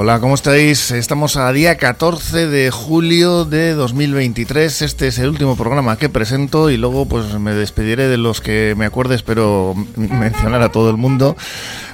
Hola, 0.00 0.20
¿cómo 0.20 0.36
estáis? 0.36 0.92
Estamos 0.92 1.36
a 1.36 1.52
día 1.52 1.76
14 1.76 2.46
de 2.46 2.70
julio 2.70 3.44
de 3.44 3.72
2023. 3.72 4.82
Este 4.82 5.08
es 5.08 5.18
el 5.18 5.28
último 5.28 5.56
programa 5.56 5.96
que 5.96 6.08
presento 6.08 6.70
y 6.70 6.76
luego 6.76 7.06
pues 7.06 7.36
me 7.40 7.52
despediré 7.52 8.06
de 8.06 8.16
los 8.16 8.40
que 8.40 8.74
me 8.78 8.84
acuerde, 8.84 9.16
espero 9.16 9.74
mencionar 9.96 10.62
a 10.62 10.70
todo 10.70 10.88
el 10.88 10.98
mundo 10.98 11.36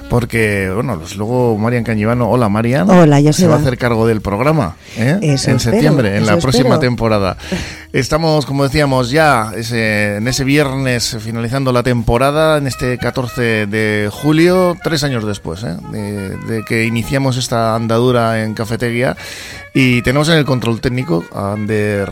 porque, 0.09 0.71
bueno, 0.73 0.97
pues 0.99 1.15
luego 1.15 1.57
Marian 1.57 1.83
Cañivano, 1.83 2.29
hola 2.29 2.49
Marian, 2.49 2.89
hola, 2.89 3.19
ya 3.19 3.33
se 3.33 3.47
va 3.47 3.55
a 3.55 3.59
hacer 3.59 3.77
cargo 3.77 4.07
del 4.07 4.21
programa 4.21 4.75
¿eh? 4.97 5.19
en 5.21 5.59
septiembre, 5.59 6.17
en 6.17 6.25
la 6.25 6.37
próxima 6.37 6.79
temporada. 6.79 7.37
Estamos, 7.93 8.45
como 8.45 8.63
decíamos, 8.63 9.09
ya 9.09 9.51
en 9.53 10.27
ese 10.27 10.43
viernes 10.43 11.17
finalizando 11.19 11.71
la 11.71 11.83
temporada, 11.83 12.57
en 12.57 12.67
este 12.67 12.97
14 12.97 13.67
de 13.67 14.09
julio, 14.11 14.75
tres 14.83 15.03
años 15.03 15.25
después 15.25 15.63
¿eh? 15.63 15.77
de, 15.91 16.63
que 16.65 16.85
iniciamos 16.85 17.37
esta 17.37 17.75
andadura 17.75 18.43
en 18.43 18.53
Cafetería. 18.53 19.15
Y 19.73 20.01
tenemos 20.01 20.29
en 20.29 20.37
el 20.37 20.45
control 20.45 20.81
técnico 20.81 21.23
a 21.33 21.53
Ander 21.53 22.09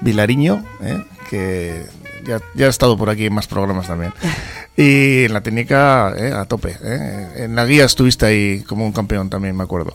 Vilariño, 0.00 0.64
¿eh? 0.82 1.04
que 1.28 1.84
ya, 2.26 2.40
ya 2.54 2.66
ha 2.66 2.68
estado 2.68 2.96
por 2.96 3.10
aquí 3.10 3.26
en 3.26 3.34
más 3.34 3.46
programas 3.46 3.86
también. 3.86 4.12
Y 4.80 5.24
en 5.24 5.34
la 5.34 5.42
técnica, 5.42 6.14
eh, 6.16 6.32
a 6.32 6.46
tope. 6.46 6.74
Eh. 6.82 7.44
En 7.44 7.54
la 7.54 7.66
guía 7.66 7.84
estuviste 7.84 8.24
ahí 8.24 8.60
como 8.60 8.86
un 8.86 8.92
campeón 8.92 9.28
también, 9.28 9.54
me 9.54 9.64
acuerdo. 9.64 9.92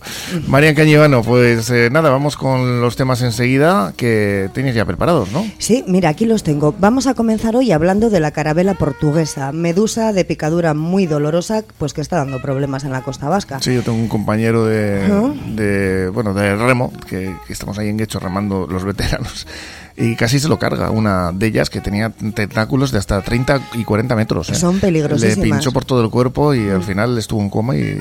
María 0.47 0.75
Cañivano, 0.75 1.23
pues 1.23 1.71
eh, 1.71 1.89
nada, 1.91 2.11
vamos 2.11 2.37
con 2.37 2.81
los 2.81 2.95
temas 2.95 3.23
enseguida 3.23 3.93
que 3.97 4.49
tienes 4.53 4.75
ya 4.75 4.85
preparados, 4.85 5.31
¿no? 5.31 5.43
Sí, 5.57 5.83
mira, 5.87 6.09
aquí 6.09 6.25
los 6.25 6.43
tengo. 6.43 6.75
Vamos 6.77 7.07
a 7.07 7.15
comenzar 7.15 7.55
hoy 7.55 7.71
hablando 7.71 8.11
de 8.11 8.19
la 8.19 8.29
carabela 8.29 8.75
portuguesa, 8.75 9.51
medusa 9.51 10.13
de 10.13 10.23
picadura 10.23 10.75
muy 10.75 11.07
dolorosa, 11.07 11.63
pues 11.79 11.93
que 11.93 12.01
está 12.01 12.17
dando 12.17 12.39
problemas 12.39 12.83
en 12.83 12.91
la 12.91 13.01
costa 13.01 13.27
vasca. 13.27 13.61
Sí, 13.61 13.73
yo 13.73 13.81
tengo 13.81 13.97
un 13.97 14.07
compañero 14.07 14.65
de, 14.65 16.11
bueno, 16.13 16.35
de 16.35 16.55
remo, 16.57 16.93
que, 17.09 17.35
que 17.47 17.53
estamos 17.53 17.79
ahí 17.79 17.89
en 17.89 17.97
Guecho 17.97 18.19
remando 18.19 18.67
los 18.67 18.83
veteranos 18.83 19.47
y 19.97 20.15
casi 20.15 20.39
se 20.39 20.49
lo 20.49 20.59
carga. 20.59 20.91
Una 20.91 21.31
de 21.31 21.47
ellas 21.47 21.69
que 21.69 21.79
tenía 21.79 22.09
tentáculos 22.09 22.91
de 22.91 22.97
hasta 22.97 23.21
30 23.21 23.61
y 23.75 23.83
40 23.83 24.15
metros. 24.15 24.49
¿eh? 24.49 24.55
Son 24.55 24.79
peligrosísimas. 24.79 25.37
Le 25.37 25.43
pinchó 25.43 25.71
por 25.71 25.85
todo 25.85 26.03
el 26.03 26.09
cuerpo 26.09 26.53
y 26.53 26.69
al 26.69 26.83
final 26.83 27.17
estuvo 27.17 27.41
en 27.41 27.49
coma 27.49 27.77
y 27.77 27.97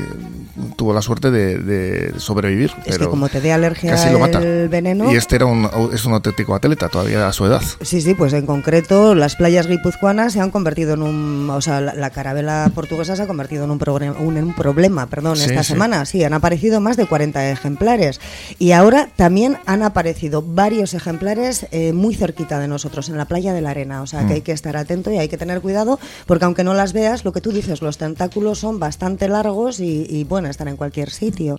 tuvo 0.76 0.92
la 0.92 1.02
suerte 1.02 1.30
de, 1.30 2.12
sobrevivir. 2.18 2.72
Es 2.84 2.98
que 2.98 3.06
como 3.06 3.28
te 3.28 3.40
dé 3.40 3.52
alergia 3.52 3.94
al 3.94 4.68
veneno... 4.68 5.12
Y 5.12 5.16
este 5.16 5.36
era 5.36 5.46
un, 5.46 5.68
es 5.92 6.04
un 6.04 6.14
auténtico 6.14 6.54
atleta 6.54 6.88
todavía 6.88 7.28
a 7.28 7.32
su 7.32 7.46
edad. 7.46 7.62
Sí, 7.82 8.00
sí, 8.00 8.14
pues 8.14 8.32
en 8.32 8.46
concreto 8.46 9.14
las 9.14 9.36
playas 9.36 9.68
guipuzcoanas 9.68 10.32
se 10.32 10.40
han 10.40 10.50
convertido 10.50 10.94
en 10.94 11.02
un... 11.02 11.50
O 11.50 11.60
sea, 11.60 11.80
la, 11.80 12.10
carabela 12.10 12.70
portuguesa 12.74 13.16
se 13.16 13.22
ha 13.22 13.26
convertido 13.26 13.64
en 13.64 13.70
un, 13.70 13.80
un, 14.18 14.54
problema 14.54 15.06
perdón, 15.06 15.40
esta 15.40 15.62
semana. 15.62 16.04
Sí, 16.06 16.24
han 16.24 16.32
aparecido 16.32 16.80
más 16.80 16.96
de 16.96 17.06
40 17.06 17.50
ejemplares. 17.50 18.20
Y 18.58 18.72
ahora 18.72 19.08
también 19.16 19.58
han 19.66 19.84
aparecido 19.84 20.42
varios 20.42 20.94
ejemplares... 20.94 21.66
Eh, 21.70 21.83
muy 21.92 22.14
cerquita 22.14 22.58
de 22.58 22.68
nosotros, 22.68 23.08
en 23.08 23.16
la 23.16 23.26
playa 23.26 23.52
de 23.52 23.60
la 23.60 23.70
arena. 23.70 24.02
O 24.02 24.06
sea 24.06 24.20
que 24.20 24.26
mm. 24.26 24.32
hay 24.32 24.40
que 24.42 24.52
estar 24.52 24.76
atento 24.76 25.10
y 25.10 25.18
hay 25.18 25.28
que 25.28 25.38
tener 25.38 25.60
cuidado, 25.60 25.98
porque 26.26 26.44
aunque 26.44 26.64
no 26.64 26.74
las 26.74 26.92
veas, 26.92 27.24
lo 27.24 27.32
que 27.32 27.40
tú 27.40 27.52
dices, 27.52 27.82
los 27.82 27.98
tentáculos 27.98 28.58
son 28.58 28.78
bastante 28.78 29.28
largos 29.28 29.80
y, 29.80 30.06
y 30.08 30.24
bueno, 30.24 30.48
están 30.48 30.68
en 30.68 30.76
cualquier 30.76 31.10
sitio. 31.10 31.58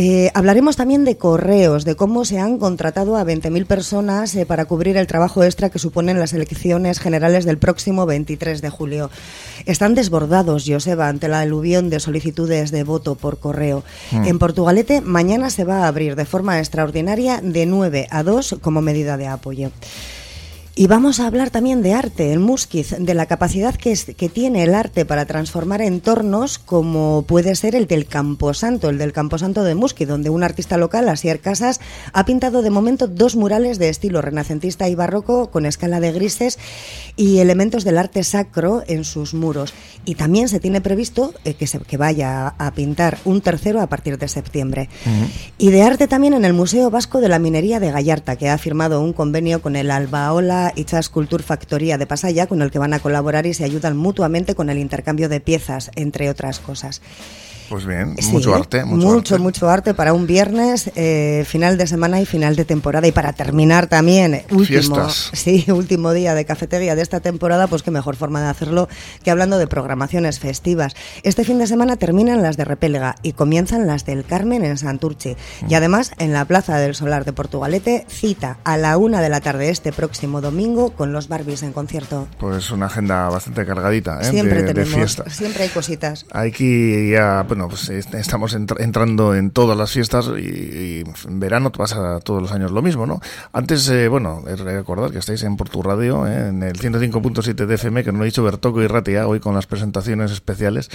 Eh, 0.00 0.30
hablaremos 0.34 0.76
también 0.76 1.04
de 1.04 1.16
correos, 1.16 1.84
de 1.84 1.96
cómo 1.96 2.24
se 2.24 2.38
han 2.38 2.58
contratado 2.58 3.16
a 3.16 3.24
20.000 3.24 3.66
personas 3.66 4.34
eh, 4.36 4.46
para 4.46 4.66
cubrir 4.66 4.96
el 4.96 5.08
trabajo 5.08 5.42
extra 5.42 5.70
que 5.70 5.80
suponen 5.80 6.20
las 6.20 6.32
elecciones 6.32 7.00
generales 7.00 7.44
del 7.44 7.58
próximo 7.58 8.06
23 8.06 8.62
de 8.62 8.70
julio. 8.70 9.10
Están 9.66 9.94
desbordados, 9.94 10.64
Joseba, 10.68 11.08
ante 11.08 11.28
la 11.28 11.40
aluvión 11.40 11.90
de 11.90 12.00
solicitudes 12.00 12.70
de 12.70 12.84
voto 12.84 13.16
por 13.16 13.38
correo. 13.38 13.82
Mm. 14.12 14.26
En 14.26 14.38
Portugalete, 14.38 15.00
mañana 15.00 15.50
se 15.50 15.64
va 15.64 15.84
a 15.84 15.88
abrir 15.88 16.14
de 16.14 16.26
forma 16.26 16.58
extraordinaria 16.58 17.40
de 17.42 17.66
9 17.66 18.08
a 18.10 18.22
2 18.22 18.58
como 18.60 18.80
medida 18.80 19.16
de 19.16 19.26
apoyo. 19.28 19.70
Y 20.78 20.86
vamos 20.86 21.18
a 21.18 21.26
hablar 21.26 21.50
también 21.50 21.82
de 21.82 21.92
arte, 21.92 22.32
el 22.32 22.38
Musquiz, 22.38 22.94
de 22.96 23.12
la 23.12 23.26
capacidad 23.26 23.74
que, 23.74 23.98
que, 24.16 24.28
tiene 24.28 24.62
el 24.62 24.76
arte 24.76 25.04
para 25.04 25.26
transformar 25.26 25.82
entornos 25.82 26.60
como 26.60 27.22
puede 27.22 27.56
ser 27.56 27.74
el 27.74 27.88
del 27.88 28.06
Camposanto, 28.06 28.88
el 28.88 28.96
del 28.96 29.12
Camposanto 29.12 29.64
de 29.64 29.74
Musquiz, 29.74 30.06
donde 30.06 30.30
un 30.30 30.44
artista 30.44 30.76
local, 30.76 31.08
Asier 31.08 31.40
Casas, 31.40 31.80
ha 32.12 32.24
pintado 32.24 32.62
de 32.62 32.70
momento 32.70 33.08
dos 33.08 33.34
murales 33.34 33.80
de 33.80 33.88
estilo 33.88 34.22
renacentista 34.22 34.88
y 34.88 34.94
barroco 34.94 35.50
con 35.50 35.66
escala 35.66 35.98
de 35.98 36.12
grises 36.12 36.60
y 37.16 37.38
elementos 37.38 37.82
del 37.82 37.98
arte 37.98 38.22
sacro 38.22 38.84
en 38.86 39.02
sus 39.02 39.34
muros. 39.34 39.74
Y 40.04 40.14
también 40.14 40.48
se 40.48 40.60
tiene 40.60 40.80
previsto 40.80 41.34
eh, 41.44 41.54
que, 41.54 41.66
se, 41.66 41.80
que 41.80 41.96
vaya 41.96 42.54
a 42.56 42.70
pintar 42.70 43.18
un 43.24 43.40
tercero 43.40 43.80
a 43.80 43.88
partir 43.88 44.16
de 44.16 44.28
septiembre. 44.28 44.88
Y 45.58 45.70
de 45.70 45.82
arte 45.82 46.06
también 46.06 46.34
en 46.34 46.44
el 46.44 46.52
Museo 46.52 46.88
Vasco 46.88 47.20
de 47.20 47.28
la 47.28 47.40
Minería 47.40 47.80
de 47.80 47.90
Gallarta, 47.90 48.36
que 48.36 48.48
ha 48.48 48.58
firmado 48.58 49.00
un 49.00 49.12
convenio 49.12 49.60
con 49.60 49.74
el 49.74 49.90
Albaola 49.90 50.67
y 50.74 50.84
Chas 50.84 51.08
Culture 51.08 51.42
Factoría 51.42 51.98
de 51.98 52.06
Pasaya, 52.06 52.46
con 52.46 52.62
el 52.62 52.70
que 52.70 52.78
van 52.78 52.94
a 52.94 53.00
colaborar 53.00 53.46
y 53.46 53.54
se 53.54 53.64
ayudan 53.64 53.96
mutuamente 53.96 54.54
con 54.54 54.70
el 54.70 54.78
intercambio 54.78 55.28
de 55.28 55.40
piezas, 55.40 55.90
entre 55.94 56.30
otras 56.30 56.60
cosas. 56.60 57.02
Pues 57.68 57.84
bien, 57.84 58.16
mucho 58.30 58.54
arte. 58.54 58.84
Mucho, 58.84 59.38
mucho 59.38 59.68
arte. 59.68 59.94
para 59.94 60.12
un 60.12 60.26
viernes, 60.26 60.90
eh, 60.94 61.44
final 61.46 61.76
de 61.76 61.86
semana 61.86 62.20
y 62.20 62.26
final 62.26 62.56
de 62.56 62.64
temporada. 62.64 63.06
Y 63.06 63.12
para 63.12 63.32
terminar 63.32 63.86
también, 63.86 64.42
último, 64.50 65.08
sí, 65.10 65.66
último 65.72 66.12
día 66.12 66.34
de 66.34 66.44
cafetería 66.44 66.94
de 66.94 67.02
esta 67.02 67.20
temporada, 67.20 67.66
pues 67.66 67.82
qué 67.82 67.90
mejor 67.90 68.16
forma 68.16 68.40
de 68.40 68.48
hacerlo 68.48 68.88
que 69.22 69.30
hablando 69.30 69.58
de 69.58 69.66
programaciones 69.66 70.38
festivas. 70.38 70.94
Este 71.22 71.44
fin 71.44 71.58
de 71.58 71.66
semana 71.66 71.96
terminan 71.96 72.42
las 72.42 72.56
de 72.56 72.64
Repelga 72.64 73.16
y 73.22 73.32
comienzan 73.32 73.86
las 73.86 74.04
del 74.06 74.24
Carmen 74.24 74.64
en 74.64 74.78
Santurce. 74.78 75.36
Y 75.68 75.74
además, 75.74 76.12
en 76.18 76.32
la 76.32 76.44
Plaza 76.44 76.78
del 76.78 76.94
Solar 76.94 77.24
de 77.24 77.32
Portugalete, 77.32 78.06
cita 78.08 78.58
a 78.64 78.76
la 78.76 78.96
una 78.96 79.20
de 79.20 79.28
la 79.28 79.40
tarde 79.40 79.68
este 79.70 79.92
próximo 79.92 80.40
domingo 80.40 80.90
con 80.90 81.12
los 81.12 81.28
Barbies 81.28 81.62
en 81.62 81.72
concierto. 81.72 82.28
Pues 82.38 82.70
una 82.70 82.86
agenda 82.86 83.28
bastante 83.28 83.66
cargadita, 83.66 84.20
¿eh? 84.20 84.24
Siempre 84.24 84.62
de, 84.62 84.74
tenemos, 84.74 85.22
siempre 85.28 85.64
hay 85.64 85.68
cositas. 85.68 86.26
Hay 86.30 86.52
que 86.52 87.10
ya 87.12 87.44
bueno, 87.58 87.70
pues 87.74 87.88
estamos 87.88 88.54
entrando 88.54 89.34
en 89.34 89.50
todas 89.50 89.76
las 89.76 89.90
fiestas 89.90 90.28
y, 90.38 91.02
en 91.26 91.40
verano 91.40 91.72
pasa 91.72 92.20
todos 92.20 92.40
los 92.40 92.52
años 92.52 92.70
lo 92.70 92.82
mismo, 92.82 93.04
¿no? 93.04 93.20
Antes, 93.52 93.88
eh, 93.88 94.06
bueno, 94.06 94.44
recordar 94.44 95.10
que 95.10 95.18
estáis 95.18 95.42
en 95.42 95.56
Portu 95.56 95.82
Radio, 95.82 96.24
¿eh? 96.28 96.50
en 96.50 96.62
el 96.62 96.78
105.7 96.78 97.66
de 97.66 97.74
FM, 97.74 98.04
que 98.04 98.12
lo 98.12 98.22
ha 98.22 98.24
dicho 98.24 98.44
Bertoco 98.44 98.80
y 98.80 98.86
Ratia 98.86 99.26
hoy 99.26 99.40
con 99.40 99.56
las 99.56 99.66
presentaciones 99.66 100.30
especiales. 100.30 100.88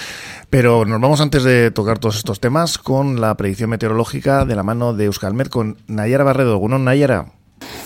Pero 0.50 0.86
nos 0.86 1.02
vamos 1.02 1.20
antes 1.20 1.44
de 1.44 1.70
tocar 1.70 2.00
todos 2.00 2.16
estos 2.16 2.40
temas 2.40 2.78
con 2.78 3.20
la 3.20 3.36
predicción 3.36 3.70
meteorológica 3.70 4.46
de 4.46 4.56
la 4.56 4.64
mano 4.64 4.94
de 4.94 5.04
Euskalmet 5.06 5.50
con 5.50 5.80
Nayara 5.88 6.24
Barredo. 6.24 6.60
¿Uno, 6.60 6.80
Nayara? 6.80 7.26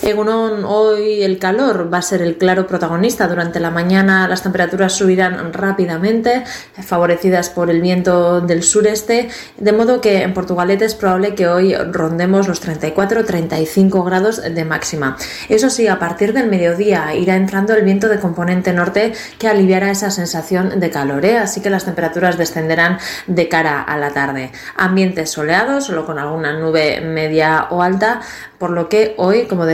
En 0.08 0.18
hoy 0.64 1.22
el 1.22 1.38
calor 1.38 1.94
va 1.94 1.98
a 1.98 2.02
ser 2.02 2.22
el 2.22 2.38
claro 2.38 2.66
protagonista. 2.66 3.28
Durante 3.28 3.60
la 3.60 3.72
mañana 3.72 4.26
las 4.30 4.42
temperaturas 4.42 4.94
subirán 4.94 5.52
rápidamente, 5.52 6.46
favorecidas 6.82 7.50
por 7.50 7.70
el 7.70 7.82
viento 7.82 8.40
del 8.40 8.64
sureste, 8.64 9.28
de 9.58 9.72
modo 9.74 10.00
que 10.00 10.22
en 10.22 10.34
Portugalete 10.34 10.86
es 10.86 10.96
probable 10.96 11.36
que 11.36 11.50
hoy 11.50 11.76
rondemos 11.76 12.48
los 12.48 12.66
34-35 12.66 14.06
grados 14.06 14.42
de 14.42 14.64
máxima. 14.64 15.18
Eso 15.50 15.70
sí, 15.70 15.88
a 15.88 16.00
partir 16.00 16.32
del 16.32 16.48
mediodía 16.48 17.14
irá 17.14 17.36
entrando 17.36 17.74
el 17.74 17.84
viento 17.84 18.08
de 18.08 18.22
componente 18.22 18.72
norte 18.72 19.12
que 19.38 19.50
aliviará 19.50 19.92
esa 19.92 20.10
sensación 20.10 20.80
de 20.80 20.90
calor, 20.90 21.26
¿eh? 21.26 21.38
así 21.38 21.60
que 21.60 21.70
las 21.70 21.84
temperaturas 21.84 22.38
descenderán 22.38 22.98
de 23.28 23.50
cara 23.50 23.82
a 23.82 23.98
la 23.98 24.12
tarde. 24.12 24.54
Ambientes 24.78 25.32
soleados, 25.32 25.84
solo 25.84 26.06
con 26.06 26.18
alguna 26.18 26.58
nube 26.58 27.02
media 27.02 27.68
o 27.72 27.84
alta, 27.84 28.22
por 28.58 28.72
lo 28.72 28.88
que 28.90 29.14
hoy, 29.18 29.46
como 29.48 29.66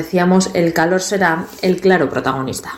el 0.54 0.74
calor 0.74 1.02
será 1.02 1.46
el 1.62 1.80
claro 1.82 2.10
protagonista. 2.10 2.74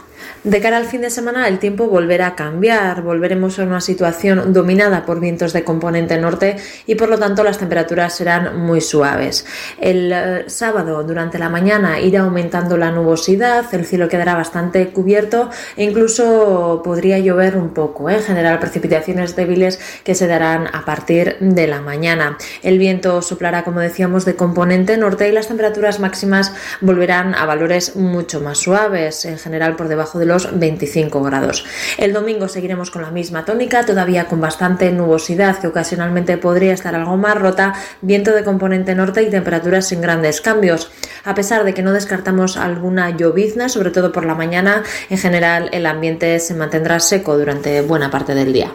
De 0.46 0.62
cara 0.62 0.78
al 0.78 0.86
fin 0.86 1.02
de 1.02 1.10
semana 1.10 1.48
el 1.48 1.58
tiempo 1.58 1.88
volverá 1.88 2.28
a 2.28 2.36
cambiar, 2.36 3.02
volveremos 3.02 3.58
a 3.58 3.64
una 3.64 3.82
situación 3.82 4.54
dominada 4.54 5.04
por 5.04 5.20
vientos 5.20 5.54
de 5.54 5.64
componente 5.64 6.20
norte 6.20 6.58
y 6.86 6.94
por 6.94 7.10
lo 7.10 7.18
tanto 7.18 7.44
las 7.44 7.58
temperaturas 7.58 8.16
serán 8.16 8.60
muy 8.60 8.80
suaves. 8.80 9.44
El 9.82 10.12
eh, 10.14 10.44
sábado 10.46 11.04
durante 11.04 11.40
la 11.40 11.50
mañana 11.50 12.00
irá 12.00 12.20
aumentando 12.22 12.78
la 12.78 12.92
nubosidad, 12.92 13.66
el 13.74 13.86
cielo 13.86 14.08
quedará 14.08 14.36
bastante 14.36 14.90
cubierto 14.90 15.50
e 15.78 15.84
incluso 15.84 16.82
podría 16.84 17.18
llover 17.18 17.58
un 17.58 17.74
poco, 17.74 18.12
¿eh? 18.12 18.18
en 18.18 18.22
general 18.22 18.60
precipitaciones 18.60 19.36
débiles 19.36 19.80
que 20.04 20.14
se 20.14 20.28
darán 20.28 20.68
a 20.72 20.86
partir 20.86 21.38
de 21.40 21.66
la 21.66 21.82
mañana. 21.82 22.38
El 22.62 22.78
viento 22.78 23.24
soplará 23.24 23.64
como 23.64 23.80
decíamos 23.80 24.26
de 24.26 24.36
componente 24.36 24.96
norte 24.96 25.28
y 25.28 25.32
las 25.32 25.48
temperaturas 25.48 26.00
máximas 26.00 26.54
volverán 26.82 27.34
a 27.34 27.48
valores 27.48 27.96
mucho 27.96 28.42
más 28.42 28.60
suaves, 28.60 29.26
en 29.26 29.40
general 29.40 29.76
por 29.76 29.88
debajo 29.88 30.20
de 30.20 30.35
los 30.36 30.60
25 30.60 31.24
grados. 31.24 31.66
El 31.98 32.12
domingo 32.12 32.50
seguiremos 32.50 32.92
con 32.92 33.04
la 33.04 33.12
misma 33.12 33.46
tónica, 33.46 33.86
todavía 33.86 34.26
con 34.26 34.42
bastante 34.42 34.92
nubosidad 34.92 35.60
que 35.60 35.68
ocasionalmente 35.68 36.38
podría 36.38 36.74
estar 36.74 36.94
algo 36.94 37.16
más 37.16 37.40
rota, 37.40 37.74
viento 38.02 38.32
de 38.32 38.44
componente 38.44 38.96
norte 38.96 39.24
y 39.24 39.30
temperaturas 39.30 39.88
sin 39.88 40.02
grandes 40.02 40.42
cambios. 40.42 40.92
A 41.24 41.36
pesar 41.36 41.64
de 41.64 41.74
que 41.74 41.84
no 41.84 41.94
descartamos 41.94 42.58
alguna 42.58 43.12
llovizna, 43.12 43.70
sobre 43.70 43.92
todo 43.92 44.12
por 44.12 44.26
la 44.26 44.36
mañana, 44.36 44.84
en 45.10 45.18
general 45.18 45.70
el 45.72 45.86
ambiente 45.86 46.40
se 46.40 46.54
mantendrá 46.54 47.00
seco 47.00 47.38
durante 47.38 47.82
buena 47.82 48.12
parte 48.12 48.36
del 48.36 48.52
día. 48.52 48.72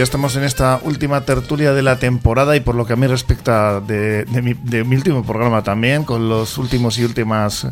Ya 0.00 0.04
estamos 0.04 0.34
en 0.36 0.44
esta 0.44 0.80
última 0.82 1.26
tertulia 1.26 1.74
de 1.74 1.82
la 1.82 1.98
temporada 1.98 2.56
y 2.56 2.60
por 2.60 2.74
lo 2.74 2.86
que 2.86 2.94
a 2.94 2.96
mí 2.96 3.06
respecta 3.06 3.82
de, 3.82 4.24
mi, 4.42 4.54
de 4.54 4.82
mi 4.82 4.96
último 4.96 5.22
programa 5.24 5.62
también, 5.62 6.04
con 6.04 6.26
los 6.26 6.56
últimos 6.56 6.96
y 6.98 7.04
últimas 7.04 7.66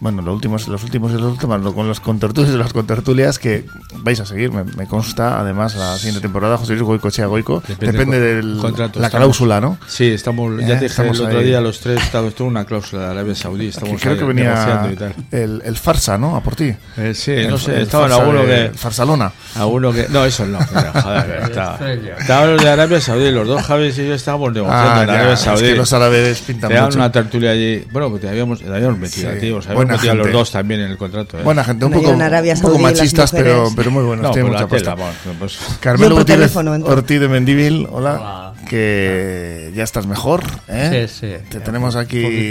bueno, 0.00 0.22
los 0.22 0.34
últimos, 0.34 0.68
los 0.68 0.82
últimos 0.84 1.12
y 1.12 1.14
los 1.14 1.32
últimos, 1.32 1.74
con 1.74 1.88
los 1.88 2.00
contertulios 2.00 2.54
y 2.54 2.58
las 2.58 2.72
contertulias 2.72 3.38
que 3.38 3.64
vais 3.98 4.20
a 4.20 4.26
seguir, 4.26 4.52
me, 4.52 4.86
consta, 4.86 5.40
además, 5.40 5.74
la 5.74 5.96
siguiente 5.96 6.20
temporada, 6.20 6.58
José 6.58 6.74
Luis 6.74 6.82
Goico, 6.82 7.10
Chea 7.10 7.26
Goico, 7.26 7.62
depende, 7.78 8.20
de 8.20 8.42
la 8.42 9.10
cláusula, 9.10 9.60
¿no? 9.60 9.78
Sí, 9.86 10.06
estamos, 10.06 10.60
ya 10.60 10.78
te 10.78 10.86
estamos 10.86 11.18
el 11.18 11.26
otro 11.26 11.40
día, 11.40 11.60
los 11.60 11.80
tres, 11.80 12.02
estamos 12.02 12.34
toda 12.34 12.50
una 12.50 12.64
cláusula 12.64 13.04
de 13.04 13.10
Arabia 13.10 13.34
Saudí, 13.34 13.68
estamos 13.68 14.00
Creo 14.00 14.16
que 14.16 14.24
venía 14.24 14.88
El, 15.30 15.62
el, 15.64 15.76
Farsa, 15.76 16.18
¿no? 16.18 16.36
A 16.36 16.42
por 16.42 16.56
ti. 16.56 16.74
Eh, 16.96 17.12
sí, 17.14 17.34
no 17.48 17.58
sé, 17.58 17.82
estaban 17.82 18.12
alguno 18.12 18.44
que... 18.44 18.72
Farsalona. 18.74 19.32
Alguno 19.54 19.92
que... 19.92 20.06
No, 20.08 20.24
eso 20.24 20.44
no, 20.46 20.58
joder, 20.58 21.42
estaban 22.20 22.52
los 22.52 22.62
de 22.62 22.68
Arabia 22.68 23.00
Saudí, 23.00 23.30
los 23.30 23.46
dos 23.46 23.62
Javis 23.62 23.98
y 23.98 24.06
yo 24.06 24.14
estábamos 24.14 24.52
negociando 24.52 24.90
ah, 24.90 25.02
en 25.02 25.10
Arabia 25.10 25.36
Saudí. 25.36 25.64
Es 25.64 25.70
que 25.70 25.76
los 25.76 25.92
árabes 25.92 26.40
pintan 26.40 26.72
mucho. 26.72 26.98
una 26.98 27.10
tertulia 27.10 27.50
allí, 27.50 27.84
bueno, 27.90 28.10
pues 28.10 28.22
te 28.22 28.28
habíamos, 28.28 28.60
te 28.60 28.68
habíamos 28.68 28.98
metido, 28.98 29.32
tío, 29.32 29.60
a 29.90 30.14
los 30.14 30.32
dos 30.32 30.50
también 30.50 30.80
en 30.80 30.90
el 30.90 30.96
contrato. 30.96 31.38
¿eh? 31.38 31.42
Buena 31.42 31.64
gente, 31.64 31.84
un 31.84 31.92
poco, 31.92 32.10
un 32.10 32.60
poco 32.62 32.78
machistas, 32.78 33.32
pero, 33.32 33.68
pero 33.74 33.90
muy 33.90 34.04
buenos. 34.04 34.24
No, 34.24 34.30
tiene 34.32 34.50
mucha 34.50 34.66
pasta. 34.66 34.96
Pues, 35.38 35.58
Carmelo 35.80 36.16
Gutiérrez 36.16 36.54
Ortiz 36.56 37.20
de 37.20 37.28
Mendívil, 37.28 37.86
hola. 37.90 38.54
Que 38.68 39.72
ya 39.74 39.84
estás 39.84 40.06
mejor. 40.06 40.42
¿eh? 40.68 41.06
Sí, 41.08 41.20
sí. 41.20 41.48
Te 41.48 41.60
tenemos 41.60 41.94
aquí 41.96 42.50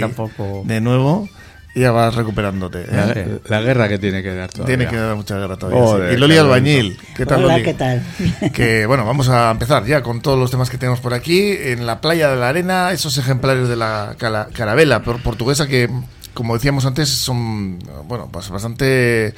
de 0.64 0.80
nuevo 0.80 1.28
y 1.76 1.80
ya 1.80 1.92
vas 1.92 2.14
recuperándote. 2.14 2.86
¿eh? 2.88 3.38
La, 3.48 3.60
guerra 3.60 3.86
que 3.86 3.98
tiene 3.98 4.22
que 4.22 4.34
dar 4.34 4.50
todavía. 4.50 4.78
Tiene 4.78 4.90
que 4.90 4.96
dar 4.96 5.14
mucha 5.14 5.36
guerra 5.36 5.58
todavía. 5.58 6.10
Y 6.10 6.16
Loli 6.16 6.38
Albañil, 6.38 6.98
¿qué 7.14 7.26
tal 7.26 7.44
Hola, 7.44 7.62
¿qué 7.62 7.74
tal? 7.74 8.02
Que 8.54 8.86
bueno, 8.86 9.04
vamos 9.04 9.28
a 9.28 9.50
empezar 9.50 9.84
ya 9.84 10.02
con 10.02 10.22
todos 10.22 10.38
los 10.38 10.50
temas 10.50 10.70
que 10.70 10.78
tenemos 10.78 11.00
por 11.00 11.12
aquí. 11.12 11.54
En 11.54 11.84
la 11.84 12.00
playa 12.00 12.30
de 12.30 12.36
la 12.36 12.48
arena, 12.48 12.92
esos 12.92 13.18
ejemplares 13.18 13.68
de 13.68 13.76
la 13.76 14.16
carabela 14.54 15.02
portuguesa 15.02 15.66
que 15.66 15.90
como 16.36 16.54
decíamos 16.54 16.84
antes, 16.84 17.08
son 17.08 17.78
bueno, 18.06 18.28
pues 18.30 18.50
bastante 18.50 19.34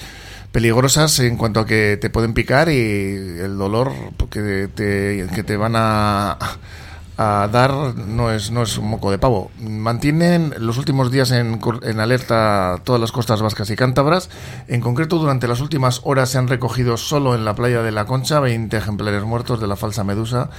peligrosas 0.50 1.20
en 1.20 1.36
cuanto 1.36 1.60
a 1.60 1.66
que 1.66 1.96
te 1.96 2.10
pueden 2.10 2.34
picar 2.34 2.68
y 2.68 2.76
el 2.76 3.56
dolor 3.56 3.92
que 4.30 4.68
te, 4.74 5.28
que 5.32 5.44
te 5.44 5.56
van 5.56 5.74
a, 5.76 6.36
dar 7.16 7.70
no 7.94 8.32
es, 8.32 8.50
no 8.50 8.62
es 8.62 8.78
un 8.78 8.88
moco 8.88 9.12
de 9.12 9.18
pavo. 9.18 9.52
Mantienen 9.60 10.54
los 10.58 10.76
últimos 10.76 11.12
días 11.12 11.30
en, 11.30 11.60
en, 11.82 12.00
alerta 12.00 12.80
todas 12.82 13.00
las 13.00 13.12
costas 13.12 13.42
vascas 13.42 13.70
y 13.70 13.76
cántabras. 13.76 14.28
En 14.66 14.80
concreto, 14.80 15.18
durante 15.18 15.46
las 15.46 15.60
últimas 15.60 16.00
horas 16.02 16.30
se 16.30 16.38
han 16.38 16.48
recogido 16.48 16.96
solo 16.96 17.36
en 17.36 17.44
la 17.44 17.54
playa 17.54 17.82
de 17.82 17.92
la 17.92 18.06
Concha 18.06 18.40
20 18.40 18.76
ejemplares 18.76 19.22
muertos 19.22 19.60
de 19.60 19.68
la 19.68 19.76
falsa 19.76 20.02
medusa 20.02 20.50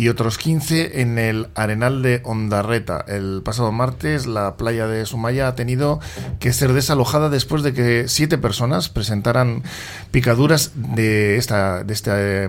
y 0.00 0.08
otros 0.08 0.38
15 0.38 1.02
en 1.02 1.18
el 1.18 1.48
Arenal 1.54 2.00
de 2.00 2.22
Ondarreta. 2.24 3.04
El 3.06 3.42
pasado 3.44 3.70
martes 3.70 4.24
la 4.26 4.56
playa 4.56 4.86
de 4.86 5.04
Sumaya 5.04 5.46
ha 5.46 5.54
tenido 5.54 6.00
que 6.38 6.54
ser 6.54 6.72
desalojada 6.72 7.28
después 7.28 7.62
de 7.62 7.74
que 7.74 8.08
siete 8.08 8.38
personas 8.38 8.88
presentaran 8.88 9.62
picaduras 10.10 10.72
de 10.74 11.36
esta 11.36 11.84
de 11.84 11.92
este 11.92 12.10
eh, 12.44 12.48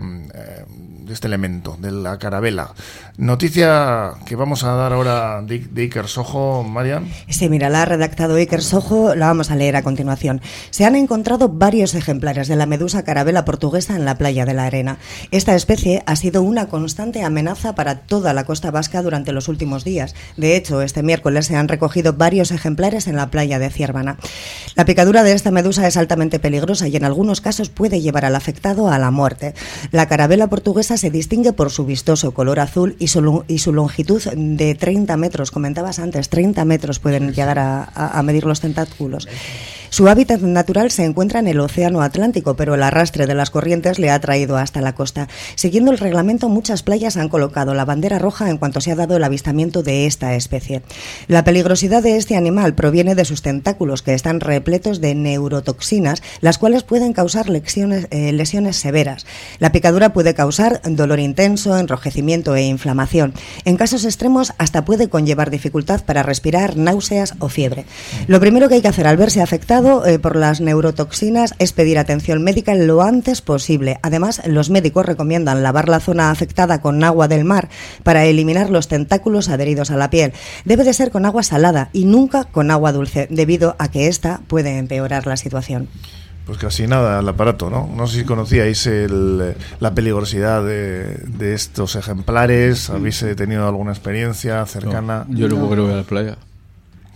este 1.14 1.28
elemento, 1.28 1.78
de 1.80 1.92
la 1.92 2.18
carabela. 2.18 2.74
Noticia 3.18 4.14
que 4.26 4.36
vamos 4.36 4.64
a 4.64 4.74
dar 4.74 4.94
ahora 4.94 5.42
de, 5.42 5.68
Iker 5.76 6.08
Sojo, 6.08 6.64
Marian. 6.64 7.08
Sí, 7.30 7.50
mira, 7.50 7.70
la 7.70 7.84
ha 7.84 7.86
redactado 7.86 8.36
Iker 8.36 8.62
Sojo, 8.62 9.16
la 9.16 9.28
vamos 9.28 9.52
a 9.52 9.56
leer 9.56 9.76
a 9.76 9.84
continuación. 9.84 10.42
Se 10.70 10.86
han 10.86 10.96
encontrado 10.96 11.50
varios 11.50 11.96
ejemplares 11.96 12.48
de 12.48 12.56
la 12.56 12.66
medusa 12.66 13.04
carabela 13.04 13.46
portuguesa 13.46 13.96
en 13.96 14.06
la 14.06 14.18
playa 14.18 14.46
de 14.46 14.54
la 14.54 14.66
Arena. 14.66 14.98
Esta 15.32 15.56
especie 15.56 16.04
ha 16.06 16.16
sido 16.16 16.42
una 16.44 16.68
constante 16.68 17.24
amenaza 17.24 17.76
para 17.76 18.00
toda 18.00 18.34
la 18.34 18.46
costa 18.46 18.72
vasca 18.72 19.02
durante 19.02 19.32
los 19.32 19.48
últimos 19.48 19.84
días. 19.84 20.16
De 20.38 20.56
hecho, 20.56 20.82
este 20.82 21.04
miércoles 21.04 21.46
se 21.46 21.56
han 21.56 21.68
recogido 21.68 22.14
varios 22.14 22.52
ejemplares 22.52 23.08
en 23.08 23.16
la 23.16 23.30
playa 23.30 23.60
de 23.60 23.70
Ciervana. 23.70 24.18
La 24.76 24.86
picadura 24.86 25.24
de 25.24 25.34
esta 25.34 25.52
medusa 25.52 25.88
es 25.88 25.98
altamente 25.98 26.40
peligrosa 26.40 26.88
y 26.88 26.96
en 26.96 27.06
algunos 27.06 27.42
casos 27.42 27.70
puede 27.70 28.02
llevar 28.02 28.26
al 28.26 28.36
afectado 28.36 28.90
a 28.90 29.00
la 29.00 29.12
muerte. 29.12 29.54
La 29.92 30.08
carabela 30.08 30.48
portuguesa 30.48 30.98
se 31.02 31.10
distingue 31.10 31.52
por 31.52 31.72
su 31.72 31.84
vistoso 31.84 32.32
color 32.32 32.60
azul 32.60 32.96
y 33.00 33.08
su, 33.08 33.44
y 33.48 33.58
su 33.58 33.74
longitud 33.74 34.22
de 34.22 34.76
30 34.76 35.18
metros. 35.18 35.50
Comentabas 35.50 35.98
antes, 35.98 36.30
30 36.30 36.64
metros 36.64 37.00
pueden 37.00 37.34
llegar 37.34 37.58
a, 37.58 37.86
a 37.86 38.22
medir 38.22 38.46
los 38.46 38.62
tentáculos. 38.62 39.28
Su 39.92 40.08
hábitat 40.08 40.40
natural 40.40 40.90
se 40.90 41.04
encuentra 41.04 41.42
en 41.42 41.50
el 41.50 41.60
Océano 41.60 42.02
Atlántico, 42.02 42.56
pero 42.56 42.76
el 42.76 42.84
arrastre 42.84 43.28
de 43.28 43.36
las 43.36 43.50
corrientes 43.50 44.00
le 44.00 44.10
ha 44.10 44.18
traído 44.22 44.56
hasta 44.56 44.80
la 44.80 44.96
costa. 44.96 45.28
Siguiendo 45.56 45.92
el 45.92 45.98
reglamento, 45.98 46.48
muchas 46.48 46.82
playas 46.82 47.18
han 47.18 47.28
colocado 47.28 47.74
la 47.74 47.84
bandera 47.84 48.18
roja 48.18 48.50
en 48.50 48.58
cuanto 48.58 48.80
se 48.80 48.94
ha 48.94 48.96
dado 48.96 49.18
el 49.18 49.24
avistamiento 49.26 49.84
de 49.84 50.06
esta 50.06 50.34
especie. 50.36 50.82
La 51.28 51.44
peligrosidad 51.44 52.02
de 52.02 52.16
este 52.16 52.38
animal 52.38 52.74
proviene 52.74 53.16
de 53.16 53.26
sus 53.26 53.42
tentáculos, 53.42 54.02
que 54.02 54.14
están 54.14 54.40
repletos 54.40 55.02
de 55.02 55.14
neurotoxinas, 55.14 56.24
las 56.40 56.58
cuales 56.58 56.84
pueden 56.84 57.12
causar 57.12 57.50
lesiones, 57.50 58.08
eh, 58.12 58.32
lesiones 58.32 58.78
severas. 58.78 59.26
La 59.60 59.74
picadura 59.74 60.14
puede 60.14 60.34
causar 60.34 60.80
dolor 60.86 61.20
intenso, 61.20 61.78
enrojecimiento 61.78 62.56
e 62.56 62.64
inflamación. 62.64 63.34
En 63.66 63.76
casos 63.76 64.06
extremos, 64.06 64.54
hasta 64.58 64.86
puede 64.86 65.10
conllevar 65.10 65.50
dificultad 65.50 66.00
para 66.06 66.24
respirar, 66.24 66.78
náuseas 66.78 67.34
o 67.40 67.50
fiebre. 67.50 67.84
Lo 68.28 68.40
primero 68.40 68.70
que 68.70 68.76
hay 68.76 68.82
que 68.82 68.88
hacer 68.88 69.06
al 69.06 69.18
verse 69.18 69.42
afectado 69.42 69.81
eh, 69.82 70.20
por 70.20 70.36
las 70.36 70.62
neurotoxinas 70.62 71.56
es 71.58 71.74
pedir 71.74 71.98
atención 71.98 72.44
médica 72.44 72.76
lo 72.76 73.02
antes 73.02 73.42
posible. 73.42 74.00
Además, 74.04 74.42
los 74.46 74.70
médicos 74.70 75.06
recomiendan 75.08 75.64
lavar 75.64 75.90
la 75.90 76.00
zona 76.00 76.30
afectada 76.30 76.82
con 76.82 77.04
agua 77.04 77.28
del 77.28 77.46
mar 77.46 77.70
para 78.04 78.26
eliminar 78.26 78.70
los 78.70 78.88
tentáculos 78.88 79.50
adheridos 79.50 79.90
a 79.90 79.98
la 79.98 80.12
piel. 80.12 80.34
Debe 80.66 80.84
de 80.84 80.94
ser 80.94 81.10
con 81.10 81.26
agua 81.26 81.42
salada 81.42 81.90
y 81.94 82.06
nunca 82.06 82.44
con 82.44 82.70
agua 82.70 82.92
dulce, 82.92 83.28
debido 83.32 83.76
a 83.80 83.90
que 83.90 84.08
esta 84.08 84.42
puede 84.48 84.78
empeorar 84.78 85.26
la 85.26 85.36
situación. 85.36 85.90
Pues 86.46 86.60
casi 86.60 86.86
nada 86.86 87.18
al 87.18 87.28
aparato, 87.28 87.72
¿no? 87.72 87.90
No 87.96 88.06
sé 88.06 88.20
si 88.20 88.24
conocíais 88.24 88.88
la 88.88 89.96
peligrosidad 89.96 90.64
de, 90.64 91.54
estos 91.54 91.96
ejemplares, 91.96 92.92
habéis 92.92 93.22
eh, 93.24 93.34
tenido 93.34 93.68
alguna 93.68 93.92
experiencia 93.92 94.64
cercana. 94.68 95.26
yo 95.30 95.48
luego 95.48 95.70
creo 95.72 95.88
que 95.88 95.94
a 95.94 95.98
la 95.98 96.04
playa. 96.04 96.38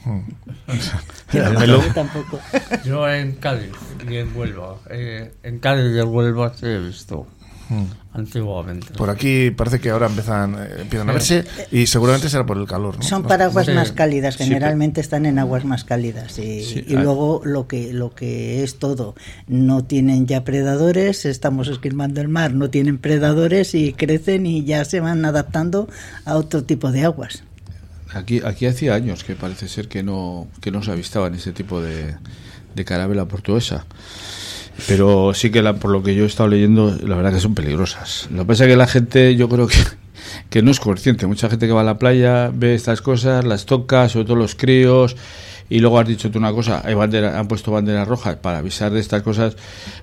yo 1.33 1.93
tampoco. 1.93 2.39
Yo 2.85 3.09
en 3.09 3.33
Cádiz 3.33 3.71
y 4.09 4.17
en 4.17 4.35
Huelva. 4.35 4.77
Eh, 4.89 5.33
en 5.43 5.59
Cádiz 5.59 5.95
y 5.95 5.99
en 5.99 6.07
Huelva 6.07 6.53
sí 6.55 6.65
he 6.65 6.79
visto. 6.79 7.27
Hmm. 7.67 7.85
Antiguamente. 8.13 8.93
Por 8.93 9.09
aquí 9.09 9.49
parece 9.49 9.79
que 9.79 9.89
ahora 9.89 10.05
empiezan, 10.05 10.53
eh, 10.53 10.81
empiezan 10.81 11.09
a 11.09 11.13
verse 11.13 11.45
y 11.71 11.87
seguramente 11.87 12.29
será 12.29 12.45
por 12.45 12.57
el 12.57 12.67
calor. 12.67 13.03
Son 13.03 13.23
para 13.23 13.45
aguas 13.45 13.67
más 13.69 13.91
cálidas, 13.91 14.37
generalmente 14.37 15.01
están 15.01 15.25
en 15.25 15.39
aguas 15.39 15.65
más 15.65 15.83
cálidas. 15.83 16.37
Y, 16.37 16.85
y 16.87 16.93
luego 16.93 17.41
lo 17.43 17.67
que, 17.67 17.91
lo 17.91 18.13
que 18.13 18.63
es 18.63 18.77
todo, 18.77 19.15
no 19.47 19.83
tienen 19.83 20.27
ya 20.27 20.43
predadores, 20.43 21.25
estamos 21.25 21.67
esquilmando 21.67 22.21
el 22.21 22.27
mar, 22.27 22.53
no 22.53 22.69
tienen 22.69 22.99
predadores 22.99 23.73
y 23.73 23.93
crecen 23.93 24.45
y 24.45 24.63
ya 24.63 24.85
se 24.85 24.99
van 24.99 25.25
adaptando 25.25 25.89
a 26.23 26.35
otro 26.35 26.63
tipo 26.63 26.91
de 26.91 27.03
aguas. 27.03 27.43
Aquí, 28.15 28.41
aquí 28.45 28.65
hacía 28.65 28.95
años 28.95 29.23
que 29.23 29.35
parece 29.35 29.67
ser 29.67 29.89
que 29.89 30.01
no, 30.01 30.47
que 30.61 30.71
no 30.71 30.81
se 30.81 30.91
avistaban 30.91 31.35
ese 31.35 31.51
tipo 31.51 31.81
de, 31.81 32.15
de 32.73 32.85
carabela 32.85 33.25
portuguesa. 33.25 33.85
Pero 34.87 35.33
sí 35.33 35.51
que 35.51 35.61
la, 35.61 35.75
por 35.75 35.91
lo 35.91 36.01
que 36.01 36.15
yo 36.15 36.23
he 36.23 36.27
estado 36.27 36.49
leyendo, 36.49 36.97
la 37.03 37.15
verdad 37.15 37.33
que 37.33 37.39
son 37.39 37.55
peligrosas. 37.55 38.27
Lo 38.31 38.43
que 38.43 38.45
pasa 38.45 38.63
es 38.63 38.69
que 38.69 38.75
la 38.77 38.87
gente, 38.87 39.35
yo 39.35 39.49
creo 39.49 39.67
que, 39.67 39.77
que 40.49 40.61
no 40.61 40.71
es 40.71 40.79
consciente. 40.79 41.27
Mucha 41.27 41.49
gente 41.49 41.67
que 41.67 41.73
va 41.73 41.81
a 41.81 41.85
la 41.85 41.99
playa 41.99 42.51
ve 42.53 42.73
estas 42.73 43.01
cosas, 43.01 43.43
las 43.43 43.65
toca, 43.65 44.07
sobre 44.09 44.25
todo 44.25 44.37
los 44.37 44.55
críos. 44.55 45.15
Y 45.69 45.79
luego 45.79 45.99
has 45.99 46.07
dicho 46.07 46.31
tú 46.31 46.37
una 46.37 46.53
cosa, 46.53 46.83
hay 46.85 46.93
bandera, 46.93 47.39
han 47.39 47.47
puesto 47.47 47.71
bandera 47.71 48.05
roja 48.05 48.39
para 48.39 48.59
avisar 48.59 48.91
de 48.91 48.99
estas 48.99 49.23
cosas, 49.23 49.57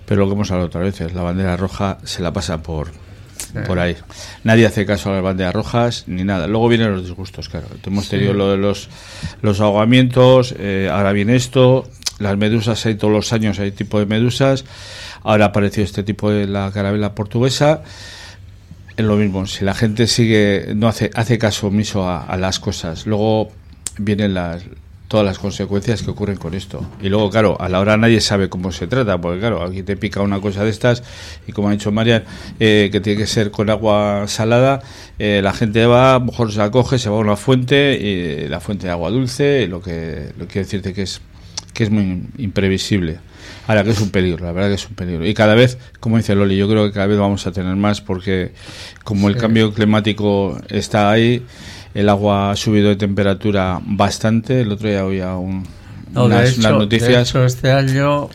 pero 0.07 0.23
lo 0.23 0.26
que 0.26 0.35
hemos 0.35 0.50
hablado 0.50 0.66
otras 0.66 0.85
veces, 0.85 1.14
la 1.14 1.23
bandera 1.23 1.57
roja 1.57 1.99
se 2.02 2.21
la 2.21 2.33
pasa 2.33 2.64
por, 2.64 2.90
por 3.67 3.79
ahí. 3.79 3.97
Nadie 4.45 4.67
hace 4.67 4.87
caso 4.87 5.11
a 5.11 5.15
las 5.15 5.23
banderas 5.23 5.55
rojas 5.55 6.05
ni 6.07 6.25
nada. 6.25 6.47
Luego 6.47 6.69
vienen 6.69 6.93
los 6.93 7.03
disgustos, 7.03 7.49
claro. 7.49 7.67
Hemos 7.85 8.09
tenido 8.09 8.33
lo 8.33 8.51
de 8.51 8.57
los, 8.57 8.89
los 9.43 9.61
ahogamientos, 9.61 10.55
eh, 10.59 10.89
ahora 10.91 11.12
viene 11.12 11.37
esto, 11.37 11.89
las 12.19 12.37
medusas 12.37 12.85
hay 12.87 12.95
todos 12.95 13.12
los 13.12 13.33
años, 13.33 13.59
hay 13.59 13.73
tipo 13.73 13.99
de 13.99 14.07
medusas, 14.07 14.65
ahora 15.23 15.47
apareció 15.47 15.85
este 15.85 16.03
tipo 16.03 16.31
de 16.31 16.47
la 16.47 16.71
carabela 16.73 17.15
portuguesa. 17.15 17.83
Es 18.97 19.05
lo 19.05 19.17
mismo, 19.17 19.47
si 19.47 19.65
la 19.65 19.75
gente 19.75 20.07
sigue, 20.07 20.73
no 20.75 20.87
hace, 20.87 21.11
hace 21.15 21.39
caso 21.39 21.69
omiso 21.69 22.09
a, 22.09 22.25
a 22.25 22.37
las 22.37 22.61
cosas, 22.61 23.07
luego 23.07 23.51
vienen 23.99 24.35
las, 24.35 24.62
todas 25.12 25.26
las 25.26 25.38
consecuencias 25.38 26.02
que 26.02 26.11
ocurren 26.11 26.38
con 26.38 26.54
esto. 26.54 26.87
Y 27.02 27.11
luego, 27.11 27.28
claro, 27.28 27.61
a 27.61 27.69
la 27.69 27.81
hora 27.81 27.99
nadie 27.99 28.23
sabe 28.23 28.49
cómo 28.49 28.73
se 28.73 28.87
trata, 28.87 29.21
porque 29.21 29.40
claro, 29.40 29.62
aquí 29.62 29.83
te 29.83 29.95
pica 29.95 30.23
una 30.23 30.40
cosa 30.40 30.64
de 30.64 30.71
estas 30.71 31.02
y 31.47 31.52
como 31.52 31.69
ha 31.69 31.73
dicho 31.73 31.92
María, 31.92 32.25
eh, 32.59 32.88
que 32.90 32.99
tiene 33.02 33.21
que 33.21 33.26
ser 33.26 33.50
con 33.50 33.69
agua 33.69 34.25
salada, 34.26 34.81
eh, 35.19 35.42
la 35.45 35.52
gente 35.52 35.85
va, 35.85 36.14
a 36.14 36.19
lo 36.19 36.25
mejor 36.25 36.50
se 36.50 36.61
la 36.61 36.71
coge, 36.71 36.99
se 36.99 37.11
va 37.11 37.16
a 37.16 37.19
una 37.19 37.37
fuente, 37.37 37.92
y 38.00 38.49
la 38.49 38.61
fuente 38.61 38.87
de 38.87 38.92
agua 38.92 39.11
dulce, 39.11 39.66
lo 39.66 39.83
que 39.83 40.33
lo 40.38 40.47
quiero 40.47 40.64
decirte 40.64 40.95
que 40.95 41.02
es 41.02 41.21
que 41.75 41.85
es 41.85 41.90
muy 41.90 42.23
imprevisible. 42.38 43.19
Ahora 43.66 43.85
que 43.85 43.90
es 43.90 44.00
un 44.00 44.11
peligro, 44.11 44.47
la 44.47 44.52
verdad 44.52 44.71
que 44.71 44.76
es 44.76 44.88
un 44.88 44.95
peligro. 44.95 45.26
Y 45.26 45.35
cada 45.35 45.54
vez, 45.54 45.76
como 46.00 46.16
dice 46.16 46.35
Loli, 46.35 46.57
yo 46.57 46.69
creo 46.69 46.87
que 46.87 46.92
cada 46.92 47.07
vez 47.07 47.19
vamos 47.19 47.47
a 47.47 47.52
tener 47.52 47.76
más 47.76 48.00
porque 48.00 48.52
como 49.04 49.28
el 49.28 49.37
cambio 49.37 49.75
climático 49.75 50.59
está 50.69 51.11
ahí, 51.11 51.42
el 51.94 52.08
agua 52.08 52.50
ha 52.50 52.56
subido 52.56 52.88
de 52.88 52.96
temperatura 52.96 53.80
bastante. 53.82 54.61
El 54.61 54.72
otro 54.72 54.88
día 54.88 55.00
había 55.00 55.37
un, 55.37 55.66
unas, 56.14 56.58
noticias. 56.58 57.34
este 57.34 57.72
año 57.72 58.28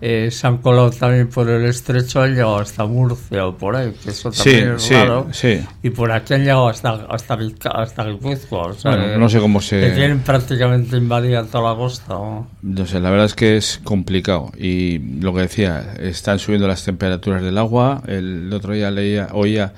eh, 0.00 0.30
se 0.30 0.46
han 0.46 0.58
colado 0.58 0.90
también 0.90 1.28
por 1.28 1.48
el 1.48 1.64
estrecho, 1.64 2.22
han 2.22 2.30
llegado 2.30 2.58
hasta 2.58 2.84
Murcia 2.86 3.46
o 3.46 3.56
por 3.56 3.76
ahí, 3.76 3.92
que 4.02 4.10
eso 4.10 4.30
también 4.30 4.72
es 4.72 4.90
raro. 4.90 5.28
Y 5.82 5.90
por 5.90 6.10
aquí 6.12 6.34
han 6.34 6.40
llegado 6.40 6.68
hasta, 6.68 7.06
hasta, 7.08 7.38
hasta 7.70 8.04
Guipúzcoa. 8.04 8.74
no 9.18 9.28
sé 9.28 9.40
cómo 9.40 9.60
se. 9.60 9.80
Que 9.80 9.90
tienen 9.90 10.20
prácticamente 10.20 10.96
invadida 10.96 11.44
toda 11.44 11.72
la 11.72 11.76
costa. 11.76 12.14
¿no? 12.14 12.86
sé, 12.86 13.00
la 13.00 13.10
verdad 13.10 13.26
es 13.26 13.34
que 13.34 13.56
es 13.56 13.80
complicado. 13.84 14.50
Y 14.56 14.98
lo 15.20 15.34
que 15.34 15.42
decía, 15.42 15.94
están 16.00 16.38
subiendo 16.38 16.66
las 16.66 16.84
temperaturas 16.84 17.42
del 17.42 17.58
agua. 17.58 18.02
El, 18.06 18.52
otro 18.52 18.72
día 18.72 18.90
leía, 18.90 19.28
oía 19.32 19.72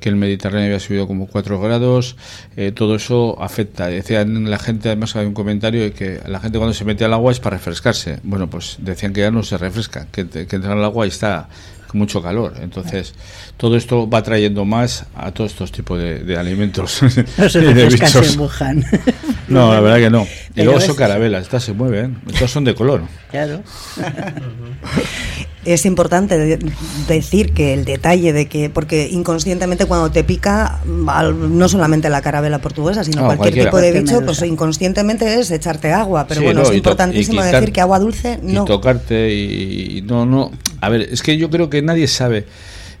que 0.00 0.08
el 0.08 0.16
Mediterráneo 0.16 0.66
había 0.66 0.80
subido 0.80 1.06
como 1.06 1.26
4 1.26 1.60
grados, 1.60 2.16
eh, 2.56 2.72
todo 2.72 2.96
eso 2.96 3.40
afecta. 3.40 3.86
Decían 3.86 4.50
la 4.50 4.58
gente, 4.58 4.88
además 4.88 5.16
hay 5.16 5.26
un 5.26 5.34
comentario 5.34 5.82
de 5.82 5.92
que 5.92 6.20
la 6.26 6.40
gente 6.40 6.58
cuando 6.58 6.74
se 6.74 6.84
mete 6.84 7.04
al 7.04 7.12
agua 7.12 7.32
es 7.32 7.40
para 7.40 7.56
refrescarse. 7.56 8.20
Bueno, 8.22 8.48
pues 8.48 8.76
decían 8.80 9.12
que 9.12 9.22
ya 9.22 9.30
no 9.30 9.42
se 9.42 9.56
refresca, 9.56 10.06
que, 10.12 10.28
que 10.28 10.56
entra 10.56 10.72
al 10.72 10.84
agua 10.84 11.06
y 11.06 11.08
está 11.08 11.48
mucho 11.94 12.22
calor. 12.22 12.54
Entonces, 12.60 13.14
todo 13.56 13.76
esto 13.76 14.08
va 14.08 14.22
trayendo 14.22 14.64
más 14.64 15.06
a 15.14 15.32
todos 15.32 15.52
estos 15.52 15.72
tipos 15.72 15.98
de, 15.98 16.36
alimentos. 16.36 17.00
No 17.38 17.48
se 17.48 17.60
refrescan, 17.60 18.84
No, 19.48 19.72
la 19.72 19.80
verdad 19.80 19.98
que 19.98 20.10
no. 20.10 20.26
Y 20.56 20.62
luego 20.62 20.80
son 20.80 20.96
carabelas, 20.96 21.42
estas 21.42 21.64
se 21.64 21.72
mueven, 21.72 22.18
estas 22.28 22.50
son 22.50 22.64
de 22.64 22.74
color. 22.74 23.02
Claro. 23.30 23.62
es 25.64 25.86
importante 25.86 26.58
decir 27.08 27.52
que 27.52 27.74
el 27.74 27.84
detalle 27.84 28.32
de 28.32 28.46
que, 28.46 28.70
porque 28.70 29.08
inconscientemente 29.10 29.86
cuando 29.86 30.10
te 30.10 30.22
pica, 30.22 30.80
no 30.86 31.68
solamente 31.68 32.08
la 32.08 32.22
carabela 32.22 32.60
portuguesa, 32.60 33.02
sino 33.02 33.24
cualquier 33.26 33.66
tipo 33.66 33.78
de 33.78 34.00
bicho, 34.00 34.20
pues 34.24 34.42
inconscientemente 34.42 35.40
es 35.40 35.50
echarte 35.50 35.92
agua. 35.92 36.26
Pero 36.28 36.42
bueno, 36.42 36.62
es 36.62 36.72
importantísimo 36.72 37.42
decir 37.42 37.72
que 37.72 37.80
agua 37.80 37.98
dulce 37.98 38.38
no. 38.42 38.62
Y 38.62 38.66
tocarte 38.66 39.34
y, 39.34 40.02
no, 40.02 40.26
no. 40.26 40.52
A 40.84 40.88
ver, 40.90 41.02
es 41.02 41.22
que 41.22 41.38
yo 41.38 41.48
creo 41.48 41.70
que 41.70 41.80
nadie 41.80 42.06
sabe 42.06 42.44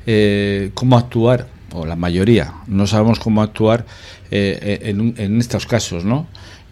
eh, 0.06 0.70
cómo 0.74 0.96
actuar, 0.96 1.48
o 1.72 1.84
la 1.84 1.96
mayoría, 1.96 2.54
no 2.66 2.86
sabemos 2.86 3.18
cómo 3.18 3.42
actuar 3.42 3.84
eh, 4.30 4.80
en, 4.84 5.14
en 5.18 5.38
estos 5.38 5.66
casos, 5.66 6.04
¿no? 6.04 6.26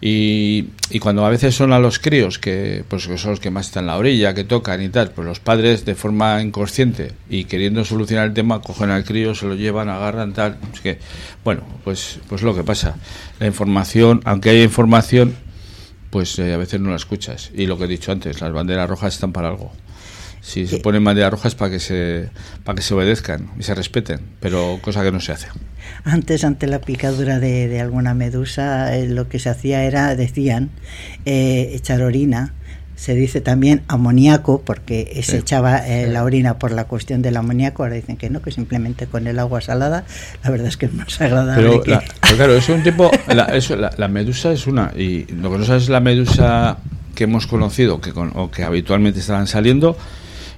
Y, 0.05 0.65
cuando 0.99 1.25
a 1.25 1.29
veces 1.29 1.55
son 1.55 1.71
a 1.71 1.79
los 1.79 1.97
críos, 1.97 2.37
que, 2.37 2.83
pues, 2.89 3.07
que 3.07 3.17
son 3.17 3.31
los 3.31 3.39
que 3.39 3.51
más 3.51 3.67
están 3.67 3.83
en 3.83 3.87
la 3.87 3.97
orilla, 3.97 4.33
que 4.33 4.43
tocan 4.43 4.81
y 4.81 4.89
tal, 4.89 5.11
pues 5.11 5.25
los 5.25 5.39
padres 5.39 5.85
de 5.85 5.95
forma 5.95 6.41
inconsciente 6.41 7.13
y 7.29 7.45
queriendo 7.45 7.85
solucionar 7.85 8.27
el 8.27 8.33
tema, 8.33 8.59
cogen 8.59 8.89
al 8.89 9.05
crío, 9.05 9.33
se 9.33 9.45
lo 9.45 9.55
llevan, 9.55 9.87
agarran, 9.87 10.33
tal. 10.33 10.57
Es 10.73 10.81
que, 10.81 10.99
bueno, 11.45 11.61
pues, 11.85 12.19
pues 12.27 12.41
lo 12.41 12.53
que 12.53 12.63
pasa. 12.63 12.95
La 13.39 13.47
información, 13.47 14.19
aunque 14.25 14.49
haya 14.49 14.63
información, 14.63 15.35
pues 16.09 16.37
eh, 16.37 16.53
a 16.53 16.57
veces 16.57 16.81
no 16.81 16.89
la 16.89 16.97
escuchas. 16.97 17.51
Y 17.55 17.65
lo 17.65 17.77
que 17.77 17.85
he 17.85 17.87
dicho 17.87 18.11
antes, 18.11 18.41
las 18.41 18.51
banderas 18.51 18.89
rojas 18.89 19.13
están 19.13 19.31
para 19.31 19.47
algo. 19.47 19.71
Si 20.43 20.67
se 20.67 20.79
ponen 20.79 21.01
banderas 21.05 21.31
rojas 21.31 21.55
para 21.55 21.71
que 21.71 21.79
se 21.79 22.29
para 22.65 22.75
que 22.75 22.81
se 22.81 22.93
obedezcan 22.93 23.51
y 23.57 23.63
se 23.63 23.73
respeten, 23.73 24.19
pero 24.41 24.77
cosa 24.81 25.01
que 25.01 25.09
no 25.09 25.21
se 25.21 25.31
hace. 25.31 25.47
Antes, 26.03 26.43
ante 26.43 26.67
la 26.67 26.81
picadura 26.81 27.39
de, 27.39 27.79
alguna 27.79 28.13
medusa, 28.13 28.93
eh, 28.93 29.07
lo 29.07 29.29
que 29.29 29.39
se 29.39 29.49
hacía 29.49 29.85
era, 29.85 30.15
decían, 30.17 30.69
eh, 31.25 31.71
echar 31.73 32.01
orina. 32.01 32.53
Se 32.95 33.15
dice 33.15 33.41
también 33.41 33.83
amoníaco, 33.87 34.61
porque 34.61 35.19
se 35.23 35.37
echaba 35.37 35.77
eh, 35.77 36.07
la 36.07 36.23
orina 36.23 36.59
por 36.59 36.71
la 36.71 36.85
cuestión 36.85 37.21
del 37.21 37.37
amoníaco. 37.37 37.83
Ahora 37.83 37.95
dicen 37.95 38.17
que 38.17 38.29
no, 38.29 38.41
que 38.41 38.51
simplemente 38.51 39.07
con 39.07 39.27
el 39.27 39.39
agua 39.39 39.61
salada. 39.61 40.03
La 40.43 40.51
verdad 40.51 40.67
es 40.67 40.77
que 40.77 40.85
es 40.85 40.93
más 40.93 41.19
agradable. 41.19 41.81
Pero, 41.83 42.03
claro, 42.35 42.53
es 42.53 42.69
un 42.69 42.83
tipo. 42.83 43.09
La, 43.27 43.51
la, 43.97 44.07
medusa 44.09 44.51
es 44.51 44.67
una. 44.67 44.91
Y 44.95 45.25
lo 45.33 45.51
que 45.51 45.57
no 45.57 45.65
sabes 45.65 45.83
es 45.83 45.89
la 45.89 46.01
medusa 46.01 46.77
que 47.15 47.23
hemos 47.23 47.47
conocido, 47.47 47.99
que, 47.99 48.13
con, 48.13 48.31
o 48.35 48.51
que 48.51 48.63
habitualmente 48.63 49.19
estaban 49.19 49.47
saliendo 49.47 49.97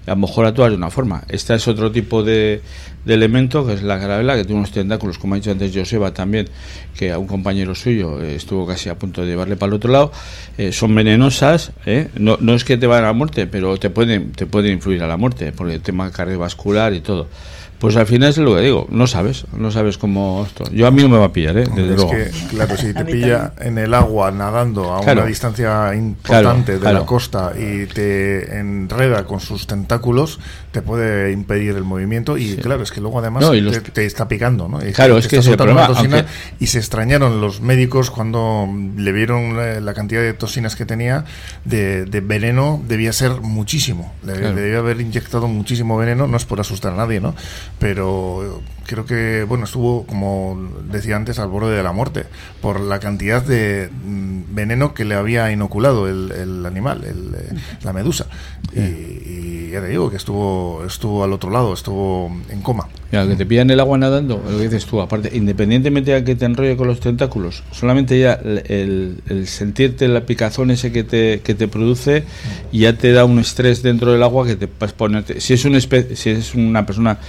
a 0.06 0.12
lo 0.12 0.18
mejor 0.18 0.46
actúas 0.46 0.70
de 0.70 0.78
una 0.78 0.90
forma. 0.90 1.24
Este 1.30 1.56
es 1.56 1.68
otro 1.68 1.92
tipo 1.92 2.24
de, 2.24 2.62
de 3.06 3.14
elemento, 3.14 3.66
que 3.66 3.74
es 3.74 3.84
la 3.84 4.00
carabela, 4.00 4.36
que 4.36 4.44
tiene 4.44 4.60
unos 4.60 4.72
tentáculos, 4.72 5.18
como 5.18 5.36
ha 5.36 5.38
dicho 5.38 5.52
antes 5.52 5.72
Joseba 5.74 6.14
también, 6.14 6.48
que 6.96 7.12
a 7.12 7.18
un 7.18 7.28
compañero 7.28 7.76
suyo 7.76 8.22
eh, 8.22 8.36
estuvo 8.36 8.66
casi 8.66 8.90
a 8.90 8.96
punto 8.98 9.22
de 9.22 9.28
llevarle 9.28 9.56
para 9.56 9.70
el 9.70 9.74
otro 9.76 9.92
lado. 9.92 10.12
Eh, 10.58 10.72
son 10.72 10.94
venenosas, 10.96 11.72
eh, 11.86 12.10
no, 12.16 12.38
no 12.40 12.54
es 12.56 12.64
que 12.64 12.78
te 12.78 12.88
van 12.88 13.04
a 13.04 13.08
la 13.08 13.14
muerte, 13.14 13.48
pero 13.48 13.78
te 13.78 13.90
pueden, 13.90 14.32
te 14.32 14.46
pueden 14.46 14.74
influir 14.74 15.04
a 15.04 15.08
la 15.08 15.18
muerte, 15.18 15.52
por 15.52 15.70
el 15.70 15.82
tema 15.82 16.12
cardiovascular 16.12 16.94
y 16.94 17.02
todo. 17.02 17.28
Pues 17.80 17.96
al 17.98 18.08
final 18.08 18.30
es 18.30 18.38
lo 18.38 18.56
que 18.56 18.62
digo, 18.62 18.88
no 18.90 19.06
sabes, 19.06 19.46
no 19.56 19.70
sabes 19.70 19.98
cómo 19.98 20.46
esto. 20.48 20.64
Yo 20.72 20.88
a 20.88 20.92
mí 20.92 21.02
no 21.02 21.10
me 21.10 21.18
va 21.18 21.26
a 21.26 21.34
pillar, 21.34 21.58
¿eh? 21.58 21.66
Desde 21.76 21.96
luego. 21.96 22.12
Que, 22.12 22.32
claro, 22.50 22.78
si 22.78 22.94
te 22.94 23.06
pilla 23.06 23.54
en 23.60 23.78
el 23.78 23.94
agua 23.94 24.32
nadando 24.32 24.94
a 24.94 25.02
una 25.02 25.26
distancia 25.26 25.94
importante 25.94 26.80
de 26.80 26.94
la 26.94 27.06
costa 27.06 27.54
y 27.58 27.86
te 27.88 28.58
enreda 28.58 29.26
con 29.26 29.40
sus 29.40 29.68
tentáculos, 29.68 30.40
te 30.72 30.82
puede 30.82 31.32
impedir 31.32 31.76
el 31.76 31.84
movimiento 31.84 32.38
y 32.38 32.56
claro, 32.58 32.84
es 32.84 32.92
que 32.92 33.02
luego 33.02 33.20
además 33.20 33.50
te, 33.94 34.06
está 34.06 34.28
picando, 34.28 34.68
¿no? 34.68 34.80
claro, 34.94 35.18
es 35.18 35.28
que 35.28 35.38
es 35.38 35.48
el 35.48 35.58
problema. 35.58 35.90
Y 36.60 36.68
se 36.68 36.80
extrañaron 36.80 37.42
los 37.42 37.62
médicos 37.62 38.12
cuando 38.12 38.68
le 38.98 39.12
vieron 39.12 39.86
la 39.86 39.94
cantidad 39.94 40.22
de 40.22 40.34
toxinas 40.34 40.76
que 40.76 40.86
tenía 40.86 41.26
de, 41.66 42.06
veneno, 42.24 42.82
debía 42.88 43.14
ser 43.14 43.42
muchísimo. 43.42 44.14
Le, 44.24 44.34
debía 44.34 44.80
haber 44.80 45.02
inyectado 45.02 45.48
muchísimo 45.48 45.98
veneno, 45.98 46.28
no 46.28 46.38
es 46.38 46.46
por 46.46 46.60
asustar 46.60 46.94
a 46.94 46.98
nadie, 46.98 47.20
¿no? 47.20 47.36
Pero 47.80 48.62
creo 48.86 49.06
que 49.06 49.44
bueno 49.44 49.66
estuvo 49.66 50.06
como 50.06 50.72
decía 50.92 51.16
antes 51.16 51.40
al 51.40 51.50
borde 51.50 51.76
de 51.76 51.84
la 51.84 51.92
muerte 51.92 52.26
por 52.62 52.80
la 52.80 53.00
cantidad 53.00 53.44
de 53.44 53.90
mm, 53.90 54.56
veneno 54.56 54.94
que 54.94 55.06
le 55.06 55.16
había 55.16 55.52
inoculado 55.52 56.08
el, 56.08 56.66
animal 56.66 57.04
eh, 57.04 57.54
la 57.84 57.94
medusa. 57.94 58.28
Y, 58.74 59.70
ya 59.72 59.82
te 59.82 59.88
digo 59.88 60.10
que 60.10 60.18
estuvo 60.18 60.84
estuvo 60.86 61.24
al 61.24 61.34
otro 61.34 61.50
lado 61.50 61.74
estuvo 61.74 62.32
en 62.50 62.62
coma. 62.62 62.88
Que 63.12 63.36
te 63.38 63.46
pillan 63.46 63.70
el 63.70 63.80
agua 63.80 63.98
nadando 63.98 64.44
lo 64.50 64.58
que 64.58 64.64
dices 64.64 64.86
tú 64.86 65.00
aparte 65.00 65.30
independientemente 65.34 66.12
de 66.12 66.24
que 66.24 66.36
te 66.36 66.46
enrolle 66.46 66.76
con 66.76 66.88
los 66.88 67.00
tentáculos 67.00 67.64
solamente 67.72 68.20
ya 68.20 68.34
el, 68.34 69.22
sentirte 69.46 70.08
la 70.10 70.26
picazón 70.26 70.70
ese 70.72 70.92
que 70.92 71.04
te, 71.04 71.40
que 71.42 71.56
te 71.56 71.70
produce 71.70 72.26
ya 72.74 72.98
te 72.98 73.14
da 73.14 73.24
un 73.24 73.40
estrés 73.40 73.84
dentro 73.84 74.12
del 74.12 74.22
agua 74.22 74.46
que 74.46 74.58
te 74.58 74.68
vas 74.80 74.92
ponerte 74.92 75.40
si 75.40 75.54
es 75.54 75.64
un 75.64 75.80
si 75.80 76.30
es 76.30 76.56
una 76.56 76.86
persona 76.86 77.20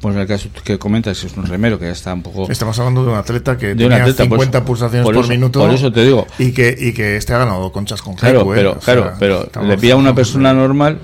pues 0.00 0.14
en 0.14 0.20
el 0.20 0.26
caso 0.26 0.48
que 0.64 0.78
comentas, 0.78 1.22
es 1.24 1.36
un 1.36 1.46
remero 1.46 1.78
que 1.78 1.86
ya 1.86 1.92
está 1.92 2.14
un 2.14 2.22
poco. 2.22 2.50
Estamos 2.50 2.78
hablando 2.78 3.04
de 3.04 3.10
un 3.10 3.16
atleta 3.16 3.56
que 3.56 3.74
tiene 3.74 4.12
50 4.12 4.64
pulsaciones 4.64 5.04
por, 5.04 5.28
minuto. 5.28 5.60
Por 5.60 5.70
eso 5.70 5.92
te 5.92 6.04
digo. 6.04 6.26
Y 6.38 6.52
que, 6.52 6.76
y 6.78 6.92
que 6.92 7.16
este 7.16 7.34
ha 7.34 7.38
ganado 7.38 7.72
conchas 7.72 8.00
con 8.00 8.14
Claro, 8.14 8.42
¿eh? 8.52 8.56
pero, 8.56 8.78
claro, 8.78 9.12
pero 9.18 9.48
le 9.62 9.76
pilla 9.78 9.94
a 9.94 9.96
una 9.96 10.14
persona 10.14 10.52
normal 10.52 10.98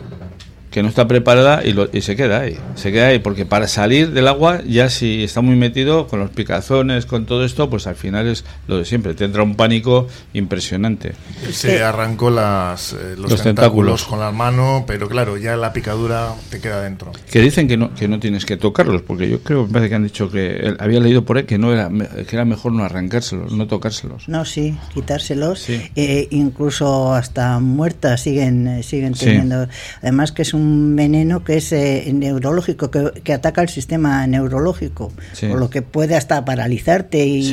que 0.74 0.82
no 0.82 0.88
está 0.88 1.06
preparada 1.06 1.62
y, 1.64 1.72
y, 1.96 2.00
se 2.00 2.16
queda 2.16 2.40
ahí. 2.40 2.58
Se 2.74 2.90
queda 2.90 3.06
ahí 3.06 3.20
porque 3.20 3.46
para 3.46 3.68
salir 3.68 4.10
del 4.10 4.26
agua, 4.26 4.60
ya 4.66 4.90
si 4.90 5.22
está 5.22 5.40
muy 5.40 5.54
metido 5.54 6.08
con 6.08 6.18
los 6.18 6.30
picazones, 6.30 7.06
con 7.06 7.26
todo 7.26 7.44
esto, 7.44 7.70
pues 7.70 7.86
al 7.86 7.94
final 7.94 8.26
es 8.26 8.44
lo 8.66 8.78
de 8.78 8.84
siempre. 8.84 9.14
Te 9.14 9.24
entra 9.24 9.44
un 9.44 9.54
pánico 9.54 10.08
impresionante. 10.32 11.12
Se 11.52 11.80
arrancó 11.80 12.28
las, 12.28 12.92
eh, 12.92 13.14
los, 13.16 13.40
tentáculos. 13.40 14.02
con 14.02 14.18
la 14.18 14.32
mano, 14.32 14.82
pero 14.84 15.08
claro, 15.08 15.36
ya 15.36 15.56
la 15.56 15.72
picadura 15.72 16.34
te 16.50 16.60
queda 16.60 16.82
dentro. 16.82 17.12
Que 17.30 17.40
dicen 17.40 17.68
que 17.68 17.76
no, 17.76 17.94
que 17.94 18.08
no 18.08 18.18
tienes 18.18 18.44
que 18.44 18.56
tocarlos, 18.56 19.02
porque 19.02 19.30
yo 19.30 19.44
creo 19.44 19.68
me 19.68 19.74
parece 19.74 19.90
que 19.90 19.94
han 19.94 20.02
dicho 20.02 20.28
que 20.28 20.74
había 20.80 20.98
leído 20.98 21.24
por 21.24 21.36
ahí 21.36 21.44
que 21.44 21.56
no 21.56 21.72
era 21.72 21.88
que 21.88 22.34
era 22.34 22.44
mejor 22.44 22.72
no 22.72 22.82
arrancárselos, 22.82 23.52
no 23.52 23.68
tocárselos. 23.68 24.28
No, 24.28 24.44
sí, 24.44 24.76
quitárselos. 24.92 25.68
Eh, 25.68 26.26
incluso 26.32 27.14
hasta 27.14 27.60
muertas 27.60 28.22
siguen, 28.22 28.66
eh, 28.66 28.82
siguen 28.82 29.14
teniendo. 29.14 29.68
Además 30.02 30.32
que 30.32 30.42
es 30.42 30.52
un 30.52 30.63
veneno 30.96 31.44
que 31.44 31.56
es 31.56 31.72
eh, 31.72 32.10
neurológico, 32.12 32.90
que, 32.90 33.32
ataca 33.32 33.62
el 33.62 33.68
sistema 33.68 34.26
neurológico, 34.26 35.12
por 35.40 35.58
lo 35.58 35.70
que 35.70 35.82
puede 35.82 36.16
hasta 36.16 36.44
paralizarte. 36.44 37.26
Y, 37.26 37.46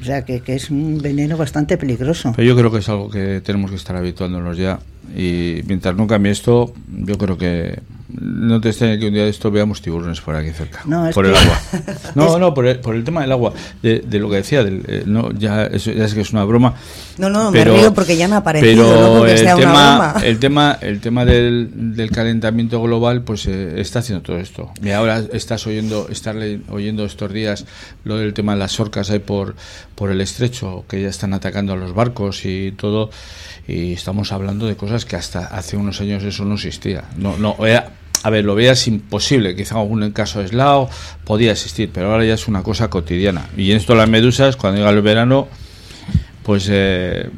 O 0.00 0.04
sea, 0.04 0.24
que, 0.24 0.42
es 0.46 0.70
un 0.70 0.98
veneno 0.98 1.36
bastante 1.36 1.76
peligroso. 1.76 2.32
Pero 2.36 2.48
yo 2.48 2.56
creo 2.56 2.70
que 2.70 2.78
es 2.78 2.88
algo 2.88 3.10
que 3.10 3.40
tenemos 3.40 3.70
que 3.70 3.76
estar 3.76 3.96
habituándonos 3.96 4.56
ya. 4.56 4.78
Y 5.16 5.60
mientras 5.66 5.96
no 5.96 6.06
cambie 6.06 6.32
esto, 6.32 6.72
yo 6.88 7.18
creo 7.18 7.36
que 7.36 7.78
no 8.20 8.60
te 8.60 8.70
extraña 8.70 8.98
que 8.98 9.06
un 9.08 9.14
día 9.14 9.24
de 9.24 9.30
esto 9.30 9.50
veamos 9.50 9.80
tiburones 9.82 10.20
por 10.20 10.34
aquí 10.34 10.50
cerca, 10.50 10.84
por 11.12 11.26
el 11.26 11.34
agua. 11.34 11.60
No, 12.14 12.38
no, 12.38 12.52
por 12.52 12.66
el, 12.66 12.78
por 12.80 12.94
el, 12.94 13.04
tema 13.04 13.22
del 13.22 13.32
agua, 13.32 13.52
de, 13.82 14.02
lo 14.18 14.28
que 14.28 14.36
decía, 14.36 14.62
del, 14.64 14.82
eh, 14.86 15.02
no, 15.06 15.32
ya, 15.32 15.70
ya 15.70 15.78
sé 15.78 16.14
que 16.14 16.20
es 16.20 16.32
una 16.32 16.44
broma. 16.44 16.74
No, 17.18 17.30
no, 17.30 17.50
pero, 17.52 17.72
me 17.72 17.80
río 17.80 17.94
porque 17.94 18.16
ya 18.16 18.28
me 18.28 18.34
ha 18.34 18.38
aparecido, 18.38 19.22
pero 19.22 19.26
el, 19.26 19.44
tema, 19.56 20.14
el 20.22 20.38
tema, 20.38 20.78
el 20.80 21.00
tema 21.00 21.24
del, 21.24 21.94
del 21.94 22.10
calentamiento 22.10 22.82
global, 22.82 23.22
pues 23.22 23.46
eh, 23.46 23.80
está 23.80 24.00
haciendo 24.00 24.22
todo 24.22 24.38
esto. 24.38 24.70
Y 24.82 24.90
ahora 24.90 25.22
estás 25.32 25.66
oyendo, 25.66 26.08
estar 26.10 26.36
oyendo 26.70 27.04
estos 27.04 27.32
días 27.32 27.64
lo 28.04 28.16
del 28.16 28.34
tema 28.34 28.52
de 28.52 28.58
las 28.58 28.78
orcas 28.80 29.10
ahí 29.10 29.20
por, 29.20 29.54
por 29.94 30.10
el 30.10 30.20
estrecho, 30.20 30.84
que 30.88 31.00
ya 31.00 31.08
están 31.08 31.32
atacando 31.34 31.72
a 31.72 31.76
los 31.76 31.94
barcos 31.94 32.44
y 32.44 32.72
todo 32.72 33.10
y 33.66 33.92
estamos 33.92 34.32
hablando 34.32 34.66
de 34.66 34.76
cosas 34.76 35.04
que 35.04 35.16
hasta 35.16 35.46
hace 35.46 35.76
unos 35.76 36.00
años 36.00 36.22
eso 36.24 36.44
no 36.44 36.54
existía. 36.54 37.04
No, 37.16 37.36
no, 37.38 37.56
a 38.22 38.30
ver, 38.30 38.44
lo 38.44 38.54
veas 38.54 38.86
imposible, 38.86 39.56
quizá 39.56 39.76
algún 39.76 40.10
caso 40.12 40.40
aislado 40.40 40.88
podía 41.24 41.52
existir, 41.52 41.90
pero 41.92 42.12
ahora 42.12 42.24
ya 42.24 42.34
es 42.34 42.48
una 42.48 42.62
cosa 42.62 42.88
cotidiana. 42.88 43.48
Y 43.56 43.70
en 43.70 43.76
esto 43.76 43.94
las 43.94 44.08
medusas, 44.08 44.56
cuando 44.56 44.78
llega 44.78 44.90
el 44.90 45.02
verano, 45.02 45.48
pues 46.42 46.68
eh, 46.70 47.28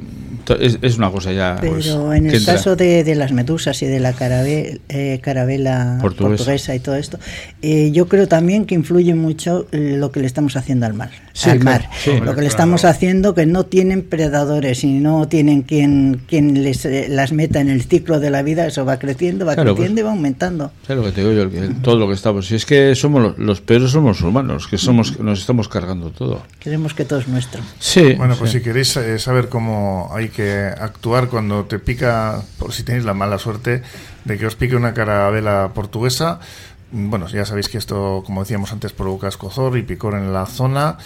es, 0.61 0.99
una 0.99 1.11
cosa 1.11 1.33
ya. 1.33 1.57
Pero 1.61 1.75
pues, 1.75 1.87
en 1.87 2.27
el 2.29 2.45
caso 2.45 2.77
de, 2.77 3.15
las 3.15 3.33
medusas 3.33 3.81
y 3.83 3.87
de 3.87 4.01
la 4.01 4.15
eh, 4.19 5.21
carabela 5.23 5.99
portuguesa. 6.01 6.75
y 6.75 6.81
todo 6.81 6.97
esto, 6.97 7.19
eh, 7.63 7.91
yo 7.93 8.09
creo 8.09 8.29
también 8.29 8.67
que 8.67 8.75
influye 8.75 9.15
mucho 9.15 9.67
lo 9.73 10.13
que 10.13 10.21
le 10.21 10.27
estamos 10.27 10.57
haciendo 10.57 10.87
al 10.87 10.95
mar. 10.95 11.11
Al 11.43 11.63
mar. 11.65 11.89
lo 12.23 12.35
que 12.35 12.43
le 12.43 12.47
estamos 12.47 12.85
haciendo 12.85 13.35
que 13.35 13.47
no 13.47 13.67
tienen 13.67 14.03
predadores 14.03 14.85
y 14.85 14.93
no 14.93 15.29
tienen 15.29 15.63
quien, 15.63 16.23
quien 16.29 16.63
les, 16.63 16.85
eh, 16.85 17.07
las 17.09 17.33
meta 17.33 17.61
en 17.61 17.69
el 17.69 17.83
ciclo 17.83 18.21
de 18.21 18.31
la 18.31 18.43
vida, 18.43 18.67
eso 18.67 18.85
va 18.85 18.99
creciendo, 18.99 19.45
va 19.45 19.55
creciendo 19.55 19.77
pues, 19.77 19.99
y 19.99 20.03
va 20.03 20.11
aumentando. 20.11 20.73
Claro 20.87 21.03
que 21.05 21.13
te 21.13 21.21
digo 21.23 21.33
yo, 21.33 21.71
todo 21.83 21.97
lo 21.97 22.07
que 22.07 22.15
estamos. 22.15 22.47
Si 22.47 22.55
es 22.55 22.65
que 22.65 22.95
somos 22.95 23.23
los, 23.23 23.39
los 23.39 23.61
peores 23.61 23.91
somos 23.91 24.21
humanos, 24.21 24.69
que 24.69 24.79
somos 24.79 25.19
nos 25.19 25.41
estamos 25.41 25.69
cargando 25.69 26.11
todo. 26.11 26.43
Queremos 26.61 26.95
que 26.95 27.05
todo 27.05 27.19
es 27.19 27.29
nuestro. 27.29 27.63
Sí. 27.79 28.15
Bueno, 28.15 28.37
pues 28.39 28.53
si 28.53 28.61
queréis 28.61 28.99
saber 29.19 29.49
cómo 29.49 30.11
hay 30.13 30.29
que 30.29 30.67
actuar 30.67 31.29
cuando 31.29 31.65
te 31.65 31.79
pica, 31.79 32.43
por 32.59 32.73
si 32.73 32.83
tenéis 32.83 33.05
la 33.05 33.15
mala 33.15 33.39
suerte 33.39 33.83
de 34.25 34.39
que 34.39 34.47
os 34.47 34.57
pique 34.57 34.77
una 34.77 34.95
carabela 34.95 35.73
portuguesa. 35.75 36.41
Bueno, 36.97 37.27
ya 37.27 37.45
sabéis 37.45 37.69
que 37.69 37.77
esto, 37.77 38.23
como 38.25 38.43
decíamos 38.43 38.71
antes, 38.73 38.93
provoca 38.93 39.27
escozor 39.27 39.77
y 39.77 39.83
picor 39.83 40.15
en 40.15 40.33
la 40.33 40.47
zona 40.47 40.97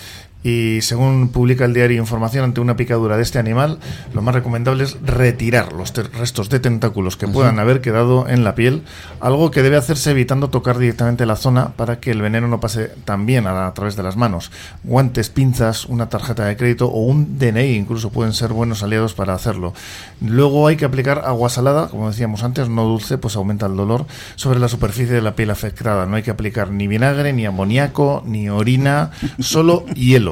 y 0.43 0.81
según 0.83 1.29
publica 1.29 1.65
el 1.65 1.75
diario 1.75 1.99
Información, 1.99 2.45
ante 2.45 2.61
una 2.61 2.77
picadura 2.77 3.17
de 3.17 3.23
este 3.23 3.39
animal, 3.39 3.79
lo 4.15 4.23
más 4.23 4.35
recomendable 4.35 4.85
es 4.85 4.97
retirar 5.03 5.73
los 5.73 5.93
restos 5.95 6.49
de 6.49 6.61
tentáculos 6.61 7.17
que 7.17 7.27
puedan 7.27 7.59
haber 7.59 7.81
quedado 7.81 8.29
en 8.29 8.45
la 8.45 8.55
piel, 8.55 8.83
algo 9.21 9.51
que 9.51 9.63
debe 9.63 9.77
hacerse 9.77 10.13
evitando 10.13 10.49
tocar 10.49 10.79
directamente 10.79 11.27
la 11.27 11.35
zona 11.35 11.71
para 11.71 11.99
que 11.99 12.13
el 12.13 12.23
veneno 12.23 12.47
no 12.47 12.61
pase 12.61 12.91
también 13.05 13.47
a, 13.47 13.67
a 13.67 13.75
través 13.75 13.97
de 13.97 14.05
las 14.05 14.17
manos. 14.17 14.53
Guantes, 14.85 15.29
pinzas, 15.29 15.87
una 15.87 16.09
tarjeta 16.09 16.45
de 16.45 16.57
crédito 16.57 16.87
o 16.87 17.01
un 17.01 17.39
DNI 17.39 17.75
incluso 17.75 18.11
pueden 18.11 18.33
ser 18.33 18.53
buenos 18.53 18.83
aliados 18.83 19.15
para 19.15 19.35
hacerlo. 19.35 19.75
Luego 20.21 20.69
hay 20.69 20.77
que 20.77 20.85
aplicar 20.85 21.23
agua 21.25 21.49
salada, 21.49 21.89
como 21.89 22.09
decíamos 22.09 22.45
antes, 22.45 22.69
no 22.69 22.85
dulce, 22.85 23.19
pues 23.19 23.35
aumenta 23.35 23.67
el 23.67 23.77
dolor, 23.77 24.07
sobre 24.37 24.61
la 24.61 24.69
superficie 24.69 25.15
de 25.15 25.23
la 25.23 25.35
piel 25.35 25.51
afectada. 25.51 26.07
No 26.07 26.17
hay 26.17 26.23
que 26.23 26.31
aplicar 26.31 26.71
ni 26.71 26.87
vinagre, 26.87 27.33
ni 27.33 27.45
amoníaco, 27.45 28.23
ni 28.25 28.49
orina, 28.49 29.11
solo 29.41 29.85
hielo 29.95 30.28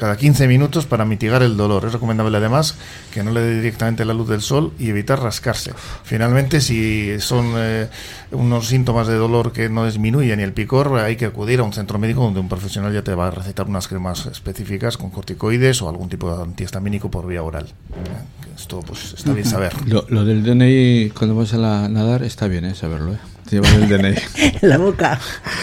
cada 0.00 0.16
15 0.16 0.48
minutos 0.48 0.86
para 0.86 1.04
mitigar 1.04 1.42
el 1.42 1.56
dolor. 1.56 1.84
Es 1.84 1.92
recomendable 1.92 2.36
además 2.38 2.74
que 3.12 3.22
no 3.22 3.32
le 3.32 3.42
dé 3.42 3.56
directamente 3.56 4.04
la 4.04 4.14
luz 4.14 4.28
del 4.28 4.40
sol 4.40 4.72
y 4.78 4.88
evitar 4.88 5.20
rascarse. 5.20 5.72
Finalmente, 6.04 6.60
si 6.60 7.20
son 7.20 7.52
eh, 7.56 7.88
unos 8.32 8.66
síntomas 8.66 9.06
de 9.06 9.14
dolor 9.16 9.52
que 9.52 9.68
no 9.68 9.84
disminuyen 9.84 10.40
y 10.40 10.42
el 10.42 10.54
picor, 10.54 10.98
hay 10.98 11.16
que 11.16 11.26
acudir 11.26 11.60
a 11.60 11.64
un 11.64 11.74
centro 11.74 11.98
médico 11.98 12.22
donde 12.22 12.40
un 12.40 12.48
profesional 12.48 12.92
ya 12.94 13.02
te 13.02 13.14
va 13.14 13.28
a 13.28 13.30
recetar 13.30 13.66
unas 13.66 13.88
cremas 13.88 14.26
específicas 14.26 14.96
con 14.96 15.10
corticoides 15.10 15.82
o 15.82 15.88
algún 15.88 16.08
tipo 16.08 16.34
de 16.34 16.42
antihistamínico 16.44 17.10
por 17.10 17.26
vía 17.26 17.42
oral. 17.42 17.66
Eh, 17.66 18.40
esto 18.56 18.80
pues 18.80 19.14
está 19.16 19.32
bien 19.32 19.46
saber. 19.46 19.72
Lo, 19.86 20.24
del 20.24 20.42
DNI 20.42 21.10
cuando 21.10 21.36
vas 21.36 21.52
a 21.54 21.88
nadar 21.88 22.22
está 22.22 22.46
bien 22.46 22.64
¿eh? 22.64 22.74
saberlo. 22.74 23.14
¿eh? 23.14 23.18
Llevar 23.50 23.74
el 23.74 23.88
DNI. 23.88 24.14
la 24.62 24.78
boca. 24.78 25.18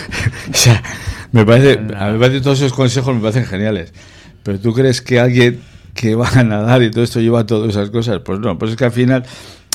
o 0.52 0.54
sea, 0.54 0.82
me 1.32 1.46
parece, 1.46 1.80
a 1.96 2.08
mí 2.08 2.14
me 2.14 2.20
parece 2.20 2.42
todos 2.42 2.60
esos 2.60 2.74
consejos 2.74 3.16
me 3.16 3.22
parecen 3.22 3.46
geniales. 3.46 3.94
Pero 4.44 4.60
tú 4.60 4.74
crees 4.74 5.02
que 5.02 5.20
alguien 5.20 5.60
que 5.94 6.16
va 6.16 6.30
a 6.30 6.44
nadar 6.44 6.82
y 6.84 6.92
todo 6.92 7.04
esto 7.04 7.20
lleva 7.20 7.46
todas 7.46 7.70
esas 7.70 7.90
cosas, 7.90 8.22
pues 8.24 8.40
no, 8.40 8.58
pues 8.58 8.72
es 8.72 8.78
que 8.78 8.86
al 8.86 8.92
final 8.92 9.26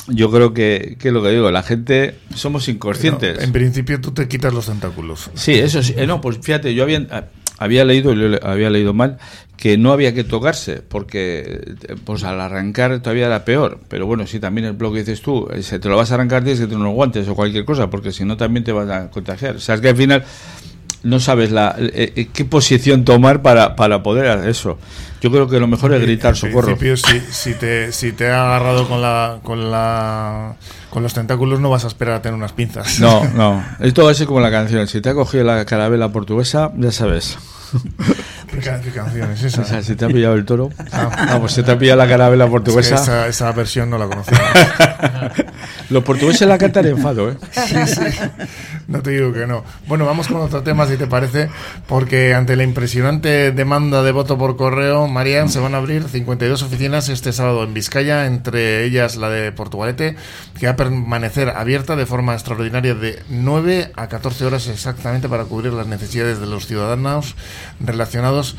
yo 0.07 0.31
creo 0.31 0.53
que, 0.53 0.97
que 0.99 1.11
lo 1.11 1.21
que 1.21 1.29
digo, 1.29 1.51
la 1.51 1.63
gente 1.63 2.15
somos 2.35 2.67
inconscientes. 2.67 3.41
en 3.41 3.51
principio 3.51 4.01
tú 4.01 4.11
te 4.11 4.27
quitas 4.27 4.53
los 4.53 4.65
tentáculos. 4.65 5.29
Sí, 5.33 5.53
eso 5.53 5.81
sí. 5.83 5.93
Eh, 5.95 6.07
no, 6.07 6.21
pues 6.21 6.39
fíjate, 6.41 6.73
yo 6.73 6.83
había, 6.83 7.29
había 7.57 7.85
leído, 7.85 8.13
había 8.41 8.69
leído 8.69 8.93
mal, 8.93 9.17
que 9.55 9.77
no 9.77 9.93
había 9.93 10.13
que 10.13 10.23
tocarse, 10.23 10.81
porque 10.81 11.75
pues 12.03 12.23
al 12.23 12.41
arrancar 12.41 12.99
todavía 13.01 13.27
era 13.27 13.45
peor. 13.45 13.79
Pero 13.87 14.05
bueno, 14.05 14.27
si 14.27 14.39
también 14.39 14.67
el 14.67 14.73
blog 14.73 14.93
que 14.93 14.99
dices 14.99 15.21
tú, 15.21 15.47
eh, 15.53 15.63
si 15.63 15.79
te 15.79 15.87
lo 15.87 15.95
vas 15.95 16.11
a 16.11 16.15
arrancar 16.15 16.43
tienes 16.43 16.59
que 16.59 16.65
tener 16.65 16.79
unos 16.79 16.95
guantes 16.95 17.27
o 17.27 17.35
cualquier 17.35 17.63
cosa, 17.63 17.89
porque 17.89 18.11
si 18.11 18.25
no 18.25 18.35
también 18.35 18.63
te 18.63 18.71
vas 18.71 18.89
a 18.89 19.09
contagiar. 19.09 19.55
O 19.55 19.59
sea, 19.59 19.75
es 19.75 19.81
que 19.81 19.89
al 19.89 19.95
final 19.95 20.23
no 21.03 21.19
sabes 21.19 21.51
la, 21.51 21.75
eh, 21.77 22.13
eh, 22.15 22.29
qué 22.33 22.45
posición 22.45 23.05
tomar 23.05 23.41
para, 23.41 23.75
para 23.75 24.03
poder 24.03 24.27
hacer 24.27 24.49
eso. 24.49 24.77
Yo 25.21 25.31
creo 25.31 25.47
que 25.47 25.59
lo 25.59 25.67
mejor 25.67 25.93
es 25.93 26.01
gritar 26.01 26.35
socorro. 26.35 26.77
En 26.79 26.97
si, 26.97 27.19
si, 27.31 27.53
te, 27.53 27.91
si 27.93 28.11
te 28.11 28.29
ha 28.29 28.45
agarrado 28.45 28.87
con 28.87 29.01
la, 29.01 29.39
con 29.41 29.71
la 29.71 30.55
con 30.89 31.01
los 31.01 31.13
tentáculos 31.13 31.59
no 31.59 31.69
vas 31.69 31.85
a 31.85 31.87
esperar 31.87 32.15
a 32.15 32.21
tener 32.21 32.35
unas 32.35 32.51
pinzas. 32.51 32.99
No, 32.99 33.23
no. 33.29 33.65
Esto 33.79 34.03
va 34.03 34.11
a 34.11 34.13
ser 34.13 34.27
como 34.27 34.41
la 34.41 34.51
canción. 34.51 34.87
Si 34.87 35.01
te 35.01 35.09
ha 35.09 35.13
cogido 35.13 35.43
la 35.43 35.65
carabela 35.65 36.09
portuguesa, 36.09 36.71
ya 36.77 36.91
sabes. 36.91 37.37
¿Qué, 38.53 38.91
canción 38.91 39.31
es 39.31 39.43
esa? 39.43 39.61
O 39.61 39.65
sea, 39.65 39.81
si 39.81 39.95
te 39.95 40.05
ha 40.05 40.07
pillado 40.07 40.35
el 40.35 40.45
toro. 40.45 40.69
Ah, 40.91 41.27
no, 41.31 41.39
pues 41.41 41.53
si 41.53 41.63
te 41.63 41.71
ha 41.71 41.77
pillado 41.77 41.97
la 41.97 42.07
carabela 42.07 42.47
portuguesa. 42.47 42.95
esa, 42.95 43.27
esa, 43.27 43.51
versión 43.51 43.89
no 43.89 43.97
la 43.97 44.07
conocía. 44.07 44.37
Los 45.89 46.03
portugueses 46.03 46.47
la 46.47 46.57
cantan 46.57 46.85
en 46.85 46.97
fado, 46.97 47.29
¿eh? 47.29 47.37
Sí, 47.51 47.75
sí. 47.87 48.01
No 48.87 49.01
te 49.01 49.11
digo 49.11 49.31
que 49.31 49.47
no. 49.47 49.63
Bueno, 49.87 50.05
vamos 50.05 50.27
con 50.27 50.37
otro 50.37 50.61
tema, 50.63 50.85
si 50.87 50.97
te 50.97 51.07
parece, 51.07 51.49
porque 51.87 52.33
ante 52.33 52.55
la 52.55 52.63
impresionante 52.63 53.51
demanda 53.51 54.03
de 54.03 54.11
voto 54.11 54.37
por 54.37 54.57
correo, 54.57 55.07
Marian, 55.07 55.49
se 55.49 55.59
van 55.59 55.75
a 55.75 55.77
abrir 55.77 56.03
52 56.03 56.63
oficinas 56.63 57.09
este 57.09 57.31
sábado 57.31 57.63
en 57.63 57.73
Vizcaya, 57.73 58.25
entre 58.25 58.83
ellas 58.83 59.15
la 59.15 59.29
de 59.29 59.51
Portugalete, 59.51 60.15
que 60.59 60.65
va 60.65 60.73
a 60.73 60.75
permanecer 60.75 61.49
abierta 61.49 61.95
de 61.95 62.05
forma 62.05 62.33
extraordinaria 62.33 62.93
de 62.93 63.21
9 63.29 63.91
a 63.95 64.07
14 64.07 64.45
horas 64.45 64.67
exactamente 64.67 65.29
para 65.29 65.45
cubrir 65.45 65.73
las 65.73 65.87
necesidades 65.87 66.39
de 66.39 66.47
los 66.47 66.67
ciudadanos 66.67 67.35
relacionados 67.79 68.42
menos 68.43 68.55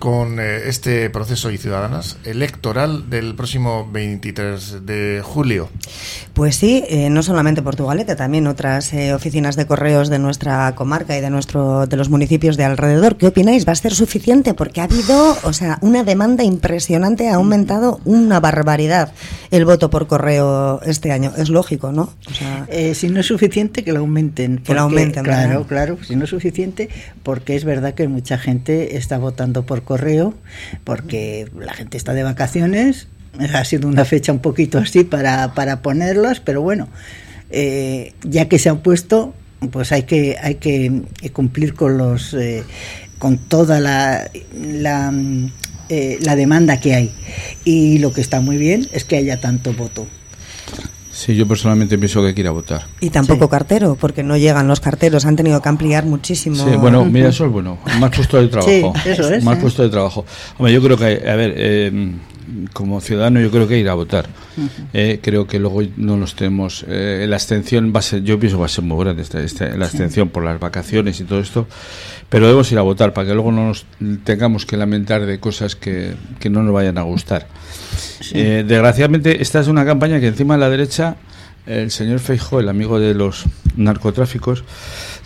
con 0.00 0.40
eh, 0.40 0.62
este 0.66 1.10
proceso 1.10 1.50
y 1.52 1.58
ciudadanas 1.58 2.16
electoral 2.24 3.10
del 3.10 3.36
próximo 3.36 3.88
23 3.92 4.86
de 4.86 5.20
julio. 5.22 5.68
Pues 6.32 6.56
sí, 6.56 6.82
eh, 6.88 7.10
no 7.10 7.22
solamente 7.22 7.62
Portugalete, 7.62 8.16
también 8.16 8.46
otras 8.46 8.92
eh, 8.94 9.14
oficinas 9.14 9.56
de 9.56 9.66
correos 9.66 10.08
de 10.08 10.18
nuestra 10.18 10.74
comarca 10.74 11.16
y 11.16 11.20
de 11.20 11.30
nuestro 11.30 11.86
de 11.86 11.96
los 11.96 12.08
municipios 12.08 12.56
de 12.56 12.64
alrededor. 12.64 13.16
¿Qué 13.16 13.26
opináis? 13.26 13.68
¿Va 13.68 13.72
a 13.72 13.76
ser 13.76 13.94
suficiente? 13.94 14.54
Porque 14.54 14.80
ha 14.80 14.84
habido, 14.84 15.36
o 15.44 15.52
sea, 15.52 15.78
una 15.82 16.02
demanda 16.02 16.42
impresionante, 16.42 17.28
ha 17.28 17.34
aumentado 17.34 18.00
una 18.06 18.40
barbaridad 18.40 19.12
el 19.50 19.66
voto 19.66 19.90
por 19.90 20.06
correo 20.06 20.80
este 20.82 21.12
año. 21.12 21.32
Es 21.36 21.50
lógico, 21.50 21.92
¿no? 21.92 22.12
si 22.94 23.08
no 23.08 23.20
es 23.20 23.26
suficiente, 23.26 23.84
que 23.84 23.92
lo 23.92 24.00
aumenten. 24.00 24.58
que 24.58 24.72
lo 24.74 24.80
aumenten. 24.80 25.24
Claro, 25.24 25.66
claro. 25.66 25.98
Si 26.02 26.16
no 26.16 26.24
es 26.24 26.30
suficiente, 26.30 26.88
porque 27.22 27.54
es 27.54 27.64
verdad 27.64 27.94
que 27.94 28.08
mucha 28.08 28.38
gente 28.38 28.96
está 28.96 29.18
votando 29.18 29.64
por 29.66 29.82
correo 29.82 29.89
porque 30.84 31.48
la 31.58 31.74
gente 31.74 31.96
está 31.96 32.12
de 32.12 32.22
vacaciones. 32.22 33.08
Ha 33.54 33.64
sido 33.64 33.88
una 33.88 34.04
fecha 34.04 34.32
un 34.32 34.40
poquito 34.40 34.78
así 34.78 35.04
para, 35.04 35.54
para 35.54 35.82
ponerlas, 35.82 36.40
pero 36.40 36.62
bueno, 36.62 36.88
eh, 37.50 38.12
ya 38.24 38.48
que 38.48 38.58
se 38.58 38.68
han 38.68 38.80
puesto, 38.80 39.34
pues 39.70 39.92
hay 39.92 40.02
que, 40.02 40.36
hay 40.42 40.56
que 40.56 41.04
cumplir 41.32 41.74
con 41.74 41.96
los 41.96 42.34
eh, 42.34 42.64
con 43.20 43.36
toda 43.38 43.78
la, 43.80 44.28
la, 44.60 45.12
eh, 45.90 46.18
la 46.22 46.34
demanda 46.34 46.80
que 46.80 46.94
hay. 46.94 47.12
Y 47.64 47.98
lo 47.98 48.12
que 48.12 48.20
está 48.22 48.40
muy 48.40 48.56
bien 48.56 48.88
es 48.92 49.04
que 49.04 49.16
haya 49.16 49.40
tanto 49.40 49.72
voto. 49.74 50.08
Sí, 51.20 51.36
yo 51.36 51.46
personalmente 51.46 51.98
pienso 51.98 52.22
que 52.22 52.28
hay 52.28 52.34
que 52.34 52.40
ir 52.40 52.46
a 52.46 52.50
votar. 52.50 52.86
Y 52.98 53.10
tampoco 53.10 53.50
cartero, 53.50 53.94
porque 53.94 54.22
no 54.22 54.38
llegan 54.38 54.66
los 54.68 54.80
carteros, 54.80 55.26
han 55.26 55.36
tenido 55.36 55.60
que 55.60 55.68
ampliar 55.68 56.06
muchísimo. 56.06 56.56
Sí, 56.56 56.76
bueno, 56.76 57.04
mira, 57.04 57.28
eso 57.28 57.44
es 57.44 57.52
bueno, 57.52 57.76
más 57.98 58.10
puesto 58.16 58.38
de 58.40 58.48
trabajo. 58.48 58.94
Sí, 59.02 59.10
eso 59.10 59.30
es. 59.30 59.44
Más 59.44 59.58
¿eh? 59.58 59.60
puesto 59.60 59.82
de 59.82 59.90
trabajo. 59.90 60.24
Hombre, 60.56 60.72
yo 60.72 60.80
creo 60.80 60.96
que, 60.96 61.28
a 61.28 61.36
ver, 61.36 61.52
eh, 61.58 62.12
como 62.72 63.02
ciudadano 63.02 63.38
yo 63.38 63.50
creo 63.50 63.68
que 63.68 63.76
ir 63.76 63.90
a 63.90 63.94
votar. 63.94 64.30
Eh, 64.94 65.20
creo 65.22 65.46
que 65.46 65.58
luego 65.58 65.82
no 65.98 66.16
nos 66.16 66.36
tenemos... 66.36 66.86
la 66.88 67.36
abstención 67.36 67.92
va 67.94 67.98
a 67.98 68.02
ser, 68.02 68.22
yo 68.22 68.40
pienso 68.40 68.56
que 68.56 68.60
va 68.60 68.66
a 68.66 68.70
ser 68.70 68.84
muy 68.84 69.04
grande 69.04 69.20
esta, 69.22 69.76
la 69.76 69.84
abstención 69.84 70.30
por 70.30 70.42
las 70.42 70.58
vacaciones 70.58 71.20
y 71.20 71.24
todo 71.24 71.40
esto, 71.40 71.66
pero 72.30 72.46
debemos 72.46 72.72
ir 72.72 72.78
a 72.78 72.82
votar 72.82 73.12
para 73.12 73.28
que 73.28 73.34
luego 73.34 73.52
no 73.52 73.66
nos 73.66 73.84
tengamos 74.24 74.64
que 74.64 74.78
lamentar 74.78 75.26
de 75.26 75.38
cosas 75.38 75.76
que, 75.76 76.14
que 76.38 76.48
no 76.48 76.62
nos 76.62 76.72
vayan 76.72 76.96
a 76.96 77.02
gustar. 77.02 77.46
Eh, 78.32 78.64
desgraciadamente, 78.66 79.42
esta 79.42 79.60
es 79.60 79.68
una 79.68 79.84
campaña 79.84 80.20
que 80.20 80.28
encima 80.28 80.54
de 80.54 80.60
la 80.60 80.70
derecha 80.70 81.16
el 81.66 81.90
señor 81.90 82.20
Feijo, 82.20 82.60
el 82.60 82.68
amigo 82.68 82.98
de 82.98 83.14
los 83.14 83.44
narcotráficos, 83.76 84.64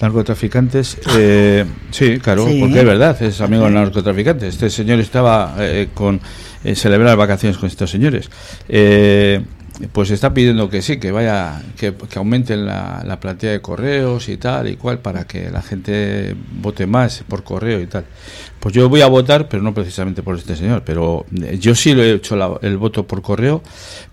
narcotraficantes, 0.00 0.98
eh, 1.16 1.64
sí, 1.90 2.18
claro, 2.18 2.44
porque 2.60 2.80
es 2.80 2.84
verdad, 2.84 3.20
es 3.22 3.40
amigo 3.40 3.64
de 3.64 3.70
los 3.70 3.80
narcotraficantes. 3.80 4.54
Este 4.54 4.70
señor 4.70 5.00
estaba 5.00 5.54
eh, 5.58 5.88
con 5.94 6.20
eh, 6.64 6.74
celebrar 6.74 7.16
vacaciones 7.16 7.56
con 7.56 7.68
estos 7.68 7.90
señores. 7.90 8.30
Eh, 8.68 9.42
pues 9.92 10.10
está 10.12 10.32
pidiendo 10.32 10.68
que 10.70 10.82
sí, 10.82 10.98
que 10.98 11.10
vaya, 11.10 11.60
que, 11.76 11.94
que 11.94 12.18
aumenten 12.18 12.64
la, 12.64 13.02
la 13.04 13.18
plantilla 13.18 13.52
de 13.52 13.60
correos 13.60 14.28
y 14.28 14.36
tal 14.36 14.68
y 14.68 14.76
cual 14.76 15.00
para 15.00 15.26
que 15.26 15.50
la 15.50 15.62
gente 15.62 16.36
vote 16.60 16.86
más 16.86 17.24
por 17.26 17.42
correo 17.42 17.80
y 17.80 17.86
tal. 17.86 18.04
Pues 18.64 18.74
yo 18.74 18.88
voy 18.88 19.02
a 19.02 19.08
votar, 19.08 19.46
pero 19.46 19.62
no 19.62 19.74
precisamente 19.74 20.22
por 20.22 20.38
este 20.38 20.56
señor, 20.56 20.84
pero 20.86 21.26
eh, 21.42 21.58
yo 21.60 21.74
sí 21.74 21.92
lo 21.92 22.02
he 22.02 22.12
hecho 22.12 22.58
el 22.62 22.78
voto 22.78 23.06
por 23.06 23.20
correo, 23.20 23.62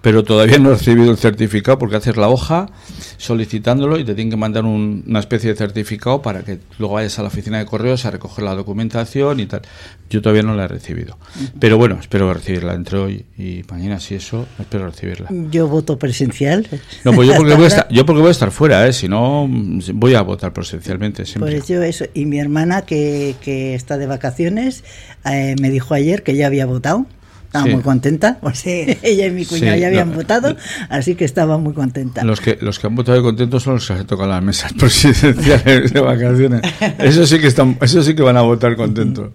pero 0.02 0.26
todavía 0.26 0.58
no 0.60 0.72
he 0.72 0.74
recibido 0.74 1.10
el 1.10 1.16
certificado 1.16 1.78
porque 1.80 1.96
haces 1.96 2.18
la 2.18 2.28
hoja 2.28 2.70
solicitándolo 3.16 3.98
y 3.98 4.04
te 4.04 4.14
tienen 4.14 4.30
que 4.30 4.36
mandar 4.36 4.66
una 4.66 5.20
especie 5.22 5.52
de 5.52 5.56
certificado 5.56 6.22
para 6.22 6.42
que 6.42 6.60
luego 6.80 6.96
vayas 6.96 7.18
a 7.18 7.22
la 7.22 7.30
oficina 7.30 7.60
de 7.60 7.66
correos 7.66 8.04
a 8.04 8.12
recoger 8.12 8.44
la 8.44 8.54
documentación 8.54 9.40
y 9.40 9.46
tal. 9.46 9.62
Yo 10.10 10.22
todavía 10.22 10.44
no 10.44 10.54
la 10.54 10.66
he 10.66 10.68
recibido, 10.68 11.18
pero 11.58 11.78
bueno, 11.78 11.98
espero 12.02 12.34
recibirla 12.34 12.74
entre 12.74 12.98
hoy 12.98 13.26
y 13.38 13.62
mañana, 13.72 14.02
si 14.02 14.16
eso, 14.16 14.46
espero 14.60 14.86
recibirla. 14.86 15.30
Yo 15.50 15.70
voto 15.70 15.98
presencial. 15.98 16.68
No, 17.06 17.14
pues 17.14 17.30
yo 17.30 17.36
porque 17.38 17.54
voy 17.54 17.64
a 17.64 17.68
estar, 17.70 17.88
yo 17.88 18.06
porque 18.06 18.20
voy 18.20 18.28
a 18.28 18.32
estar 18.32 18.52
fuera, 18.52 18.86
¿eh? 18.86 18.92
si 18.92 19.08
no, 19.08 19.48
voy 19.94 20.16
a 20.16 20.22
votar 20.24 20.52
presencialmente 20.52 21.26
siempre. 21.26 21.54
Pues 21.54 21.70
yo 21.70 21.82
eso, 21.82 22.04
y 22.14 22.26
mi 22.26 22.38
hermana 22.38 22.82
que, 22.82 23.38
que 23.42 23.76
está 23.76 23.98
de 23.98 24.08
vacaciones 24.08 24.41
eh, 24.48 25.56
me 25.60 25.70
dijo 25.70 25.94
ayer 25.94 26.24
que 26.24 26.36
ya 26.36 26.48
había 26.48 26.66
votado. 26.66 27.06
Estaba 27.46 27.66
muy 27.66 27.82
contenta. 27.82 28.40
ella 28.66 29.28
y 29.28 29.32
mi 29.32 29.46
cuñado 29.46 29.76
ya 29.76 29.88
habían 29.88 30.14
votado, 30.14 30.56
así 30.88 31.16
que 31.16 31.26
estaba 31.26 31.58
muy 31.58 31.74
contenta. 31.74 32.24
Los 32.24 32.40
que, 32.40 32.58
los 32.62 32.80
que 32.80 32.88
han 32.88 32.96
votado 32.96 33.22
contentos 33.22 33.64
son 33.64 33.74
los 33.74 33.86
que 33.86 33.98
se 33.98 34.06
tocan 34.06 34.30
las 34.30 34.42
mesas 34.42 34.72
presidenciales 34.80 35.92
de 35.92 36.00
vacaciones. 36.00 36.62
Eso 37.00 37.28
sí 37.28 37.40
que 37.40 37.48
están, 37.48 37.78
eso 37.82 38.02
sí 38.04 38.16
que 38.16 38.22
van 38.22 38.38
a 38.38 38.42
votar 38.42 38.78
contentos. 38.78 39.32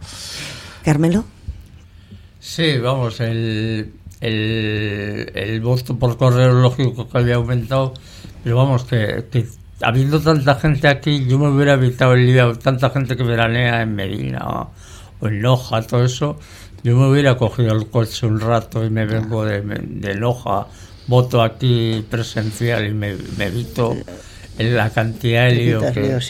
Carmelo. 0.83 1.27
Sí, 2.41 2.79
vamos, 2.79 3.21
el, 3.21 3.93
el, 4.23 5.33
el 5.35 5.61
voto 5.61 5.99
por 5.99 6.17
correo 6.17 6.55
lógico 6.55 7.09
que 7.11 7.19
había 7.19 7.35
aumentado, 7.35 7.93
pero 8.43 8.57
vamos, 8.57 8.85
que, 8.85 9.27
que 9.31 9.47
habiendo 9.83 10.21
tanta 10.21 10.55
gente 10.55 10.89
aquí, 10.89 11.27
yo 11.27 11.39
me 11.39 11.49
hubiera 11.49 11.75
evitado 11.75 12.15
el 12.15 12.27
día, 12.27 12.51
tanta 12.55 12.91
gente 12.91 13.17
que 13.17 13.25
veranea 13.25 13.83
en 13.83 13.95
Medina 13.95 14.47
o 14.47 14.71
en 15.23 15.43
Loja, 15.43 15.83
todo 15.83 16.05
eso, 16.05 16.39
yo 16.83 16.97
me 16.97 17.09
hubiera 17.09 17.37
cogido 17.37 17.75
el 17.75 17.89
coche 17.89 18.27
un 18.27 18.41
rato 18.41 18.85
y 18.85 18.91
me 18.91 19.07
vengo 19.07 19.45
de, 19.45 19.61
de 19.63 20.15
Loja, 20.15 20.67
voto 21.07 21.43
aquí 21.43 22.05
presencial 22.11 22.87
y 22.87 22.93
me, 22.93 23.17
me 23.37 23.47
evito 23.47 23.97
la 24.59 24.91
cantidad 24.91 25.47
de 25.47 25.55
lío 25.55 25.81
que, 25.93 26.21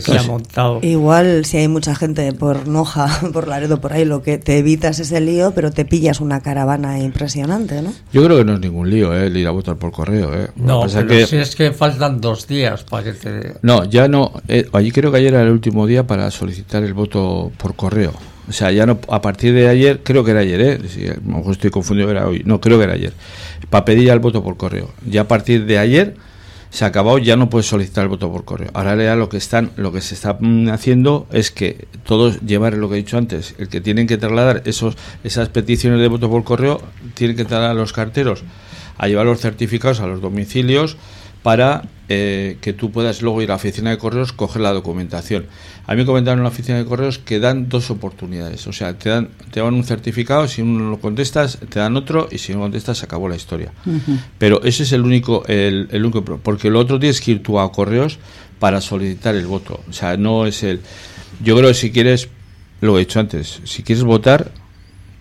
se 0.00 0.18
ha 0.18 0.22
montado. 0.22 0.78
Igual 0.82 1.44
si 1.44 1.56
hay 1.56 1.68
mucha 1.68 1.94
gente 1.94 2.32
por 2.32 2.68
Noja, 2.68 3.08
por 3.32 3.48
Laredo, 3.48 3.80
por 3.80 3.92
ahí, 3.92 4.04
lo 4.04 4.22
que 4.22 4.38
te 4.38 4.58
evitas 4.58 5.00
es 5.00 5.10
el 5.12 5.26
lío, 5.26 5.52
pero 5.52 5.70
te 5.72 5.84
pillas 5.84 6.20
una 6.20 6.40
caravana 6.40 7.00
impresionante, 7.00 7.82
¿no? 7.82 7.92
Yo 8.12 8.24
creo 8.24 8.38
que 8.38 8.44
no 8.44 8.54
es 8.54 8.60
ningún 8.60 8.90
lío, 8.90 9.16
¿eh? 9.16 9.26
el 9.26 9.36
ir 9.36 9.46
a 9.46 9.50
votar 9.50 9.76
por 9.76 9.90
correo. 9.90 10.32
¿eh? 10.34 10.48
No, 10.56 10.86
pero 10.86 11.26
si 11.26 11.36
es 11.36 11.56
que 11.56 11.72
faltan 11.72 12.20
dos 12.20 12.46
días 12.46 12.84
para 12.84 13.04
que 13.04 13.12
te... 13.12 13.54
No, 13.62 13.84
ya 13.84 14.08
no. 14.08 14.32
Eh, 14.48 14.68
allí 14.72 14.92
creo 14.92 15.10
que 15.10 15.18
ayer 15.18 15.34
era 15.34 15.42
el 15.42 15.50
último 15.50 15.86
día 15.86 16.06
para 16.06 16.30
solicitar 16.30 16.82
el 16.84 16.94
voto 16.94 17.50
por 17.56 17.74
correo. 17.74 18.12
O 18.48 18.52
sea, 18.52 18.70
ya 18.72 18.86
no, 18.86 18.98
a 19.08 19.22
partir 19.22 19.54
de 19.54 19.68
ayer, 19.68 20.00
creo 20.02 20.24
que 20.24 20.32
era 20.32 20.40
ayer, 20.40 20.60
¿eh? 20.60 20.80
Si, 20.88 21.06
a 21.06 21.14
lo 21.14 21.38
mejor 21.38 21.52
estoy 21.52 21.70
confundido, 21.70 22.10
era 22.10 22.26
hoy. 22.26 22.42
No, 22.44 22.60
creo 22.60 22.78
que 22.78 22.84
era 22.84 22.94
ayer. 22.94 23.12
Para 23.70 23.84
pedir 23.84 24.06
ya 24.06 24.12
el 24.12 24.18
voto 24.18 24.42
por 24.42 24.56
correo. 24.56 24.90
Ya 25.06 25.22
a 25.22 25.28
partir 25.28 25.64
de 25.64 25.78
ayer 25.78 26.16
se 26.70 26.84
ha 26.84 26.88
acabado, 26.88 27.18
ya 27.18 27.36
no 27.36 27.50
puedes 27.50 27.66
solicitar 27.66 28.04
el 28.04 28.08
voto 28.08 28.32
por 28.32 28.44
correo. 28.44 28.70
Ahora 28.72 28.96
ya 28.96 29.14
lo 29.14 29.28
que 29.28 29.36
están, 29.36 29.70
lo 29.76 29.92
que 29.92 30.00
se 30.00 30.14
está 30.14 30.38
mm, 30.40 30.70
haciendo 30.70 31.26
es 31.30 31.50
que 31.50 31.86
todos 32.04 32.40
llevar 32.40 32.74
lo 32.74 32.88
que 32.88 32.94
he 32.94 32.98
dicho 32.98 33.18
antes, 33.18 33.54
el 33.58 33.68
que 33.68 33.80
tienen 33.80 34.06
que 34.06 34.16
trasladar 34.16 34.62
esos, 34.64 34.96
esas 35.22 35.50
peticiones 35.50 36.00
de 36.00 36.08
voto 36.08 36.30
por 36.30 36.42
correo, 36.44 36.80
tienen 37.14 37.36
que 37.36 37.44
trasladar 37.44 37.72
a 37.72 37.74
los 37.74 37.92
carteros 37.92 38.42
a 38.98 39.08
llevar 39.08 39.26
los 39.26 39.40
certificados 39.40 40.00
a 40.00 40.06
los 40.06 40.20
domicilios 40.20 40.96
para 41.42 41.82
eh, 42.14 42.58
que 42.60 42.74
tú 42.74 42.90
puedas 42.90 43.22
luego 43.22 43.40
ir 43.40 43.48
a 43.48 43.52
la 43.52 43.56
oficina 43.56 43.88
de 43.88 43.96
correos, 43.96 44.34
coger 44.34 44.60
la 44.60 44.72
documentación. 44.72 45.46
A 45.86 45.92
mí 45.92 46.02
me 46.02 46.04
comentaron 46.04 46.40
en 46.40 46.42
la 46.42 46.50
oficina 46.50 46.76
de 46.76 46.84
correos 46.84 47.18
que 47.18 47.40
dan 47.40 47.70
dos 47.70 47.90
oportunidades. 47.90 48.66
O 48.66 48.72
sea, 48.72 48.98
te 48.98 49.08
dan, 49.08 49.30
te 49.50 49.60
dan 49.60 49.72
un 49.72 49.82
certificado, 49.82 50.46
si 50.46 50.60
uno 50.60 50.90
lo 50.90 51.00
contestas, 51.00 51.58
te 51.70 51.78
dan 51.78 51.96
otro, 51.96 52.28
y 52.30 52.36
si 52.36 52.52
no 52.52 52.60
contestas, 52.60 52.98
se 52.98 53.06
acabó 53.06 53.30
la 53.30 53.36
historia. 53.36 53.72
Pero 54.36 54.62
ese 54.62 54.82
es 54.82 54.92
el 54.92 55.02
único, 55.02 55.42
el, 55.46 55.88
el 55.90 56.04
único, 56.04 56.22
porque 56.22 56.68
el 56.68 56.76
otro 56.76 56.98
tienes 56.98 57.20
que 57.22 57.30
ir 57.30 57.42
tú 57.42 57.58
a 57.58 57.72
correos 57.72 58.18
para 58.58 58.82
solicitar 58.82 59.34
el 59.34 59.46
voto. 59.46 59.80
O 59.88 59.92
sea, 59.94 60.18
no 60.18 60.46
es 60.46 60.62
el. 60.62 60.82
Yo 61.42 61.56
creo 61.56 61.68
que 61.68 61.74
si 61.74 61.90
quieres, 61.90 62.28
lo 62.82 62.98
he 62.98 63.00
dicho 63.00 63.20
antes, 63.20 63.60
si 63.64 63.82
quieres 63.82 64.04
votar, 64.04 64.52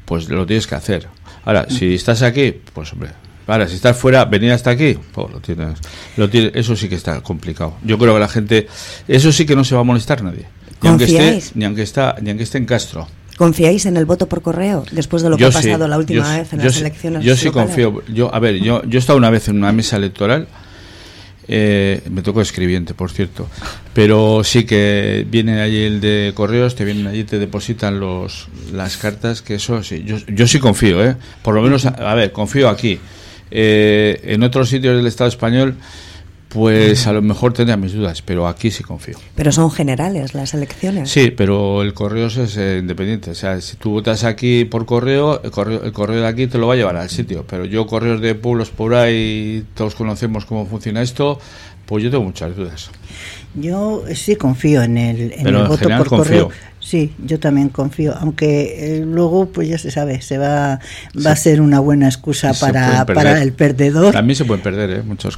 pues 0.05 0.27
lo 0.27 0.45
tienes 0.45 0.67
que 0.67 0.75
hacer. 0.75 1.07
Ahora, 1.45 1.67
si 1.69 1.93
estás 1.93 2.21
aquí, 2.21 2.53
pues 2.73 2.91
hombre, 2.91 3.11
Ahora, 3.51 3.67
si 3.67 3.75
estás 3.75 3.97
fuera, 3.97 4.23
venir 4.23 4.53
hasta 4.53 4.69
aquí, 4.69 4.97
pues 5.11 5.29
lo 5.29 5.41
tienes, 5.41 5.77
lo 6.15 6.29
tienes, 6.29 6.53
eso 6.55 6.73
sí 6.73 6.87
que 6.87 6.95
está 6.95 7.19
complicado. 7.19 7.73
Yo 7.83 7.97
creo 7.97 8.13
que 8.13 8.19
la 8.21 8.29
gente, 8.29 8.67
eso 9.09 9.33
sí 9.33 9.45
que 9.45 9.57
no 9.57 9.65
se 9.65 9.75
va 9.75 9.81
a 9.81 9.83
molestar 9.83 10.23
nadie. 10.23 10.45
Ni 10.81 10.87
aunque, 10.87 11.03
esté, 11.03 11.41
ni 11.55 11.65
aunque, 11.65 11.81
está, 11.81 12.15
ni 12.21 12.29
aunque 12.29 12.45
esté 12.45 12.59
en 12.59 12.65
Castro. 12.65 13.09
¿Confiáis 13.35 13.85
en 13.87 13.97
el 13.97 14.05
voto 14.05 14.29
por 14.29 14.41
correo 14.41 14.85
después 14.93 15.21
de 15.21 15.29
lo 15.29 15.35
que 15.35 15.43
ha 15.43 15.51
pasado 15.51 15.85
la 15.85 15.97
última 15.97 16.37
vez 16.37 16.53
en 16.53 16.59
las 16.63 16.77
elecciones? 16.77 17.25
Yo 17.25 17.35
sí 17.35 17.49
confío. 17.49 18.01
Yo, 18.07 18.33
a 18.33 18.39
ver, 18.39 18.55
yo, 18.55 18.83
yo 18.85 18.97
he 18.97 19.01
estado 19.01 19.17
una 19.17 19.29
vez 19.29 19.49
en 19.49 19.57
una 19.57 19.73
mesa 19.73 19.97
electoral. 19.97 20.47
Eh, 21.49 22.01
me 22.09 22.21
tocó 22.21 22.39
escribiente, 22.39 22.93
por 22.93 23.11
cierto. 23.11 23.49
Pero 23.93 24.45
sí 24.45 24.63
que 24.63 25.27
viene 25.29 25.59
allí 25.59 25.83
el 25.83 25.99
de 25.99 26.31
correos, 26.33 26.75
te 26.75 26.85
vienen 26.85 27.05
allí, 27.07 27.25
te 27.25 27.37
depositan 27.37 27.99
los, 27.99 28.47
las 28.71 28.95
cartas, 28.95 29.41
que 29.41 29.55
eso 29.55 29.83
sí. 29.83 30.05
Yo, 30.05 30.19
yo 30.27 30.47
sí 30.47 30.59
confío, 30.59 31.03
¿eh? 31.03 31.17
Por 31.43 31.53
lo 31.53 31.61
menos, 31.61 31.85
a 31.85 32.15
ver, 32.15 32.31
confío 32.31 32.69
aquí. 32.69 32.97
Eh, 33.51 34.19
en 34.23 34.43
otros 34.43 34.69
sitios 34.69 34.95
del 34.95 35.07
Estado 35.07 35.29
español, 35.29 35.75
pues 36.49 37.07
a 37.07 37.13
lo 37.13 37.21
mejor 37.21 37.53
tendría 37.53 37.77
mis 37.77 37.93
dudas, 37.93 38.21
pero 38.21 38.47
aquí 38.47 38.71
sí 38.71 38.83
confío. 38.83 39.17
Pero 39.35 39.51
son 39.51 39.71
generales 39.71 40.33
las 40.33 40.53
elecciones. 40.53 41.09
Sí, 41.09 41.31
pero 41.31 41.81
el 41.81 41.93
correo 41.93 42.27
es 42.27 42.57
eh, 42.57 42.77
independiente. 42.79 43.31
O 43.31 43.35
sea, 43.35 43.59
si 43.61 43.77
tú 43.77 43.91
votas 43.91 44.23
aquí 44.23 44.65
por 44.65 44.85
correo 44.85 45.41
el, 45.43 45.51
correo, 45.51 45.83
el 45.83 45.93
correo 45.93 46.21
de 46.21 46.27
aquí 46.27 46.47
te 46.47 46.57
lo 46.57 46.67
va 46.67 46.73
a 46.73 46.77
llevar 46.77 46.97
al 46.97 47.09
sitio. 47.09 47.45
Pero 47.47 47.65
yo, 47.65 47.87
correos 47.87 48.19
de 48.21 48.35
pueblos 48.35 48.69
por 48.69 48.95
ahí, 48.95 49.65
todos 49.75 49.95
conocemos 49.95 50.45
cómo 50.45 50.65
funciona 50.65 51.01
esto, 51.01 51.39
pues 51.85 52.03
yo 52.03 52.11
tengo 52.11 52.23
muchas 52.23 52.55
dudas. 52.55 52.89
Yo 53.53 54.03
sí 54.13 54.35
confío 54.35 54.81
en 54.81 54.97
el, 54.97 55.33
en 55.33 55.47
el 55.47 55.67
voto 55.67 55.87
por 55.97 56.07
correo. 56.07 56.49
Sí, 56.91 57.13
yo 57.25 57.39
también 57.39 57.69
confío, 57.69 58.13
aunque 58.19 58.97
eh, 58.97 59.05
luego, 59.05 59.45
pues 59.45 59.69
ya 59.69 59.77
se 59.77 59.91
sabe, 59.91 60.21
se 60.21 60.37
va, 60.37 60.81
va 61.25 61.31
a 61.31 61.35
ser 61.37 61.61
una 61.61 61.79
buena 61.79 62.07
excusa 62.07 62.51
para, 62.53 63.05
para 63.05 63.41
el 63.41 63.53
perdedor. 63.53 64.11
También 64.11 64.35
se 64.35 64.43
pueden 64.43 64.61
perder, 64.61 64.89
¿eh? 64.89 65.01
Muchos, 65.05 65.37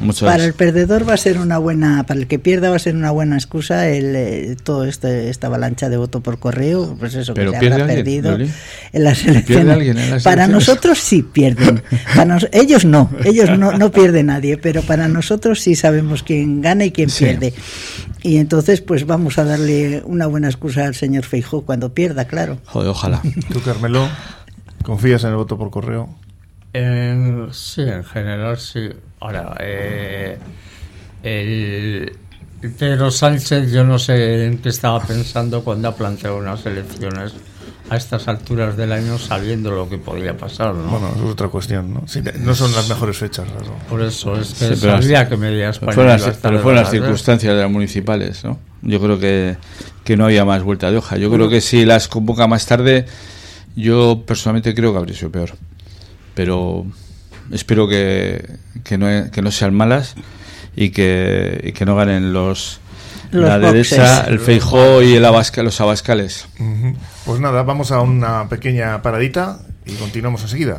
muchos, 0.00 0.26
Para 0.26 0.46
el 0.46 0.54
perdedor 0.54 1.06
va 1.06 1.12
a 1.12 1.18
ser 1.18 1.40
una 1.40 1.58
buena, 1.58 2.04
para 2.06 2.20
el 2.20 2.26
que 2.26 2.38
pierda 2.38 2.70
va 2.70 2.76
a 2.76 2.78
ser 2.78 2.96
una 2.96 3.10
buena 3.10 3.36
excusa 3.36 3.86
el 3.86 4.16
eh, 4.16 4.56
todo 4.64 4.86
este, 4.86 5.28
esta 5.28 5.48
avalancha 5.48 5.90
de 5.90 5.98
voto 5.98 6.22
por 6.22 6.38
correo, 6.38 6.96
pues 6.98 7.14
eso 7.16 7.34
que 7.34 7.46
se 7.46 7.54
habrá 7.54 7.86
perdido 7.86 8.38
en 8.38 9.04
las 9.04 9.26
elecciones. 9.26 10.22
para 10.22 10.46
nosotros 10.46 10.98
sí 10.98 11.22
pierden, 11.22 11.82
para 12.16 12.38
ellos 12.52 12.86
no, 12.86 13.10
ellos 13.26 13.50
no, 13.58 13.72
no 13.72 13.92
pierde 13.92 14.22
nadie, 14.22 14.56
pero 14.56 14.80
para 14.80 15.06
nosotros 15.06 15.60
sí 15.60 15.74
sabemos 15.74 16.22
quién 16.22 16.62
gana 16.62 16.86
y 16.86 16.92
quién 16.92 17.10
pierde. 17.10 17.52
Y 18.22 18.38
entonces, 18.38 18.80
pues 18.80 19.06
vamos 19.06 19.38
a 19.38 19.44
darle 19.44 20.02
una 20.04 20.26
buena 20.26 20.48
excusa 20.48 20.77
al 20.86 20.94
señor 20.94 21.24
Feijó 21.24 21.62
cuando 21.62 21.92
pierda, 21.94 22.26
claro. 22.26 22.58
Joder, 22.66 22.88
ojalá. 22.88 23.22
¿Tú, 23.52 23.60
Carmelo, 23.62 24.08
confías 24.82 25.24
en 25.24 25.30
el 25.30 25.36
voto 25.36 25.58
por 25.58 25.70
correo? 25.70 26.08
sí, 27.52 27.82
en 27.82 28.04
general 28.04 28.58
sí. 28.58 28.88
Ahora, 29.20 29.56
eh, 29.58 30.38
el 31.22 32.16
Pedro 32.78 33.10
Sánchez, 33.10 33.72
yo 33.72 33.84
no 33.84 33.98
sé 33.98 34.46
en 34.46 34.58
qué 34.58 34.68
estaba 34.68 35.00
pensando 35.00 35.64
cuando 35.64 35.88
ha 35.88 35.94
planteado 35.94 36.36
unas 36.36 36.64
elecciones 36.66 37.34
a 37.90 37.96
estas 37.96 38.28
alturas 38.28 38.76
del 38.76 38.92
año 38.92 39.18
sabiendo 39.18 39.70
lo 39.70 39.88
que 39.88 39.98
podría 39.98 40.36
pasar, 40.36 40.74
¿no? 40.74 40.90
Bueno, 40.90 41.12
es 41.16 41.22
otra 41.22 41.48
cuestión, 41.48 41.94
¿no? 41.94 42.02
no 42.40 42.54
son 42.54 42.72
las 42.72 42.88
mejores 42.88 43.16
fechas. 43.16 43.46
Por 43.88 44.02
eso, 44.02 44.36
es 44.36 44.54
que 44.54 44.76
sabía 44.76 45.28
que 45.28 45.36
media 45.36 45.70
España 45.70 45.92
fueron 45.92 46.12
las, 46.12 46.36
pero 46.36 46.60
fueron 46.60 46.82
las 46.82 46.90
circunstancias 46.90 47.54
de 47.54 47.62
las 47.62 47.70
municipales, 47.70 48.44
¿no? 48.44 48.58
Yo 48.82 49.00
creo 49.00 49.18
que, 49.18 49.56
que 50.04 50.16
no 50.16 50.24
había 50.24 50.44
más 50.44 50.62
vuelta 50.62 50.90
de 50.90 50.98
hoja. 50.98 51.16
Yo 51.16 51.30
creo 51.30 51.48
que 51.48 51.60
si 51.60 51.84
las 51.84 52.08
convoca 52.08 52.46
más 52.46 52.66
tarde, 52.66 53.06
yo 53.76 54.22
personalmente 54.26 54.74
creo 54.74 54.92
que 54.92 54.98
habría 54.98 55.16
sido 55.16 55.30
peor. 55.30 55.50
Pero 56.34 56.86
espero 57.50 57.88
que, 57.88 58.58
que, 58.84 58.98
no, 58.98 59.30
que 59.30 59.42
no 59.42 59.50
sean 59.50 59.74
malas 59.74 60.14
y 60.76 60.90
que, 60.90 61.60
y 61.64 61.72
que 61.72 61.84
no 61.84 61.96
ganen 61.96 62.32
los 62.32 62.80
la 63.30 63.58
derecha, 63.58 64.24
el 64.26 64.38
Feijó 64.38 65.02
y 65.02 65.14
el 65.14 65.22
los 65.22 65.80
Abascales. 65.80 66.46
Pues 67.24 67.40
nada, 67.40 67.62
vamos 67.62 67.92
a 67.92 68.00
una 68.00 68.48
pequeña 68.48 69.02
paradita 69.02 69.60
y 69.84 69.94
continuamos 69.94 70.42
enseguida. 70.42 70.78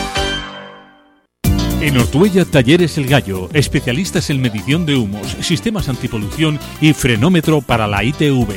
En 1.81 1.97
Ortuella 1.97 2.45
Talleres 2.45 2.97
El 2.99 3.07
Gallo, 3.07 3.49
especialistas 3.53 4.29
en 4.29 4.39
medición 4.39 4.85
de 4.85 4.95
humos, 4.95 5.35
sistemas 5.41 5.89
antipolución 5.89 6.59
y 6.79 6.93
frenómetro 6.93 7.61
para 7.61 7.87
la 7.87 8.03
ITV 8.03 8.47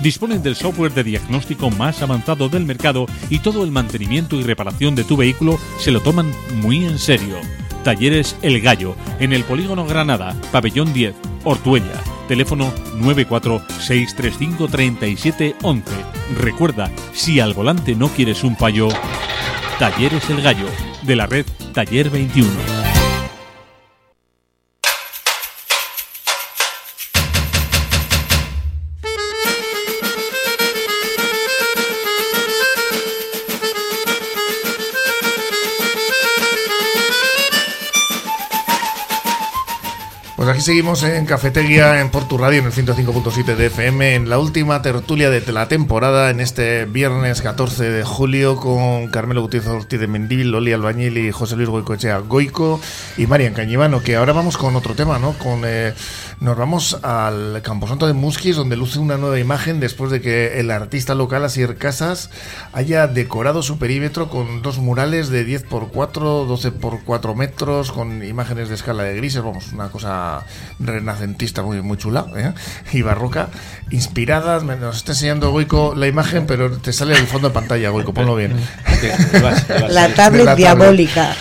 disponen 0.00 0.42
del 0.42 0.56
software 0.56 0.92
de 0.92 1.04
diagnóstico 1.04 1.70
más 1.70 2.02
avanzado 2.02 2.48
del 2.48 2.66
mercado 2.66 3.06
y 3.30 3.38
todo 3.38 3.62
el 3.62 3.70
mantenimiento 3.70 4.34
y 4.34 4.42
reparación 4.42 4.96
de 4.96 5.04
tu 5.04 5.16
vehículo 5.16 5.60
se 5.78 5.92
lo 5.92 6.00
toman 6.00 6.32
muy 6.56 6.84
en 6.84 6.98
serio. 6.98 7.36
Talleres 7.84 8.34
El 8.42 8.60
Gallo, 8.60 8.96
en 9.20 9.32
el 9.32 9.44
Polígono 9.44 9.86
Granada, 9.86 10.34
Pabellón 10.50 10.92
10, 10.92 11.14
Ortuella. 11.44 12.02
Teléfono 12.26 12.72
946353711. 12.98 15.84
Recuerda, 16.36 16.90
si 17.12 17.38
al 17.38 17.54
volante 17.54 17.94
no 17.94 18.08
quieres 18.08 18.42
un 18.42 18.56
payo, 18.56 18.88
Talleres 19.78 20.28
El 20.30 20.42
Gallo, 20.42 20.66
de 21.02 21.14
la 21.14 21.26
red 21.26 21.46
Taller 21.72 22.10
21. 22.10 22.71
Seguimos 40.62 41.02
en 41.02 41.26
Cafetería, 41.26 42.00
en 42.00 42.10
Portu 42.10 42.38
Radio, 42.38 42.60
en 42.60 42.66
el 42.66 42.72
105.7 42.72 43.56
de 43.56 43.66
FM, 43.66 44.14
en 44.14 44.28
la 44.28 44.38
última 44.38 44.80
tertulia 44.80 45.28
de 45.28 45.52
la 45.52 45.66
temporada, 45.66 46.30
en 46.30 46.38
este 46.38 46.84
viernes 46.84 47.42
14 47.42 47.90
de 47.90 48.04
julio, 48.04 48.56
con 48.56 49.08
Carmelo 49.08 49.42
Gutiérrez 49.42 49.70
Ortiz 49.70 49.98
de 49.98 50.06
Mendil, 50.06 50.52
Loli 50.52 50.72
Albañil 50.72 51.18
y 51.18 51.32
José 51.32 51.56
Luis 51.56 51.68
Goicoechea 51.68 52.18
Goico 52.18 52.80
y 53.16 53.26
Marian 53.26 53.54
Cañivano, 53.54 54.02
que 54.02 54.14
ahora 54.14 54.32
vamos 54.32 54.56
con 54.56 54.76
otro 54.76 54.94
tema, 54.94 55.18
¿no? 55.18 55.32
Con 55.32 55.62
eh, 55.64 55.94
nos 56.40 56.56
vamos 56.56 56.98
al 57.02 57.60
Camposanto 57.62 58.06
de 58.06 58.12
Musquis, 58.12 58.56
donde 58.56 58.76
luce 58.76 58.98
una 58.98 59.16
nueva 59.16 59.38
imagen 59.38 59.80
después 59.80 60.10
de 60.10 60.20
que 60.20 60.60
el 60.60 60.70
artista 60.70 61.14
local 61.14 61.44
Asier 61.44 61.76
Casas 61.76 62.30
haya 62.72 63.06
decorado 63.06 63.62
su 63.62 63.78
perímetro 63.78 64.28
con 64.28 64.62
dos 64.62 64.78
murales 64.78 65.28
de 65.28 65.44
10 65.44 65.64
por 65.64 65.88
4, 65.88 66.44
12 66.44 66.72
por 66.72 67.02
4 67.04 67.34
metros, 67.34 67.92
con 67.92 68.24
imágenes 68.24 68.68
de 68.68 68.74
escala 68.74 69.04
de 69.04 69.16
grises, 69.16 69.42
vamos, 69.42 69.72
una 69.72 69.88
cosa 69.88 70.44
renacentista 70.78 71.62
muy, 71.62 71.82
muy 71.82 71.96
chula 71.96 72.26
¿eh? 72.36 72.52
y 72.92 73.02
barroca, 73.02 73.48
inspiradas. 73.90 74.62
Nos 74.62 74.96
está 74.96 75.12
enseñando 75.12 75.50
Goico 75.50 75.94
la 75.96 76.06
imagen, 76.06 76.46
pero 76.46 76.70
te 76.70 76.92
sale 76.92 77.14
el 77.14 77.26
fondo 77.26 77.48
de 77.48 77.54
pantalla, 77.54 77.90
Goico, 77.90 78.12
ponlo 78.14 78.36
bien. 78.36 78.56
la 79.88 80.08
tablet 80.14 80.56
diabólica. 80.56 81.36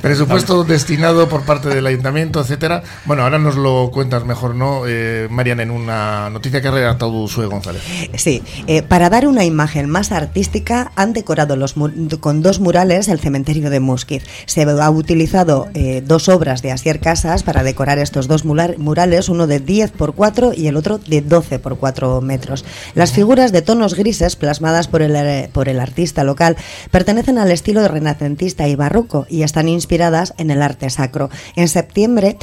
Presupuesto 0.00 0.64
destinado 0.64 1.28
por 1.28 1.44
parte 1.44 1.68
del 1.68 1.86
ayuntamiento, 1.86 2.40
etcétera. 2.40 2.82
Bueno, 3.04 3.22
ahora 3.22 3.38
nos 3.38 3.56
lo 3.56 3.90
cuenta 3.92 4.03
mejor, 4.24 4.54
¿no, 4.54 4.82
eh, 4.86 5.28
Mariana, 5.30 5.62
en 5.62 5.70
una 5.70 6.30
noticia 6.30 6.60
que 6.60 6.68
ha 6.68 6.70
redactado 6.70 7.26
Sue 7.28 7.46
González? 7.46 7.82
Sí, 8.16 8.42
eh, 8.66 8.82
para 8.82 9.10
dar 9.10 9.26
una 9.26 9.44
imagen 9.44 9.88
más 9.88 10.12
artística 10.12 10.92
han 10.94 11.12
decorado 11.12 11.56
los 11.56 11.74
con 12.20 12.42
dos 12.42 12.60
murales 12.60 13.08
el 13.08 13.18
cementerio 13.18 13.70
de 13.70 13.80
Musquiz. 13.80 14.24
Se 14.46 14.62
ha 14.62 14.90
utilizado 14.90 15.68
eh, 15.74 16.02
dos 16.04 16.28
obras 16.28 16.62
de 16.62 16.72
Asier 16.72 17.00
Casas 17.00 17.42
para 17.42 17.62
decorar 17.62 17.98
estos 17.98 18.28
dos 18.28 18.44
murales, 18.44 19.28
uno 19.28 19.46
de 19.46 19.60
10 19.60 19.92
por 19.92 20.14
4 20.14 20.52
y 20.54 20.66
el 20.68 20.76
otro 20.76 20.98
de 20.98 21.22
12 21.22 21.58
por 21.58 21.78
4 21.78 22.20
metros. 22.20 22.64
Las 22.94 23.12
figuras 23.12 23.52
de 23.52 23.62
tonos 23.62 23.94
grises 23.94 24.36
plasmadas 24.36 24.88
por 24.88 25.02
el, 25.02 25.16
eh, 25.16 25.50
por 25.52 25.68
el 25.68 25.80
artista 25.80 26.24
local 26.24 26.56
pertenecen 26.90 27.38
al 27.38 27.50
estilo 27.50 27.86
renacentista 27.88 28.68
y 28.68 28.76
barroco 28.76 29.26
y 29.28 29.42
están 29.42 29.68
inspiradas 29.68 30.34
en 30.38 30.50
el 30.50 30.62
arte 30.62 30.90
sacro. 30.90 31.30
En 31.56 31.68
septiembre 31.68 32.36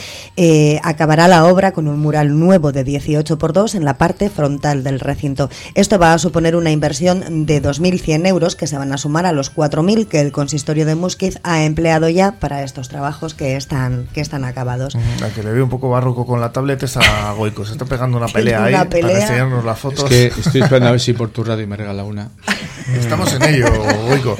acabará 0.83 1.27
la 1.27 1.45
obra 1.45 1.50
con 1.51 1.89
un 1.89 1.99
mural 1.99 2.39
nuevo 2.39 2.71
de 2.71 2.85
18 2.85 3.37
por 3.37 3.51
2 3.51 3.75
en 3.75 3.83
la 3.83 3.97
parte 3.97 4.29
frontal 4.29 4.85
del 4.85 5.01
recinto. 5.01 5.49
Esto 5.75 5.99
va 5.99 6.13
a 6.13 6.17
suponer 6.17 6.55
una 6.55 6.71
inversión 6.71 7.45
de 7.45 7.61
2.100 7.61 8.25
euros 8.25 8.55
que 8.55 8.67
se 8.67 8.77
van 8.77 8.93
a 8.93 8.97
sumar 8.97 9.25
a 9.25 9.33
los 9.33 9.53
4.000 9.53 10.07
que 10.07 10.21
el 10.21 10.31
consistorio 10.31 10.85
de 10.85 10.95
Musquiz 10.95 11.39
ha 11.43 11.65
empleado 11.65 12.07
ya 12.07 12.39
para 12.39 12.63
estos 12.63 12.87
trabajos 12.87 13.33
que 13.33 13.57
están, 13.57 14.07
que 14.13 14.21
están 14.21 14.45
acabados. 14.45 14.97
La 15.19 15.29
que 15.29 15.43
le 15.43 15.51
veo 15.51 15.65
un 15.65 15.69
poco 15.69 15.89
barroco 15.89 16.25
con 16.25 16.39
la 16.39 16.53
tablet 16.53 16.81
es 16.83 16.95
a 16.95 17.33
Goico. 17.33 17.65
Se 17.65 17.73
está 17.73 17.83
pegando 17.83 18.17
una 18.17 18.27
pelea 18.33 18.63
ahí 18.63 18.73
para 18.73 19.11
enseñarnos 19.11 19.65
las 19.65 19.77
fotos. 19.77 20.09
Es 20.09 20.33
que 20.33 20.39
estoy 20.39 20.61
esperando 20.63 20.87
a 20.87 20.91
ver 20.91 21.01
si 21.01 21.11
por 21.11 21.31
tu 21.31 21.43
radio 21.43 21.67
me 21.67 21.75
regala 21.75 22.05
una. 22.05 22.29
Estamos 22.97 23.33
en 23.33 23.43
ello, 23.43 23.67
Goico. 24.07 24.37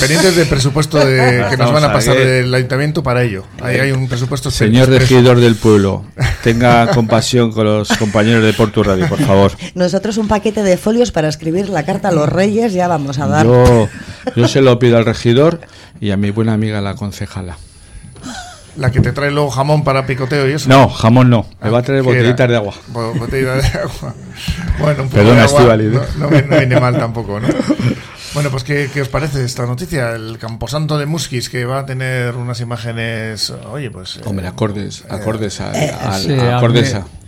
Pendientes 0.00 0.36
de 0.36 0.44
presupuesto 0.46 0.98
de, 0.98 1.46
que 1.50 1.56
nos 1.56 1.72
van 1.72 1.84
a 1.84 1.92
pasar 1.92 2.16
del 2.16 2.52
ayuntamiento 2.52 3.02
para 3.02 3.22
ello. 3.22 3.44
Ahí 3.62 3.76
hay 3.76 3.92
un 3.92 4.08
presupuesto. 4.08 4.50
Señor 4.50 4.88
regidor 4.88 5.40
del 5.40 5.54
pueblo, 5.54 6.04
tenga 6.52 6.90
compasión 6.92 7.52
con 7.52 7.66
los 7.66 7.88
compañeros 7.98 8.42
de 8.42 8.54
Porto 8.54 8.82
Radio, 8.82 9.06
por 9.06 9.20
favor. 9.20 9.52
Nosotros 9.74 10.16
un 10.16 10.28
paquete 10.28 10.62
de 10.62 10.78
folios 10.78 11.12
para 11.12 11.28
escribir 11.28 11.68
la 11.68 11.84
carta 11.84 12.08
a 12.08 12.12
los 12.12 12.28
reyes 12.28 12.72
ya 12.72 12.88
vamos 12.88 13.18
a 13.18 13.26
dar. 13.26 13.44
Yo, 13.44 14.48
se 14.48 14.62
lo 14.62 14.78
pido 14.78 14.96
al 14.96 15.04
regidor 15.04 15.60
y 16.00 16.10
a 16.10 16.16
mi 16.16 16.30
buena 16.30 16.54
amiga 16.54 16.80
la 16.80 16.94
concejala. 16.94 17.58
La 18.76 18.90
que 18.90 19.00
te 19.00 19.12
trae 19.12 19.30
luego 19.30 19.50
jamón 19.50 19.84
para 19.84 20.06
picoteo 20.06 20.48
y 20.48 20.52
eso. 20.52 20.68
No, 20.68 20.88
jamón 20.88 21.28
no. 21.28 21.46
Me 21.62 21.68
va 21.68 21.80
a 21.80 21.82
traer 21.82 22.02
botellitas 22.02 22.48
de 22.48 22.56
agua. 22.56 22.74
Botellitas 22.88 23.72
de 23.72 23.78
agua. 23.80 24.14
Bueno, 24.78 25.02
un 25.02 25.08
poco 25.08 25.22
Perdona, 25.22 25.46
de 25.46 25.48
agua 25.48 25.76
no, 25.76 26.28
no, 26.28 26.56
viene 26.56 26.80
mal 26.80 26.96
tampoco, 26.96 27.40
¿no? 27.40 27.48
Bueno, 28.38 28.52
pues 28.52 28.62
¿qué, 28.62 29.00
os 29.02 29.08
parece 29.08 29.44
esta 29.44 29.66
noticia? 29.66 30.14
El 30.14 30.38
Camposanto 30.38 30.96
de 30.96 31.06
Musquis 31.06 31.50
que 31.50 31.64
va 31.64 31.80
a 31.80 31.86
tener 31.86 32.36
unas 32.36 32.60
imágenes, 32.60 33.50
oye, 33.50 33.90
pues... 33.90 34.18
Eh, 34.18 34.20
Hombre, 34.26 34.46
acordes, 34.46 35.00
eh, 35.00 35.06
acordes 35.10 35.60
a, 35.60 35.72
eh, 35.72 35.90
a, 35.90 36.60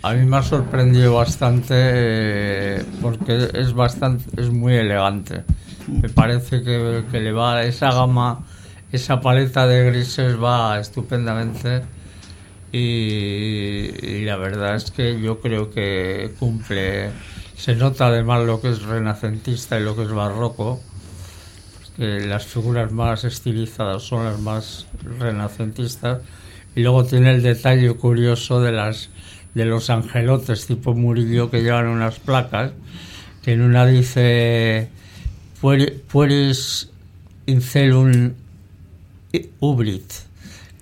a, 0.03 0.13
mí, 0.13 0.25
me 0.25 0.37
ha 0.37 0.41
sorprendido 0.41 1.15
bastante 1.15 2.85
porque 3.01 3.49
es 3.53 3.73
bastante, 3.73 4.41
es 4.41 4.51
muy 4.51 4.75
elegante. 4.75 5.43
Me 5.85 6.07
parece 6.07 6.63
que, 6.63 7.03
que 7.11 7.19
le 7.19 7.33
va 7.33 7.61
esa 7.63 7.91
gama, 7.91 8.45
esa 8.93 9.19
paleta 9.19 9.67
de 9.67 9.91
grises 9.91 10.41
va 10.41 10.79
estupendamente. 10.79 11.81
y, 12.71 14.23
la 14.23 14.37
verdad 14.37 14.75
es 14.75 14.91
que 14.91 15.19
yo 15.19 15.41
creo 15.41 15.71
que 15.71 16.31
cumple 16.39 17.09
se 17.57 17.75
nota 17.75 18.07
además 18.07 18.45
lo 18.45 18.61
que 18.61 18.69
es 18.69 18.81
renacentista 18.81 19.77
y 19.77 19.83
lo 19.83 19.93
que 19.97 20.03
es 20.03 20.11
barroco 20.13 20.79
las 21.97 22.45
figuras 22.45 22.91
más 22.91 23.23
estilizadas 23.23 24.03
son 24.03 24.25
las 24.25 24.39
más 24.39 24.87
renacentistas. 25.19 26.21
Y 26.75 26.81
luego 26.81 27.05
tiene 27.05 27.31
el 27.31 27.43
detalle 27.43 27.93
curioso 27.93 28.61
de 28.61 28.71
las 28.71 29.09
de 29.53 29.65
los 29.65 29.89
angelotes 29.89 30.65
tipo 30.65 30.93
Murillo 30.93 31.51
que 31.51 31.61
llevan 31.61 31.87
unas 31.87 32.19
placas. 32.19 32.71
Que 33.43 33.53
en 33.53 33.61
una 33.61 33.85
dice 33.85 34.89
pueris 35.61 36.89
incelum 37.45 38.33
ubrit 39.59 40.11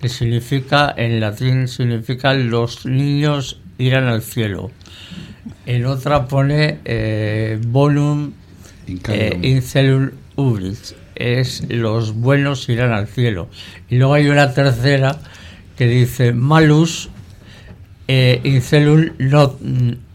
que 0.00 0.08
significa 0.08 0.94
en 0.96 1.20
latín 1.20 1.68
significa 1.68 2.32
los 2.34 2.86
niños 2.86 3.60
irán 3.78 4.04
al 4.04 4.22
cielo 4.22 4.70
en 5.66 5.86
otra 5.86 6.26
pone 6.26 6.80
eh, 6.84 7.58
bonum 7.66 8.32
eh, 8.86 9.38
incelum 9.42 10.10
ubrit 10.36 10.78
es 11.20 11.64
los 11.68 12.14
buenos 12.14 12.68
irán 12.68 12.92
al 12.92 13.06
cielo. 13.06 13.48
Y 13.88 13.96
luego 13.96 14.14
hay 14.14 14.28
una 14.28 14.52
tercera 14.54 15.18
que 15.76 15.86
dice 15.86 16.32
malus 16.32 17.08
eh, 18.08 18.40
incelum 18.44 19.10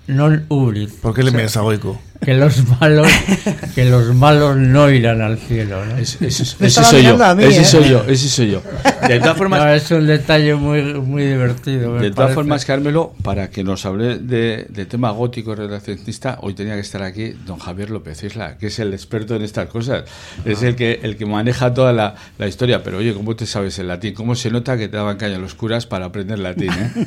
non 0.08 0.46
ubrit. 0.50 0.92
¿Por 1.02 1.14
qué 1.14 1.24
le 1.24 1.32
miras 1.32 1.58
a 1.58 1.62
Goico? 1.62 2.00
Que 2.26 2.34
los 2.34 2.68
malos 2.80 3.08
que 3.76 3.86
los 3.86 4.14
malos 4.16 4.58
no 4.58 4.90
irán 4.90 5.22
al 5.22 5.38
cielo 5.38 5.84
ese, 5.98 6.32
soy 6.32 7.04
yo 7.04 7.16
ese 7.40 7.62
¿eh? 7.62 7.66
soy 7.66 7.90
yo 7.90 8.04
ese 8.08 8.30
soy 8.30 8.52
yo. 8.52 8.62
De 9.08 9.20
todas 9.20 9.38
formas 9.42 9.84
es 9.84 9.92
un 9.92 10.08
detalle 10.08 10.56
muy 10.56 10.82
muy 10.96 11.24
divertido 11.24 11.96
de 11.96 12.12
todas 12.12 12.34
formas 12.34 12.66
Carmelo 12.66 13.14
para 13.22 13.50
que 13.50 13.64
nos 13.64 13.86
hable 13.86 14.18
de, 14.18 14.86
tema 14.90 15.12
gótico 15.12 15.56
relacionista 15.56 16.40
hoy 16.42 16.54
tenía 16.54 16.74
que 16.74 16.82
estar 16.82 17.04
aquí 17.04 17.36
don 17.46 17.60
Javier 17.60 17.92
López 17.92 18.24
Isla 18.24 18.58
que 18.58 18.68
es 18.68 18.80
el 18.80 18.94
experto 18.94 19.36
en 19.36 19.44
estas 19.44 19.70
cosas. 19.70 20.06
Es 20.44 20.64
el 20.64 20.76
que 20.76 21.00
el 21.04 21.18
que 21.18 21.26
maneja 21.26 21.74
toda 21.74 21.94
la, 21.94 22.16
la, 22.38 22.48
historia. 22.48 22.84
Pero 22.84 22.98
oye 22.98 23.14
cómo 23.14 23.36
te 23.36 23.46
sabes 23.46 23.78
el 23.80 23.88
latín 23.88 24.14
cómo 24.14 24.36
se 24.36 24.50
nota 24.50 24.78
que 24.78 24.88
te 24.88 24.98
daban 24.98 25.18
caña 25.18 25.38
los 25.38 25.54
curas 25.54 25.86
para 25.86 26.06
aprender 26.06 26.40
latín 26.40 26.72
¿eh? 26.72 26.92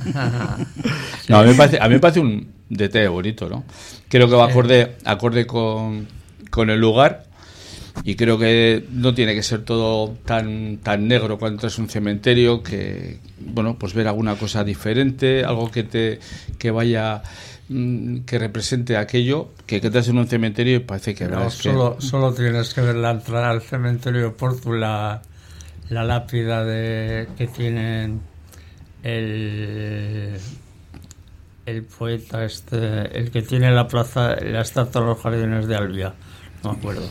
no, 1.28 1.38
a 1.38 1.42
mí 1.42 1.50
me 1.50 1.54
parece 1.54 1.78
a 1.80 1.88
mí 1.88 1.94
me 1.94 2.00
parece 2.00 2.20
un 2.20 2.48
detalle 2.68 3.08
bonito 3.08 3.48
no 3.48 3.64
creo 4.08 4.28
que 4.28 4.34
va 4.34 4.46
acorde, 4.46 4.96
acorde 5.04 5.46
con, 5.46 6.06
con 6.50 6.70
el 6.70 6.80
lugar. 6.80 7.24
Y 8.04 8.14
creo 8.14 8.38
que 8.38 8.84
no 8.92 9.12
tiene 9.12 9.34
que 9.34 9.42
ser 9.42 9.64
todo 9.64 10.14
tan 10.24 10.78
tan 10.78 11.08
negro 11.08 11.36
cuando 11.36 11.66
es 11.66 11.78
un 11.78 11.88
cementerio 11.88 12.62
que 12.62 13.18
bueno 13.40 13.76
pues 13.76 13.92
ver 13.92 14.06
alguna 14.06 14.36
cosa 14.36 14.62
diferente 14.62 15.44
algo 15.44 15.68
que 15.68 15.82
te 15.82 16.20
que 16.58 16.70
vaya 16.70 17.22
mm, 17.68 18.18
que 18.18 18.38
represente 18.38 18.96
aquello 18.96 19.48
que 19.66 19.80
que 19.80 19.88
estás 19.88 20.06
en 20.06 20.18
un 20.18 20.28
cementerio 20.28 20.76
y 20.76 20.78
parece 20.78 21.12
que 21.16 21.26
no 21.26 21.50
solo 21.50 21.96
solo 22.00 22.32
tienes 22.32 22.72
que 22.72 22.82
ver 22.82 22.94
la 22.94 23.10
entrada 23.10 23.50
al 23.50 23.62
cementerio 23.62 24.36
por 24.36 24.64
la 24.72 25.20
la 25.90 26.04
lápida 26.04 26.64
de 26.64 27.26
que 27.36 27.48
tienen 27.48 28.20
el 29.02 30.38
el 31.68 31.84
poeta 31.84 32.44
este 32.44 33.18
el 33.18 33.30
que 33.30 33.42
tiene 33.42 33.70
la 33.70 33.86
plaza 33.86 34.36
la 34.36 34.62
estatua 34.62 35.02
de 35.02 35.06
los 35.08 35.20
jardines 35.20 35.66
de 35.66 35.76
Albia 35.76 36.14
no 36.62 36.72
me 36.72 36.78
acuerdo 36.78 37.08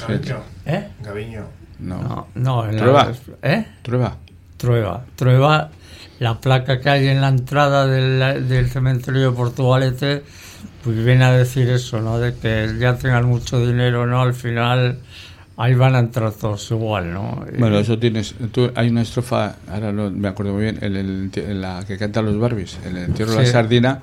Gaviño. 0.00 0.42
¿Eh? 0.66 0.88
Gaviño. 1.02 1.46
No. 1.80 2.28
No, 2.34 2.62
Trueba. 2.70 3.12
¿Eh? 3.42 3.66
Trueba. 3.82 4.16
Trueba. 4.56 5.04
Trueba, 5.16 5.70
la 6.18 6.40
placa 6.40 6.80
que 6.80 6.88
hay 6.88 7.08
en 7.08 7.20
la 7.20 7.28
entrada 7.28 7.86
del, 7.86 8.48
del 8.48 8.70
cementerio 8.70 9.30
de 9.30 9.36
Portugalete, 9.36 10.22
pues 10.82 11.04
viene 11.04 11.24
a 11.24 11.32
decir 11.32 11.68
eso, 11.68 12.00
¿no? 12.00 12.18
De 12.18 12.34
que 12.34 12.76
ya 12.78 12.96
tengan 12.96 13.26
mucho 13.26 13.58
dinero, 13.64 14.06
¿no? 14.06 14.22
Al 14.22 14.34
final 14.34 15.00
ahí 15.56 15.74
van 15.74 15.94
a 15.94 16.00
entrar 16.00 16.32
todos 16.32 16.70
igual, 16.70 17.12
¿no? 17.12 17.44
Bueno, 17.58 17.78
eso 17.78 17.98
tienes. 17.98 18.34
Tú, 18.52 18.70
hay 18.74 18.88
una 18.88 19.02
estrofa, 19.02 19.56
ahora 19.68 19.92
no 19.92 20.10
me 20.10 20.28
acuerdo 20.28 20.52
muy 20.52 20.62
bien, 20.62 20.78
en, 20.80 21.60
la 21.60 21.84
que 21.86 21.96
cantan 21.98 22.26
los 22.26 22.38
Barbies, 22.38 22.78
el 22.84 22.96
entierro 22.96 23.32
de 23.32 23.38
la 23.38 23.46
sardina 23.46 24.00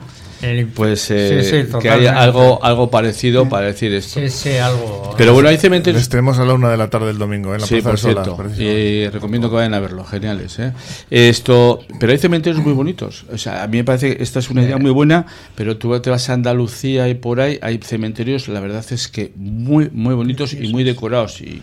pues 0.73 1.12
eh, 1.12 1.67
que 1.82 1.89
haya 1.89 2.21
algo 2.21 2.63
algo 2.63 2.89
parecido 2.89 3.47
para 3.47 3.67
decir 3.67 3.93
esto. 3.93 4.19
Sí, 4.19 4.30
sí, 4.30 4.58
algo. 4.58 5.13
Pero 5.17 5.34
bueno, 5.34 5.49
hay 5.49 5.58
cementerios. 5.58 6.01
Estaremos 6.01 6.39
a 6.39 6.45
la 6.45 6.54
una 6.54 6.69
de 6.69 6.77
la 6.77 6.89
tarde 6.89 7.08
del 7.08 7.17
domingo, 7.17 7.54
en 7.54 7.62
la 7.62 7.67
sí, 7.67 7.82
por 7.82 7.97
cierto. 7.97 8.38
y 8.58 9.08
recomiendo 9.10 9.49
que 9.49 9.56
vayan 9.56 9.73
a 9.73 9.80
verlo, 9.80 10.04
geniales. 10.04 10.58
¿eh? 10.60 10.73
Esto, 11.10 11.84
pero 11.99 12.12
hay 12.12 12.17
cementerios 12.17 12.63
muy 12.63 12.73
bonitos. 12.73 13.25
O 13.32 13.38
sea, 13.38 13.63
a 13.63 13.67
mí 13.67 13.77
me 13.77 13.84
parece 13.84 14.15
que 14.15 14.23
esta 14.23 14.39
es 14.39 14.49
una 14.49 14.63
idea 14.63 14.77
muy 14.77 14.91
buena, 14.91 15.25
pero 15.56 15.77
tú 15.77 15.99
te 15.99 16.10
vas 16.10 16.30
a 16.30 16.34
Andalucía 16.34 17.08
y 17.08 17.15
por 17.15 17.41
ahí 17.41 17.60
hay 17.62 17.80
cementerios, 17.80 18.47
la 18.47 18.60
verdad 18.60 18.86
es 18.91 19.08
que 19.08 19.32
muy 19.36 19.89
muy 19.91 20.15
bonitos 20.15 20.54
y 20.54 20.67
muy 20.69 20.84
decorados 20.84 21.41
y 21.41 21.62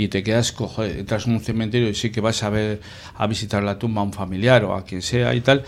y 0.00 0.08
te 0.08 0.22
quedas, 0.22 0.52
cojo, 0.52 0.82
entras 0.82 1.26
en 1.26 1.34
un 1.34 1.40
cementerio 1.40 1.90
y 1.90 1.94
sí 1.94 2.08
que 2.08 2.22
vas 2.22 2.42
a 2.42 2.48
ver 2.48 2.80
a 3.18 3.26
visitar 3.26 3.62
la 3.62 3.78
tumba 3.78 4.00
a 4.00 4.04
un 4.04 4.14
familiar 4.14 4.64
o 4.64 4.74
a 4.74 4.82
quien 4.82 5.02
sea 5.02 5.34
y 5.34 5.42
tal, 5.42 5.62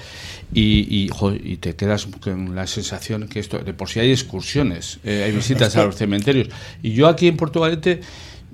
y, 0.55 1.11
y, 1.45 1.57
te 1.59 1.77
quedas 1.77 2.07
con 2.07 2.55
la 2.55 2.67
sensación 2.67 3.29
que 3.29 3.41
esto, 3.41 3.59
de 3.59 3.75
por 3.75 3.91
si 3.91 4.01
hay 4.01 4.11
excursiones, 4.11 5.01
eh, 5.05 5.25
hay 5.27 5.33
visitas 5.33 5.77
a 5.77 5.85
los 5.85 5.97
cementerios. 5.97 6.49
Y 6.83 6.95
yo 6.95 7.09
aquí 7.09 7.29
en 7.29 7.37
Portugalete, 7.37 8.01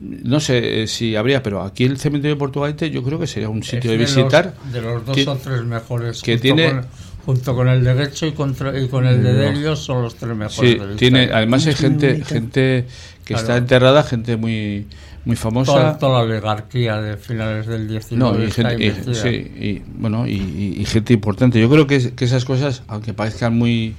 no 0.01 0.41
sé 0.41 0.83
eh, 0.83 0.87
si 0.89 1.15
habría, 1.15 1.45
pero 1.45 1.63
aquí 1.63 1.85
el 1.85 1.97
cementerio 1.97 2.35
de 2.35 2.41
Portugalete 2.41 2.91
yo 2.91 3.05
creo 3.05 3.21
que 3.21 3.29
sería 3.29 3.49
un 3.49 3.63
sitio 3.63 3.93
de, 3.93 3.99
visitar. 3.99 4.55
de 4.73 4.83
los 4.83 5.07
dos 5.07 5.27
o 5.29 5.37
tres 5.37 5.63
mejores. 5.63 6.23
Que 6.23 6.39
tiene. 6.39 6.81
junto 7.25 7.55
con 7.55 7.69
el 7.69 7.85
derecho 7.85 8.27
y, 8.27 8.31
y 8.31 8.89
con 8.89 9.07
el 9.07 9.23
de 9.23 9.33
Delios 9.33 9.79
son 9.79 10.03
los 10.03 10.17
tres 10.17 10.35
mejores. 10.35 10.73
Sí, 10.73 10.97
tiene, 10.97 11.31
además 11.33 11.65
hay 11.69 11.75
gente, 11.75 12.25
gente 12.25 12.87
que 13.29 13.35
está 13.35 13.59
enterrada, 13.59 14.03
gente 14.03 14.39
muy 14.39 14.87
muy 15.29 15.37
famosa. 15.37 15.99
Toda, 15.99 16.25
la 16.25 16.25
oligarquía 16.25 17.03
de 17.03 17.19
finales 17.19 17.67
del 17.67 17.87
19 17.87 18.47
y 18.47 18.51
gente, 18.51 19.15
sí, 19.15 19.29
y, 19.29 19.83
bueno, 19.99 20.27
y, 20.27 20.83
gente 20.87 21.13
importante. 21.13 21.61
Yo 21.61 21.69
creo 21.69 21.87
que, 21.87 22.15
que 22.15 22.25
esas 22.25 22.47
cosas, 22.47 22.83
aunque 22.89 23.13
parezcan 23.13 23.55
muy, 23.55 23.95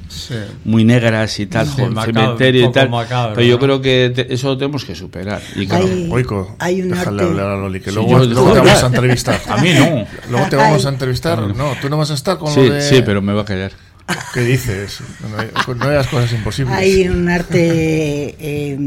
muy 0.65 0.83
negras 0.85 1.39
y 1.39 1.45
tal, 1.45 1.67
cementerio 1.67 2.69
y 2.69 2.71
tal, 2.71 2.89
pero 3.35 3.43
yo 3.43 3.59
creo 3.59 3.79
que 3.79 4.27
eso 4.29 4.47
lo 4.47 4.57
tenemos 4.57 4.83
que 4.85 4.95
superar. 4.95 5.39
Y 5.55 5.67
claro, 5.67 5.85
hay, 5.85 6.09
Oico, 6.11 6.55
hay 6.57 6.81
un 6.81 6.89
déjale 6.89 7.21
hablar 7.21 7.47
a 7.49 7.57
Loli, 7.57 7.79
que 7.79 7.91
luego, 7.91 8.17
luego 8.25 8.53
te 8.53 8.59
vamos 8.59 8.83
a 8.83 8.87
entrevistar. 8.87 9.39
a 9.49 9.57
mí 9.57 9.69
no. 9.73 10.07
Luego 10.31 10.47
te 10.49 10.55
vamos 10.55 10.83
a 10.83 10.89
entrevistar. 10.89 11.55
No, 11.55 11.73
tú 11.79 11.89
no 11.89 11.97
vas 11.97 12.09
a 12.09 12.15
estar 12.15 12.39
con 12.39 12.51
sí, 12.51 12.67
lo 12.67 12.73
de... 12.73 12.81
Sí, 12.81 13.03
pero 13.05 13.21
me 13.21 13.33
va 13.33 13.43
a 13.43 13.45
callar. 13.45 13.71
¿Qué 14.33 14.41
dices? 14.41 14.99
No 15.21 15.37
hay, 15.87 15.95
las 15.95 16.07
cosas 16.07 16.31
imposibles. 16.33 16.75
Hay 16.75 17.07
un 17.07 17.29
arte 17.29 18.35
eh, 18.39 18.77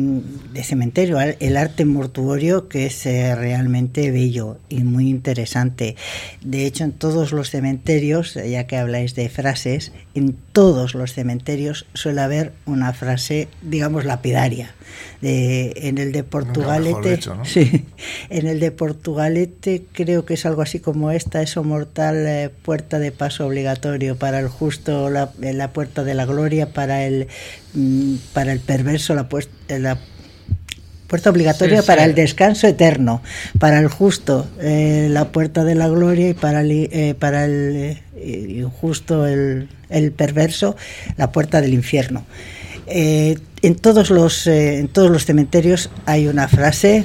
de 0.52 0.64
cementerio, 0.64 1.18
el 1.20 1.56
arte 1.56 1.84
mortuorio, 1.84 2.68
que 2.68 2.86
es 2.86 3.06
eh, 3.06 3.34
realmente 3.34 4.10
bello 4.10 4.58
y 4.68 4.84
muy 4.84 5.08
interesante. 5.08 5.96
De 6.42 6.66
hecho, 6.66 6.84
en 6.84 6.92
todos 6.92 7.32
los 7.32 7.50
cementerios, 7.50 8.34
ya 8.34 8.66
que 8.66 8.76
habláis 8.76 9.14
de 9.14 9.28
frases, 9.28 9.92
en 10.14 10.36
todos 10.52 10.94
los 10.94 11.12
cementerios 11.12 11.86
suele 11.94 12.20
haber 12.20 12.52
una 12.66 12.92
frase, 12.92 13.48
digamos, 13.62 14.04
lapidaria 14.04 14.74
de, 15.20 15.72
en 15.76 15.98
el 15.98 16.12
de 16.12 16.24
Portugalete, 16.24 17.20
sí, 17.44 17.86
en 18.30 18.46
el 18.46 18.60
de 18.60 18.70
Portugalete 18.72 19.84
creo 19.92 20.24
que 20.24 20.34
es 20.34 20.44
algo 20.44 20.62
así 20.62 20.80
como 20.80 21.10
esta, 21.10 21.42
eso 21.42 21.64
mortal, 21.64 22.26
eh, 22.26 22.50
puerta 22.50 22.98
de 22.98 23.12
paso 23.12 23.46
obligatorio 23.46 24.16
para 24.16 24.40
el 24.40 24.48
justo, 24.48 25.10
la, 25.10 25.32
la 25.38 25.72
puerta 25.72 26.04
de 26.04 26.14
la 26.14 26.26
gloria, 26.26 26.72
para 26.72 27.04
el, 27.04 27.28
mm, 27.74 28.16
para 28.32 28.52
el 28.52 28.60
perverso, 28.60 29.14
la, 29.14 29.28
la 29.68 29.98
puerta 31.12 31.28
obligatoria 31.28 31.82
para 31.82 32.06
el 32.06 32.14
descanso 32.14 32.66
eterno, 32.66 33.20
para 33.58 33.78
el 33.80 33.88
justo 33.88 34.48
eh, 34.62 35.08
la 35.10 35.26
puerta 35.30 35.62
de 35.62 35.74
la 35.74 35.86
gloria 35.88 36.30
y 36.30 36.32
para 36.32 36.62
el, 36.62 36.70
eh, 36.70 37.14
para 37.18 37.44
el 37.44 37.98
injusto, 38.16 39.26
el, 39.26 39.68
el 39.90 40.12
perverso, 40.12 40.74
la 41.18 41.30
puerta 41.30 41.60
del 41.60 41.74
infierno. 41.74 42.24
Eh, 42.86 43.38
en, 43.60 43.74
todos 43.74 44.08
los, 44.08 44.46
eh, 44.46 44.78
en 44.78 44.88
todos 44.88 45.10
los 45.10 45.26
cementerios 45.26 45.90
hay 46.06 46.28
una 46.28 46.48
frase 46.48 47.04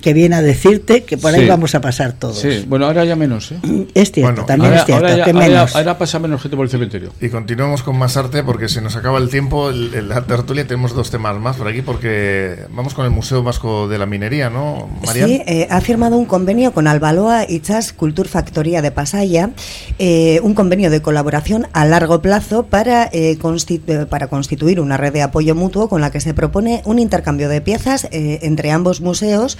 que 0.00 0.12
viene 0.12 0.36
a 0.36 0.42
decirte 0.42 1.04
que 1.04 1.16
por 1.16 1.34
ahí 1.34 1.46
vamos 1.46 1.74
a 1.74 1.80
pasar 1.80 2.12
todos. 2.12 2.38
Sí, 2.38 2.64
bueno, 2.68 2.86
ahora 2.86 3.04
ya 3.04 3.16
menos. 3.16 3.52
¿eh? 3.52 3.86
Es 3.94 4.12
cierto, 4.12 4.44
también 4.44 4.74
es 4.74 4.84
cierto. 4.84 5.06
Ahora, 5.06 5.24
que 5.24 5.32
menos. 5.32 5.74
Ahora, 5.74 5.98
pasa 5.98 6.18
menos 6.18 6.40
gente 6.42 6.56
por 6.56 6.64
el 6.64 6.70
cementerio. 6.70 7.12
Y 7.20 7.28
continuamos 7.28 7.82
con 7.82 7.96
más 7.98 8.16
arte 8.16 8.42
porque 8.42 8.68
se 8.68 8.80
nos 8.80 8.96
acaba 8.96 9.18
el 9.18 9.28
tiempo. 9.28 9.70
En 9.70 10.08
la 10.08 10.22
tertulia 10.22 10.66
tenemos 10.66 10.94
dos 10.94 11.10
temas 11.10 11.36
más 11.38 11.56
por 11.56 11.68
aquí 11.68 11.82
porque 11.82 12.64
vamos 12.70 12.94
con 12.94 13.04
el 13.04 13.10
Museo 13.10 13.42
Vasco 13.42 13.88
de 13.88 13.98
la 13.98 14.06
Minería, 14.06 14.50
¿no, 14.50 14.88
María? 15.04 15.26
Sí, 15.26 15.42
eh, 15.46 15.66
ha 15.70 15.80
firmado 15.80 16.16
un 16.16 16.26
convenio 16.26 16.72
con 16.72 16.86
Albaloa 16.86 17.44
y 17.48 17.60
Chas 17.60 17.92
Cultur 17.92 18.28
Factoría 18.28 18.82
de 18.82 18.90
Pasaya, 18.90 19.50
eh, 19.98 20.40
un 20.42 20.54
convenio 20.54 20.90
de 20.90 21.02
colaboración 21.02 21.66
a 21.72 21.84
largo 21.84 22.22
plazo 22.22 22.64
para, 22.64 23.10
para 24.08 24.26
constituir 24.28 24.80
una 24.80 24.96
red 24.96 25.12
de 25.12 25.22
apoyo 25.22 25.54
mutuo 25.54 25.88
con 25.88 26.00
la 26.00 26.10
que 26.10 26.20
se 26.20 26.34
propone 26.34 26.82
un 26.84 26.98
intercambio 26.98 27.48
de 27.48 27.60
piezas 27.60 28.08
entre 28.10 28.70
ambos 28.70 29.00
museos 29.00 29.58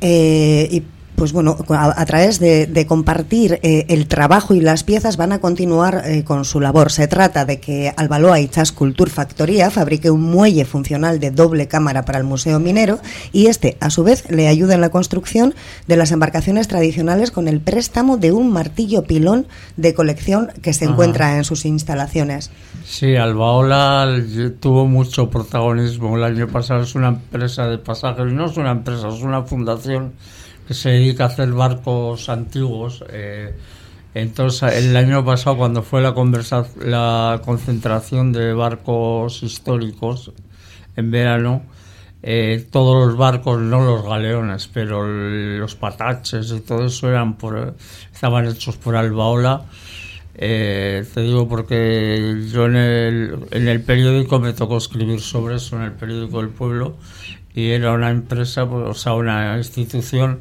eh, 0.00 0.82
pues 1.18 1.32
bueno, 1.32 1.56
a, 1.68 2.06
través 2.06 2.38
de, 2.38 2.86
compartir 2.86 3.58
eh, 3.62 3.86
el 3.88 4.06
trabajo 4.06 4.54
y 4.54 4.60
las 4.60 4.84
piezas 4.84 5.16
van 5.16 5.32
a 5.32 5.40
continuar 5.40 6.04
eh, 6.04 6.22
con 6.22 6.44
su 6.44 6.60
labor. 6.60 6.92
Se 6.92 7.08
trata 7.08 7.44
de 7.44 7.58
que 7.58 7.92
Albaloa 7.96 8.38
y 8.38 8.46
Chas 8.46 8.70
Culture 8.70 9.10
Factoría 9.10 9.70
fabrique 9.70 10.12
un 10.12 10.22
muelle 10.22 10.64
funcional 10.64 11.18
de 11.18 11.32
doble 11.32 11.66
cámara 11.66 12.04
para 12.04 12.18
el 12.18 12.24
Museo 12.24 12.60
Minero 12.60 13.00
y 13.32 13.46
este, 13.46 13.76
a 13.80 13.90
su 13.90 14.04
vez, 14.04 14.30
le 14.30 14.46
ayuda 14.46 14.74
en 14.74 14.80
la 14.80 14.90
construcción 14.90 15.54
de 15.88 15.96
las 15.96 16.12
embarcaciones 16.12 16.68
tradicionales 16.68 17.32
con 17.32 17.48
el 17.48 17.60
préstamo 17.60 18.16
de 18.16 18.30
un 18.30 18.52
martillo 18.52 19.02
pilón 19.02 19.48
de 19.76 19.94
colección 19.94 20.50
que 20.62 20.72
se 20.72 20.84
encuentra 20.84 21.36
en 21.36 21.42
sus 21.42 21.64
instalaciones. 21.64 22.52
Sí, 22.84 23.16
Albaola 23.16 24.22
tuvo 24.60 24.86
mucho 24.86 25.28
protagonismo 25.30 26.16
el 26.16 26.22
año 26.22 26.46
pasado. 26.46 26.82
Es 26.82 26.94
una 26.94 27.08
empresa 27.08 27.66
de 27.66 27.78
pasajes, 27.78 28.32
no 28.32 28.46
es 28.46 28.56
una 28.56 28.70
empresa, 28.70 29.08
es 29.08 29.22
una 29.22 29.42
fundación 29.42 30.12
que 30.68 30.74
se 30.74 30.90
dedica 30.90 31.24
a 31.24 31.26
hacer 31.28 31.50
barcos 31.52 32.28
antiguos. 32.28 33.02
Eh, 33.10 33.54
entonces, 34.12 34.74
el 34.74 34.94
año 34.96 35.24
pasado, 35.24 35.56
cuando 35.56 35.82
fue 35.82 36.02
la, 36.02 36.14
la 36.84 37.40
concentración 37.42 38.32
de 38.32 38.52
barcos 38.52 39.42
históricos 39.42 40.30
en 40.94 41.10
verano, 41.10 41.62
eh, 42.22 42.66
todos 42.70 43.06
los 43.06 43.16
barcos, 43.16 43.58
no 43.60 43.82
los 43.82 44.04
galeones, 44.04 44.68
pero 44.68 45.06
los 45.06 45.74
pataches 45.74 46.52
y 46.52 46.60
todo 46.60 46.86
eso 46.86 47.08
eran 47.08 47.38
por, 47.38 47.74
estaban 48.12 48.46
hechos 48.46 48.76
por 48.76 48.94
Albaola. 48.94 49.64
Eh, 50.34 51.04
te 51.14 51.22
digo 51.22 51.48
porque 51.48 52.44
yo 52.52 52.66
en 52.66 52.76
el, 52.76 53.38
en 53.50 53.68
el 53.68 53.80
periódico 53.80 54.38
me 54.38 54.52
tocó 54.52 54.76
escribir 54.76 55.20
sobre 55.20 55.56
eso, 55.56 55.76
en 55.76 55.82
el 55.82 55.92
periódico 55.92 56.38
del 56.40 56.50
pueblo, 56.50 56.96
y 57.54 57.70
era 57.70 57.92
una 57.92 58.10
empresa, 58.10 58.68
pues, 58.68 58.86
o 58.88 58.94
sea, 58.94 59.14
una 59.14 59.56
institución 59.56 60.40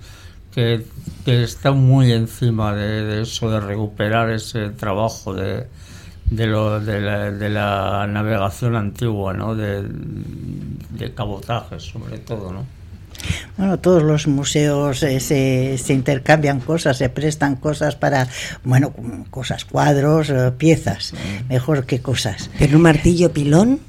que, 0.53 0.83
está 1.25 1.71
muy 1.71 2.11
encima 2.11 2.73
de, 2.73 3.21
eso, 3.21 3.49
de 3.51 3.59
recuperar 3.59 4.31
ese 4.31 4.69
trabajo 4.69 5.33
de, 5.33 5.67
de, 6.31 6.47
lo, 6.47 6.79
de, 6.79 7.49
la, 7.49 8.07
navegación 8.07 8.75
antigua, 8.75 9.33
¿no? 9.33 9.55
de, 9.55 9.83
de 9.83 11.13
cabotaje 11.13 11.79
sobre 11.79 12.17
todo, 12.19 12.53
¿no? 12.53 12.77
Bueno, 13.57 13.79
todos 13.79 14.03
los 14.03 14.27
museos 14.27 15.01
eh, 15.03 15.19
se, 15.19 15.77
se, 15.77 15.93
intercambian 15.93 16.59
cosas, 16.59 16.97
se 16.97 17.09
prestan 17.09 17.55
cosas 17.55 17.95
para, 17.95 18.27
bueno, 18.63 18.93
cosas, 19.29 19.65
cuadros, 19.65 20.29
eh, 20.29 20.51
piezas, 20.57 21.13
mejor 21.49 21.85
que 21.85 21.99
cosas. 21.99 22.49
¿Pero 22.59 22.77
un 22.77 22.83
martillo 22.83 23.31
pilón? 23.31 23.79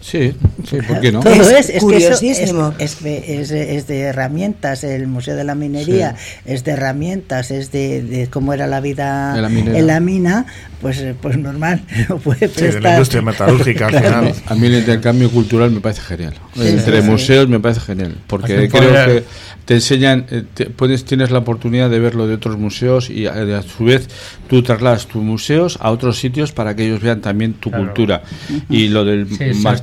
Sí, 0.00 0.34
sí, 0.68 0.78
¿por 0.86 1.00
qué 1.00 1.10
no? 1.10 1.20
Todo 1.20 1.32
es, 1.50 1.70
es, 1.70 1.80
curiosísimo. 1.82 2.74
es, 2.78 2.98
es, 3.02 3.50
es, 3.50 3.86
de 3.86 4.00
herramientas, 4.00 4.84
el 4.84 5.06
Museo 5.06 5.34
de 5.34 5.44
la 5.44 5.54
Minería 5.54 6.14
es 6.44 6.64
de 6.64 6.72
herramientas, 6.72 7.50
es 7.50 7.72
de, 7.72 8.02
de, 8.02 8.28
cómo 8.28 8.52
era 8.52 8.66
la 8.66 8.80
vida 8.80 9.34
en 9.36 9.86
la 9.86 10.00
mina, 10.00 10.46
pues, 10.80 11.02
pues 11.20 11.38
normal, 11.38 11.82
no 12.08 12.18
puede. 12.24 12.48
Sí, 12.48 12.66
de 12.66 12.80
la 12.80 12.92
industria 12.92 13.22
metalúrgica 13.22 13.86
al 13.86 13.94
final. 13.94 14.34
A 14.46 14.54
mí 14.54 14.66
el 14.66 14.74
intercambio 14.74 15.30
cultural 15.30 15.70
me 15.70 15.80
parece 15.80 16.02
genial. 16.02 16.34
Entre 16.56 17.02
museos 17.02 17.48
me 17.48 17.58
parece 17.58 17.80
genial, 17.80 18.16
porque 18.26 18.68
creo 18.68 19.06
que 19.06 19.24
te 19.64 19.74
enseñan, 19.74 20.26
eh, 20.30 20.44
puedes, 20.76 21.04
tienes 21.04 21.32
la 21.32 21.38
oportunidad 21.38 21.90
de 21.90 21.98
verlo 21.98 22.28
de 22.28 22.34
otros 22.34 22.56
museos 22.56 23.10
y 23.10 23.26
a, 23.26 23.62
su 23.62 23.84
vez 23.84 24.08
tú 24.48 24.62
trasladas 24.62 25.06
tus 25.08 25.22
museos 25.22 25.76
a 25.80 25.90
otros 25.90 26.18
sitios 26.18 26.52
para 26.52 26.76
que 26.76 26.86
ellos 26.86 27.00
vean 27.00 27.20
también 27.20 27.54
tu 27.54 27.70
cultura. 27.70 28.22
Y 28.70 28.88
lo 28.88 29.04
del 29.04 29.26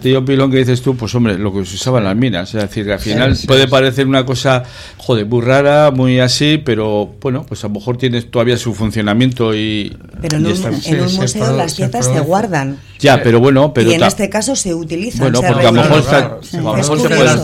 martillo 0.03 0.25
pilón 0.25 0.51
que 0.51 0.57
dices 0.57 0.81
tú, 0.81 0.97
pues 0.97 1.15
hombre, 1.15 1.37
lo 1.37 1.53
que 1.53 1.65
se 1.65 1.75
usaba 1.75 1.99
en 1.99 2.03
las 2.03 2.15
minas, 2.15 2.53
es 2.53 2.61
decir, 2.61 2.85
que 2.85 2.93
al 2.93 2.99
final 2.99 3.37
puede 3.47 3.69
parecer 3.69 4.05
una 4.05 4.25
cosa, 4.25 4.63
joder, 4.97 5.25
muy 5.25 5.41
rara, 5.41 5.91
muy 5.91 6.19
así, 6.19 6.57
pero 6.57 7.15
bueno, 7.21 7.45
pues 7.47 7.63
a 7.63 7.67
lo 7.67 7.75
mejor 7.75 7.97
tienes 7.97 8.29
todavía 8.29 8.57
su 8.57 8.73
funcionamiento 8.73 9.55
y... 9.55 9.95
Pero 10.21 10.37
en, 10.37 10.45
un, 10.45 11.15
museo 11.15 11.55
las 11.55 11.75
piezas 11.75 12.05
se 12.07 12.19
guardan. 12.19 12.79
Ya, 12.99 13.23
pero 13.23 13.39
bueno, 13.39 13.73
pero... 13.73 13.91
Y 13.91 13.93
en 13.93 14.03
este 14.03 14.29
caso 14.29 14.57
se 14.57 14.73
utilizan. 14.73 15.31
Bueno, 15.31 15.41
porque 15.41 15.67
a 15.67 15.71
lo 15.71 15.81
mejor, 15.81 16.03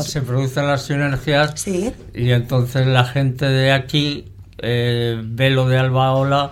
se, 0.04 0.22
producen 0.22 0.68
las 0.68 0.86
sinergias 0.86 1.54
sí. 1.56 1.92
y 2.14 2.32
entonces 2.32 2.86
la 2.88 3.06
gente 3.06 3.46
de 3.46 3.72
aquí 3.72 4.26
eh, 4.58 5.18
ve 5.24 5.50
lo 5.50 5.68
de 5.70 5.78
Albaola 5.78 6.52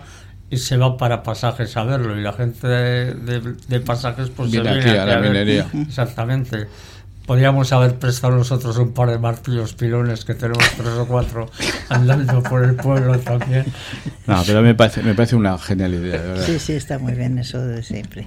y 0.50 0.58
se 0.58 0.78
va 0.78 0.98
para 0.98 1.24
pasajes 1.24 1.76
a 1.76 1.84
verlo 1.84 2.18
y 2.18 2.22
la 2.22 2.34
gente 2.34 2.68
de, 2.68 3.80
pasajes 3.82 4.30
pues 4.30 4.52
viene 4.52 4.70
se 4.70 4.76
viene 4.76 4.92
aquí, 4.92 5.00
a 5.00 5.06
la 5.06 5.20
minería. 5.20 5.68
Exactamente. 5.74 6.68
Podríamos 7.26 7.74
haber 7.74 8.00
prestado 8.00 8.38
nosotros 8.38 8.78
un 8.78 8.94
par 8.94 9.10
de 9.10 9.20
martillos 9.20 9.74
pilones 9.74 10.24
que 10.24 10.34
tenemos 10.34 10.64
tres 10.78 10.94
o 10.94 11.06
cuatro 11.06 11.52
andando 11.90 12.42
por 12.42 12.64
el 12.64 12.76
pueblo 12.76 13.20
también. 13.20 13.66
No, 14.26 14.42
pero 14.48 14.62
me 14.62 14.76
parece, 14.76 15.04
me 15.04 15.14
parece 15.14 15.36
una 15.36 15.58
genial 15.58 15.96
idea. 15.96 16.22
¿verdad? 16.22 16.46
Sí, 16.46 16.58
sí, 16.58 16.72
está 16.72 17.00
muy 17.00 17.12
bien 17.16 17.38
eso 17.38 17.60
de 17.60 17.84
siempre. 17.84 18.26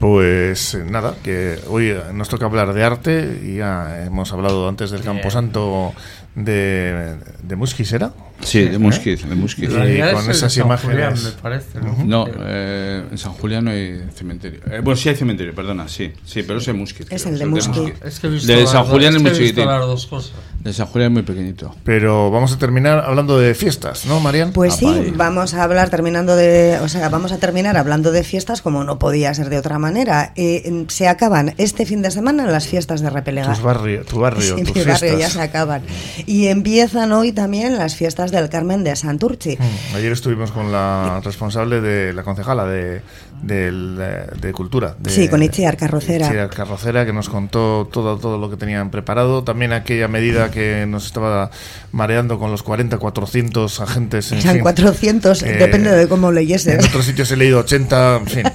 Pues 0.00 0.76
nada, 0.86 1.14
que 1.22 1.60
hoy 1.68 1.96
nos 2.12 2.28
toca 2.28 2.46
hablar 2.46 2.72
de 2.72 2.82
arte 2.82 3.42
y 3.44 3.58
ya 3.58 4.04
hemos 4.04 4.32
hablado 4.32 4.68
antes 4.68 4.90
del 4.90 5.02
Camposanto 5.02 5.94
de, 6.34 7.16
de 7.42 7.56
Musquis, 7.56 7.92
¿era? 7.92 8.12
Sí, 8.40 8.60
de 8.60 8.78
Musquiz, 8.78 9.28
de 9.28 9.34
Musquiz. 9.34 9.68
Y 9.70 10.14
con 10.14 10.30
esas 10.30 10.56
imágenes. 10.56 11.24
me 11.24 11.30
parece, 11.32 11.78
¿no? 12.04 12.26
eh, 12.38 13.04
en 13.10 13.18
San 13.18 13.32
Julián 13.32 13.64
no 13.64 13.70
hay 13.70 14.02
cementerio. 14.14 14.60
Eh, 14.70 14.80
bueno, 14.82 14.96
sí 14.96 15.08
hay 15.08 15.16
cementerio, 15.16 15.54
perdona, 15.54 15.88
sí. 15.88 16.12
Sí, 16.24 16.42
pero 16.42 16.58
es 16.58 16.68
el 16.68 16.74
Musquiz. 16.74 17.06
Es 17.10 17.26
el 17.26 17.38
de 17.38 17.46
Musquiz. 17.46 17.94
Es 18.04 18.18
que 18.18 18.28
he 18.28 18.30
visto 18.30 18.52
de 18.52 18.66
San 18.66 18.84
Julián 18.84 19.16
es 19.16 19.22
muy 19.22 19.32
chiquitito. 19.32 19.64
las 19.66 19.86
dos 19.86 20.06
cosas. 20.06 20.32
De 20.60 20.74
San 20.74 20.86
Julián 20.86 21.12
es 21.12 21.14
muy 21.14 21.22
pequeñito. 21.22 21.74
Pero 21.84 22.30
vamos 22.30 22.52
a 22.52 22.58
terminar 22.58 23.02
hablando 23.06 23.38
de 23.38 23.54
fiestas, 23.54 24.04
¿no, 24.04 24.20
Marian? 24.20 24.52
Pues 24.52 24.74
sí, 24.74 25.12
vamos 25.16 25.54
a 25.54 25.62
hablar 25.62 25.88
terminando 25.88 26.36
de. 26.36 26.78
O 26.82 26.88
sea, 26.88 27.08
vamos 27.08 27.32
a 27.32 27.38
terminar 27.38 27.78
hablando 27.78 28.12
de 28.12 28.22
fiestas 28.24 28.60
como 28.60 28.84
no 28.84 28.98
podía 28.98 29.32
ser 29.32 29.48
de 29.48 29.56
otra 29.56 29.78
manera. 29.78 30.32
Eh, 30.36 30.84
se 30.88 31.08
acaban 31.08 31.54
este 31.56 31.86
fin 31.86 32.02
de 32.02 32.10
semana 32.10 32.44
las 32.46 32.68
fiestas 32.68 33.00
de 33.00 33.08
Repelega. 33.08 33.54
tu 33.54 33.62
barrio, 33.62 34.04
tu 34.04 34.20
barrio, 34.20 34.56
sí, 34.58 34.62
mi 34.62 34.84
barrio 34.84 35.18
ya 35.18 35.30
se 35.30 35.40
acaban. 35.40 35.82
Y 36.26 36.48
empiezan 36.48 37.12
hoy 37.12 37.32
también 37.32 37.78
las 37.78 37.96
fiestas 37.96 38.30
del 38.30 38.50
Carmen 38.50 38.84
de 38.84 38.94
Santurci. 38.96 39.56
Mm, 39.58 39.96
ayer 39.96 40.12
estuvimos 40.12 40.52
con 40.52 40.70
la 40.70 41.22
responsable 41.24 41.80
de 41.80 42.12
la 42.12 42.22
concejala 42.22 42.66
de, 42.66 43.00
de, 43.42 44.52
Cultura. 44.54 44.96
sí, 45.06 45.28
con 45.28 45.42
Itziar 45.42 45.76
Carrocera. 45.76 46.26
Itziar 46.26 46.50
Carrocera, 46.50 47.06
que 47.06 47.12
nos 47.12 47.28
contó 47.28 47.88
todo, 47.90 48.18
todo 48.18 48.38
lo 48.38 48.50
que 48.50 48.56
tenían 48.56 48.90
preparado. 48.90 49.44
También 49.44 49.72
aquella 49.72 50.08
medida 50.08 50.50
que 50.50 50.86
nos 50.86 51.06
estaba 51.06 51.50
mareando 51.92 52.38
con 52.38 52.50
los 52.50 52.62
40, 52.62 52.98
400 52.98 53.80
agentes. 53.80 54.32
En 54.32 54.38
Eran 54.38 54.60
400, 54.60 55.40
depende 55.40 55.90
de 55.90 56.08
cómo 56.08 56.32
leyeses. 56.32 56.74
En 56.74 56.84
otros 56.84 57.04
sitios 57.04 57.30
he 57.30 57.36
leído 57.36 57.60
80, 57.60 58.16
en 58.16 58.26
fin. 58.26 58.42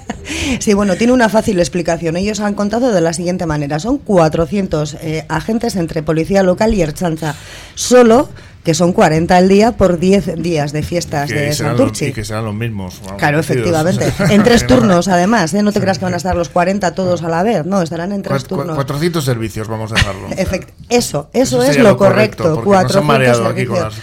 Sí, 0.60 0.74
bueno, 0.74 0.96
tiene 0.96 1.14
una 1.14 1.30
fácil 1.30 1.60
explicación. 1.60 2.18
Ellos 2.18 2.40
han 2.40 2.56
contado 2.56 2.92
de 2.92 3.02
la 3.02 3.14
siguiente 3.14 3.46
manera. 3.46 3.80
Son 3.80 3.98
400 3.98 4.96
eh, 4.96 5.26
agentes 5.30 5.76
entre 5.76 6.04
policía 6.04 6.44
local 6.44 6.74
y 6.74 6.82
Erchanza. 6.82 7.36
Solo 7.76 8.30
que 8.66 8.74
son 8.74 8.94
40 8.94 9.38
al 9.38 9.48
día 9.48 9.74
por 9.74 10.00
10 10.00 10.42
días 10.42 10.74
de 10.74 10.82
fiestas 10.82 11.30
de 11.30 11.54
Santurchi. 11.54 12.06
y 12.06 12.14
que 12.14 12.26
serán 12.26 12.46
los 12.46 12.56
mismos. 12.56 13.00
claro, 13.18 13.40
efectivamente. 13.40 14.12
en 14.32 14.44
tres 14.44 14.66
turnos, 14.66 15.08
además. 15.08 15.54
¿eh? 15.54 15.62
No 15.62 15.72
te 15.72 15.80
creas 15.80 16.00
que 16.00 16.06
van 16.06 16.16
a 16.16 16.18
estar 16.18 16.36
los 16.36 16.50
40 16.50 16.96
todos 16.96 17.22
a 17.22 17.30
la 17.30 17.44
vez. 17.44 17.64
No, 17.64 17.84
estarán 17.84 18.12
en 18.12 18.24
tres 18.24 18.46
turnos. 18.46 18.76
400 18.76 19.24
servicios, 19.24 19.68
vamos 19.68 19.92
a 19.92 19.96
dejarlo. 19.96 20.30
eso, 20.90 21.30
eso, 21.32 21.64
es 21.64 21.78
lo 21.78 21.96
correcto. 21.96 22.64
400 22.64 23.38
servicios. 23.38 24.02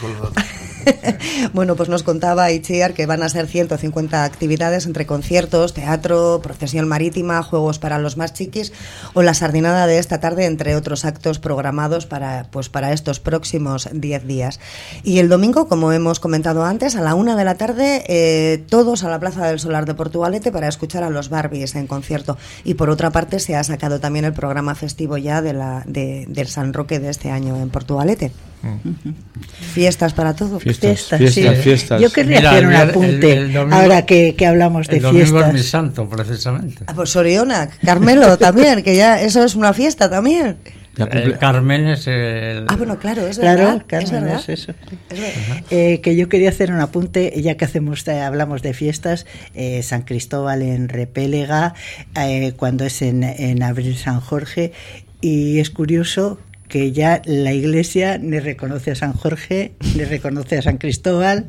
bueno, 1.52 1.76
pues 1.76 1.88
nos 1.88 2.02
contaba 2.02 2.50
Itziar 2.50 2.94
que 2.94 3.06
van 3.06 3.22
a 3.22 3.28
ser 3.28 3.46
150 3.46 4.24
actividades 4.24 4.86
entre 4.86 5.06
conciertos, 5.06 5.74
teatro, 5.74 6.40
procesión 6.42 6.88
marítima, 6.88 7.42
juegos 7.42 7.78
para 7.78 7.98
los 7.98 8.16
más 8.16 8.32
chiquis 8.32 8.72
o 9.14 9.22
la 9.22 9.34
sardinada 9.34 9.86
de 9.86 9.98
esta 9.98 10.20
tarde, 10.20 10.46
entre 10.46 10.76
otros 10.76 11.04
actos 11.04 11.38
programados 11.38 12.06
para, 12.06 12.46
pues 12.50 12.68
para 12.68 12.92
estos 12.92 13.20
próximos 13.20 13.88
10 13.92 14.26
días. 14.26 14.60
Y 15.02 15.18
el 15.18 15.28
domingo, 15.28 15.68
como 15.68 15.92
hemos 15.92 16.20
comentado 16.20 16.64
antes, 16.64 16.96
a 16.96 17.00
la 17.00 17.14
una 17.14 17.36
de 17.36 17.44
la 17.44 17.56
tarde, 17.56 18.04
eh, 18.06 18.64
todos 18.68 19.04
a 19.04 19.10
la 19.10 19.20
Plaza 19.20 19.46
del 19.46 19.58
Solar 19.58 19.86
de 19.86 19.94
Portugalete 19.94 20.52
para 20.52 20.68
escuchar 20.68 21.02
a 21.04 21.10
los 21.10 21.28
Barbies 21.28 21.74
en 21.74 21.86
concierto. 21.86 22.36
Y 22.64 22.74
por 22.74 22.90
otra 22.90 23.10
parte, 23.10 23.38
se 23.40 23.56
ha 23.56 23.64
sacado 23.64 24.00
también 24.00 24.24
el 24.24 24.32
programa 24.32 24.74
festivo 24.74 25.16
ya 25.16 25.42
de 25.42 25.52
la, 25.52 25.82
de, 25.86 26.26
del 26.28 26.48
San 26.48 26.72
Roque 26.72 27.00
de 27.00 27.10
este 27.10 27.30
año 27.30 27.56
en 27.56 27.70
Portugalete. 27.70 28.32
Fiestas 29.74 30.12
para 30.12 30.34
todos. 30.34 30.62
Fiestas, 30.62 30.91
fiestas, 30.96 31.58
fiestas, 31.58 32.00
Yo 32.00 32.10
querría 32.10 32.50
hacer 32.50 32.66
un 32.66 32.74
apunte 32.74 33.50
ahora 33.70 34.06
que, 34.06 34.34
que, 34.36 34.46
hablamos 34.46 34.88
de 34.88 34.98
el 34.98 35.06
fiestas. 35.06 35.48
es 35.48 35.54
mi 35.54 35.62
santo, 35.62 36.08
precisamente. 36.08 36.84
Ah, 36.86 36.94
pues 36.94 37.10
Soriona, 37.10 37.68
Carmelo 37.84 38.36
también, 38.38 38.82
que 38.82 38.96
ya 38.96 39.20
eso 39.20 39.44
es 39.44 39.54
una 39.54 39.72
fiesta 39.72 40.10
también. 40.10 40.56
El 40.96 41.38
Carmen 41.38 41.86
es 41.88 42.06
el... 42.06 42.66
Ah, 42.68 42.76
bueno, 42.76 42.98
claro, 42.98 43.26
es 43.26 43.38
verdad. 43.38 43.82
Claro, 43.86 44.04
es 44.04 44.10
verdad. 44.10 44.42
eso. 44.46 44.74
Eh, 45.70 46.00
que 46.02 46.16
yo 46.16 46.28
quería 46.28 46.50
hacer 46.50 46.70
un 46.70 46.80
apunte, 46.80 47.32
ya 47.40 47.56
que 47.56 47.64
hacemos 47.64 48.06
eh, 48.06 48.20
hablamos 48.20 48.60
de 48.60 48.74
fiestas, 48.74 49.26
eh, 49.54 49.82
San 49.82 50.02
Cristóbal 50.02 50.60
en 50.60 50.88
Repélega, 50.88 51.74
cuando 52.56 52.84
es 52.84 53.00
en, 53.00 53.22
en 53.22 53.62
Abril 53.62 53.96
San 53.96 54.20
Jorge, 54.20 54.72
y 55.22 55.60
es 55.60 55.70
curioso 55.70 56.38
que 56.72 56.90
ya 56.90 57.20
la 57.26 57.52
Iglesia 57.52 58.16
ni 58.16 58.40
reconoce 58.40 58.92
a 58.92 58.94
San 58.94 59.12
Jorge, 59.12 59.74
ni 59.94 60.04
reconoce 60.04 60.56
a 60.56 60.62
San 60.62 60.78
Cristóbal, 60.78 61.44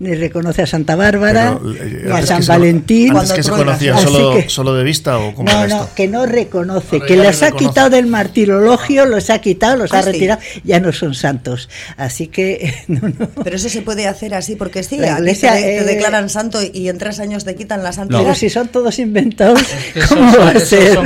ni 0.00 0.16
reconoce 0.16 0.62
a 0.62 0.66
Santa 0.66 0.96
Bárbara, 0.96 1.60
eh, 1.80 2.02
ni 2.06 2.10
a 2.10 2.26
San 2.26 2.44
Valentín. 2.44 3.16
¿Antes 3.16 3.34
que 3.34 3.44
se 3.44 3.52
conocía 3.52 3.96
solo, 3.98 4.34
solo, 4.48 4.74
de 4.74 4.82
vista 4.82 5.16
o 5.16 5.32
cómo 5.32 5.48
No, 5.48 5.68
no, 5.68 5.88
que 5.94 6.08
no 6.08 6.26
reconoce, 6.26 7.00
que 7.00 7.16
los 7.16 7.44
ha 7.44 7.52
quitado 7.52 7.88
del 7.88 8.06
martirologio, 8.06 9.06
los 9.06 9.30
ha 9.30 9.38
quitado, 9.38 9.76
los 9.76 9.92
ha 9.92 10.00
ah, 10.00 10.02
retirado, 10.02 10.40
ya 10.64 10.80
no 10.80 10.92
son 10.92 11.14
santos. 11.14 11.68
Así 11.96 12.26
que... 12.26 12.74
Pero 13.44 13.54
eso 13.54 13.68
se 13.68 13.82
puede 13.82 14.08
hacer 14.08 14.34
así, 14.34 14.56
porque 14.56 14.82
sí, 14.82 14.96
la 14.96 15.20
Iglesia 15.20 15.52
te, 15.52 15.78
eh, 15.78 15.84
declaran 15.84 16.28
santo 16.28 16.58
y 16.60 16.88
en 16.88 16.98
tres 16.98 17.20
años 17.20 17.44
te 17.44 17.54
quitan 17.54 17.84
la 17.84 17.92
santidad. 17.92 18.22
Pero 18.22 18.34
si 18.34 18.50
son 18.50 18.66
todos 18.66 18.98
inventados, 18.98 19.62
¿cómo, 20.08 20.36
va 20.36 20.50
a 20.50 20.58
ser? 20.58 20.98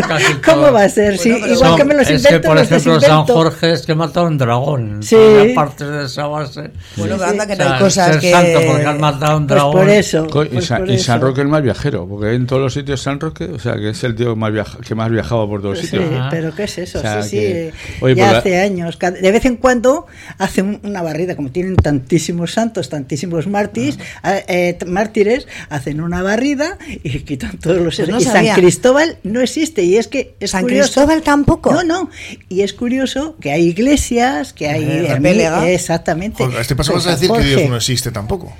¿Cómo 0.42 0.72
va 0.72 0.84
a 0.84 0.88
ser? 0.88 1.20
igual 1.26 1.76
que 1.76 1.84
me 1.84 1.92
los 1.92 2.08
invento, 2.08 2.48
por 2.48 2.56
ejemplo, 2.56 2.98
San 2.98 3.26
Jorge 3.26 3.57
es 3.62 3.86
que 3.86 3.94
mató 3.94 4.20
a 4.20 4.22
un 4.24 4.38
dragón. 4.38 5.02
Sí. 5.02 5.16
Aparte 5.52 5.84
de 5.84 6.06
esa 6.06 6.26
base. 6.26 6.70
Bueno, 6.96 7.22
anda 7.22 7.46
que 7.46 7.56
no 7.56 7.64
hay 7.64 7.78
cosas 7.78 8.12
ser 8.12 8.20
que. 8.20 8.30
santo 8.30 8.60
porque 8.66 8.86
han 8.86 9.00
matado 9.00 9.32
a 9.32 9.36
un 9.36 9.46
pues 9.46 9.56
dragón. 9.56 9.72
por 9.72 9.88
eso. 9.90 10.26
Pues 10.26 10.52
y, 10.88 10.98
San, 10.98 11.20
Roque 11.20 11.40
el 11.40 11.48
más 11.48 11.62
viajero, 11.62 12.06
porque 12.06 12.34
en 12.34 12.46
todos 12.46 12.62
los 12.62 12.74
sitios 12.74 13.02
San 13.02 13.20
Roque, 13.20 13.44
o 13.44 13.58
sea, 13.58 13.74
que 13.74 13.90
es 13.90 14.04
el 14.04 14.14
tío 14.14 14.36
más 14.36 14.52
que 14.86 14.94
más 14.94 15.10
viajaba 15.10 15.46
por 15.48 15.60
todos 15.60 15.76
los 15.76 15.84
sitios. 15.84 16.04
Sí, 16.08 16.16
pero 16.30 16.54
¿qué 16.54 16.64
es 16.64 16.78
eso? 16.78 17.00
sí, 17.00 17.28
sí. 17.28 17.70
Oye, 18.00 18.14
ya 18.14 18.38
hace 18.38 18.60
años. 18.60 18.98
De 18.98 19.32
vez 19.32 19.44
en 19.44 19.56
cuando 19.56 20.06
hacen 20.38 20.80
una 20.82 21.02
barrida, 21.02 21.36
como 21.36 21.50
tienen 21.50 21.76
tantísimos 21.76 22.52
santos, 22.52 22.88
tantísimos 22.88 23.46
mártires, 23.46 23.98
ah. 24.22 24.38
eh, 24.46 24.78
mártires, 24.86 25.46
hacen 25.68 26.00
una 26.00 26.22
barrida 26.22 26.78
y 27.02 27.20
quitan 27.20 27.58
todos 27.58 27.78
los. 27.78 27.96
Pues 27.96 28.08
no 28.08 28.20
y 28.20 28.24
San 28.24 28.46
Cristóbal 28.54 29.18
no 29.22 29.40
existe, 29.40 29.82
y 29.82 29.96
es 29.96 30.08
que. 30.08 30.34
Es 30.40 30.52
San 30.52 30.66
Cristóbal 30.66 31.22
tampoco. 31.22 31.72
No, 31.72 31.82
no. 31.82 32.10
Y 32.48 32.62
es 32.62 32.72
curioso 32.72 33.36
que 33.40 33.47
hay 33.50 33.68
iglesias, 33.68 34.52
que 34.52 34.68
hay... 34.68 34.84
Eh, 34.84 35.74
exactamente. 35.74 36.46
este 36.60 36.76
paso 36.76 36.94
vas 36.94 37.06
a 37.06 37.10
decir 37.12 37.30
que 37.30 37.42
Dios 37.42 37.68
no 37.68 37.76
existe 37.76 38.10
tampoco. 38.10 38.52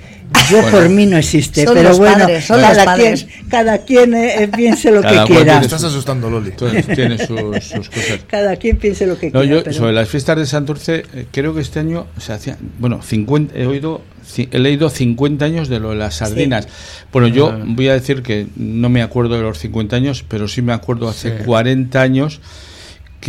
Yo 0.49 0.61
por 0.69 0.89
mí 0.89 1.05
no 1.05 1.17
existe, 1.17 1.65
pero 1.65 1.95
bueno, 1.97 2.27
cada, 2.47 2.95
quien, 2.95 3.15
cada 3.49 3.77
quien 3.79 4.13
eh, 4.13 4.49
piense 4.55 4.91
lo 4.91 5.01
que 5.01 5.23
quiera. 5.25 5.59
Te 5.59 5.65
estás 5.65 5.83
asustando, 5.83 6.29
Loli. 6.29 6.51
tiene 6.51 7.17
sus, 7.17 7.89
cosas. 7.89 8.19
Cada 8.27 8.55
quien 8.55 8.77
piense 8.77 9.07
lo 9.07 9.17
que 9.17 9.31
no, 9.31 9.41
quiera. 9.41 9.55
Yo, 9.57 9.63
pero... 9.63 9.75
Sobre 9.75 9.93
las 9.93 10.07
fiestas 10.07 10.37
de 10.37 10.45
Santurce, 10.45 11.03
eh, 11.13 11.25
creo 11.31 11.55
que 11.55 11.61
este 11.61 11.79
año 11.79 12.07
se 12.17 12.33
hacía, 12.33 12.57
bueno, 12.79 13.01
50, 13.01 13.57
he 13.57 13.65
oído 13.65 14.01
he 14.37 14.59
leído 14.59 14.89
50 14.89 15.43
años 15.43 15.69
de 15.69 15.79
lo 15.79 15.89
de 15.89 15.95
las 15.95 16.17
sardinas. 16.17 16.67
Bueno, 17.11 17.27
yo 17.27 17.57
voy 17.65 17.87
a 17.87 17.93
decir 17.93 18.21
que 18.21 18.47
no 18.55 18.89
me 18.89 19.01
acuerdo 19.01 19.35
de 19.35 19.41
los 19.41 19.57
50 19.57 19.95
años, 19.95 20.23
pero 20.27 20.47
sí 20.47 20.61
me 20.61 20.73
acuerdo 20.73 21.09
hace 21.09 21.37
40 21.37 21.99
años 21.99 22.39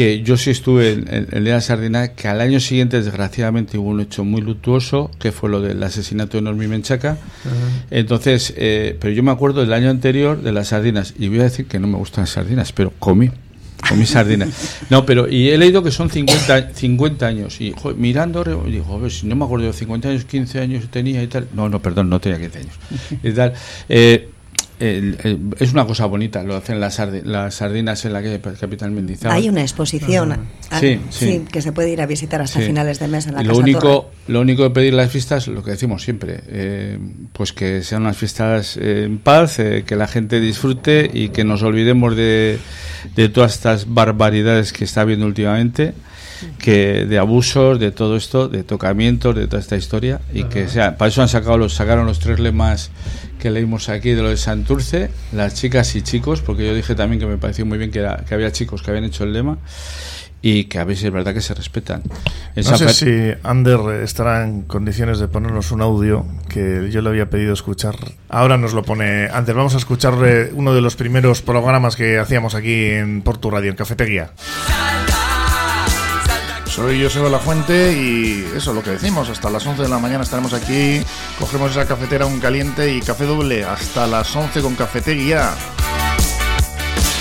que 0.01 0.22
yo 0.22 0.38
sí 0.38 0.48
estuve 0.48 0.92
en, 0.92 1.28
el 1.30 1.44
día 1.44 1.53
de 1.53 1.59
la 1.59 1.61
sardina, 1.61 2.09
que 2.14 2.26
al 2.26 2.40
año 2.40 2.59
siguiente 2.59 3.03
desgraciadamente 3.03 3.76
hubo 3.76 3.90
un 3.90 4.01
hecho 4.01 4.24
muy 4.24 4.40
luctuoso, 4.40 5.11
que 5.18 5.30
fue 5.30 5.51
lo 5.51 5.61
del 5.61 5.82
asesinato 5.82 6.38
de 6.38 6.42
Normi 6.42 6.68
Menchaca. 6.68 7.18
Entonces, 7.90 8.55
eh, 8.57 8.96
pero 8.98 9.12
yo 9.12 9.22
me 9.22 9.30
acuerdo 9.30 9.61
del 9.61 9.74
año 9.74 9.90
anterior 9.90 10.40
de 10.40 10.53
las 10.53 10.68
sardinas, 10.68 11.12
y 11.18 11.28
voy 11.28 11.40
a 11.40 11.42
decir 11.42 11.66
que 11.66 11.78
no 11.78 11.86
me 11.86 11.98
gustan 11.98 12.22
las 12.22 12.30
sardinas, 12.30 12.72
pero 12.72 12.94
comí. 12.98 13.30
Comí 13.86 14.07
sardinas. 14.07 14.78
No, 14.88 15.05
pero 15.05 15.28
y 15.28 15.51
he 15.51 15.59
leído 15.59 15.82
que 15.82 15.90
son 15.90 16.09
50, 16.09 16.72
50 16.72 17.26
años. 17.26 17.61
Y 17.61 17.74
mirando, 17.98 18.42
digo, 18.42 18.94
a 18.94 18.98
ver, 18.98 19.11
si 19.11 19.26
no 19.26 19.36
me 19.36 19.44
acuerdo, 19.44 19.70
50 19.70 20.09
años, 20.09 20.24
15 20.24 20.61
años 20.61 20.84
tenía 20.90 21.22
y 21.22 21.26
tal. 21.26 21.46
No, 21.53 21.68
no, 21.68 21.82
perdón, 21.82 22.09
no 22.09 22.20
tenía 22.20 22.38
15 22.38 22.59
años. 22.59 22.74
Y 23.22 23.32
tal. 23.32 23.53
Eh, 23.90 24.30
es 24.81 25.72
una 25.72 25.87
cosa 25.87 26.07
bonita, 26.07 26.43
lo 26.43 26.57
hacen 26.57 26.81
las, 26.81 26.99
las 27.24 27.55
sardinas 27.55 28.05
en 28.07 28.14
la 28.14 28.22
calle 28.22 28.41
Capital 28.41 28.91
Mendizábal. 28.91 29.37
Hay 29.37 29.49
una 29.49 29.61
exposición 29.61 30.33
ah, 30.70 30.81
sí, 30.81 30.99
sí. 31.11 31.45
que 31.53 31.61
se 31.61 31.72
puede 31.72 31.91
ir 31.91 32.01
a 32.01 32.07
visitar 32.07 32.41
hasta 32.41 32.61
finales 32.61 32.99
de 32.99 33.09
mes 33.09 33.26
en 33.26 33.35
la 33.35 33.43
lo 33.43 33.57
único 33.59 34.11
Lo 34.26 34.41
único 34.41 34.62
de 34.62 34.70
pedir 34.70 34.95
las 34.95 35.11
fiestas, 35.11 35.49
lo 35.49 35.62
que 35.62 35.72
decimos 35.72 36.03
siempre, 36.03 36.41
eh, 36.49 36.99
pues 37.35 37.53
que 37.53 37.83
sean 37.83 38.03
unas 38.03 38.16
fiestas 38.16 38.78
en 38.78 39.18
paz, 39.18 39.59
eh, 39.59 39.85
que 39.87 39.97
la 39.97 40.07
gente 40.07 40.41
disfrute 40.41 41.11
y 41.12 41.28
que 41.28 41.45
nos 41.45 41.62
olvidemos 41.62 42.16
de, 42.16 42.59
de 43.16 43.28
todas 43.28 43.55
estas 43.55 43.93
barbaridades 43.93 44.72
que 44.72 44.85
está 44.85 45.03
habiendo 45.03 45.26
últimamente 45.26 45.93
que 46.59 47.07
de 47.07 47.18
abusos, 47.18 47.78
de 47.78 47.91
todo 47.93 48.16
esto, 48.16 48.49
de 48.49 48.64
tocamientos, 48.64 49.34
de 49.34 49.47
toda 49.47 49.61
esta 49.61 49.76
historia 49.76 50.20
y 50.32 50.45
que 50.45 50.68
sea, 50.68 50.97
para 50.97 51.09
eso 51.09 51.22
han 51.22 51.28
sacado 51.28 51.59
los 51.59 51.74
sacaron 51.74 52.07
los 52.07 52.18
tres 52.18 52.41
lemas 52.41 52.91
que 53.38 53.51
leímos 53.51 53.88
aquí 53.88 54.11
de 54.11 54.22
lo 54.22 54.28
de 54.28 54.36
Santurce, 54.36 55.11
las 55.32 55.55
chicas 55.55 55.95
y 55.97 56.03
chicos, 56.03 56.43
porque 56.43 56.66
yo 56.66 56.74
dije 56.74 56.95
también 56.95 57.20
que 57.20 57.26
me 57.26 57.38
pareció 57.38 57.64
muy 57.64 57.78
bien 57.78 57.91
que, 57.91 58.07
que 58.28 58.34
había 58.34 58.53
chicos 58.53 58.82
que 58.82 58.91
habían 58.91 59.05
hecho 59.05 59.24
el 59.24 59.32
lema 59.32 59.59
y 60.43 60.64
que 60.64 60.78
a 60.78 60.84
veces 60.84 61.05
es 61.05 61.12
verdad 61.12 61.34
que 61.34 61.41
se 61.41 61.55
respetan. 61.55 62.03
no 62.57 62.78
sé 62.78 62.88
si 62.95 63.32
Ander 63.43 64.03
estará 64.03 64.45
en 64.45 64.62
condiciones 64.62 65.18
de 65.18 65.28
ponernos 65.28 65.70
un 65.70 65.82
audio 65.82 66.24
que 66.49 66.88
yo 66.91 67.03
le 67.03 67.11
había 67.11 67.28
pedido 67.28 67.53
escuchar. 67.53 67.97
Ahora 68.28 68.57
nos 68.57 68.72
lo 68.72 68.82
pone 68.82 69.28
Ander. 69.28 69.55
Vamos 69.55 69.74
a 69.74 69.78
escuchar 69.78 70.14
uno 70.55 70.74
de 70.74 70.80
los 70.80 70.97
primeros 70.97 71.43
programas 71.43 71.97
que 71.97 72.18
hacíamos 72.18 72.55
aquí 72.55 72.86
en 72.86 73.22
Portu 73.22 73.51
Radio, 73.51 73.70
en 73.70 73.76
Cafetería. 73.76 74.30
Soy 76.71 77.03
Joseba 77.03 77.29
La 77.29 77.41
Fuente 77.41 77.93
y 77.93 78.49
eso, 78.57 78.73
lo 78.73 78.81
que 78.81 78.91
decimos, 78.91 79.29
hasta 79.29 79.51
las 79.51 79.66
11 79.66 79.83
de 79.83 79.89
la 79.89 79.99
mañana 79.99 80.23
estaremos 80.23 80.53
aquí, 80.53 81.03
cogemos 81.37 81.73
esa 81.73 81.85
cafetera 81.85 82.27
un 82.27 82.39
caliente 82.39 82.95
y 82.95 83.01
café 83.01 83.25
doble 83.25 83.64
hasta 83.64 84.07
las 84.07 84.35
11 84.37 84.62
con 84.62 84.77
cafetería. 84.77 85.51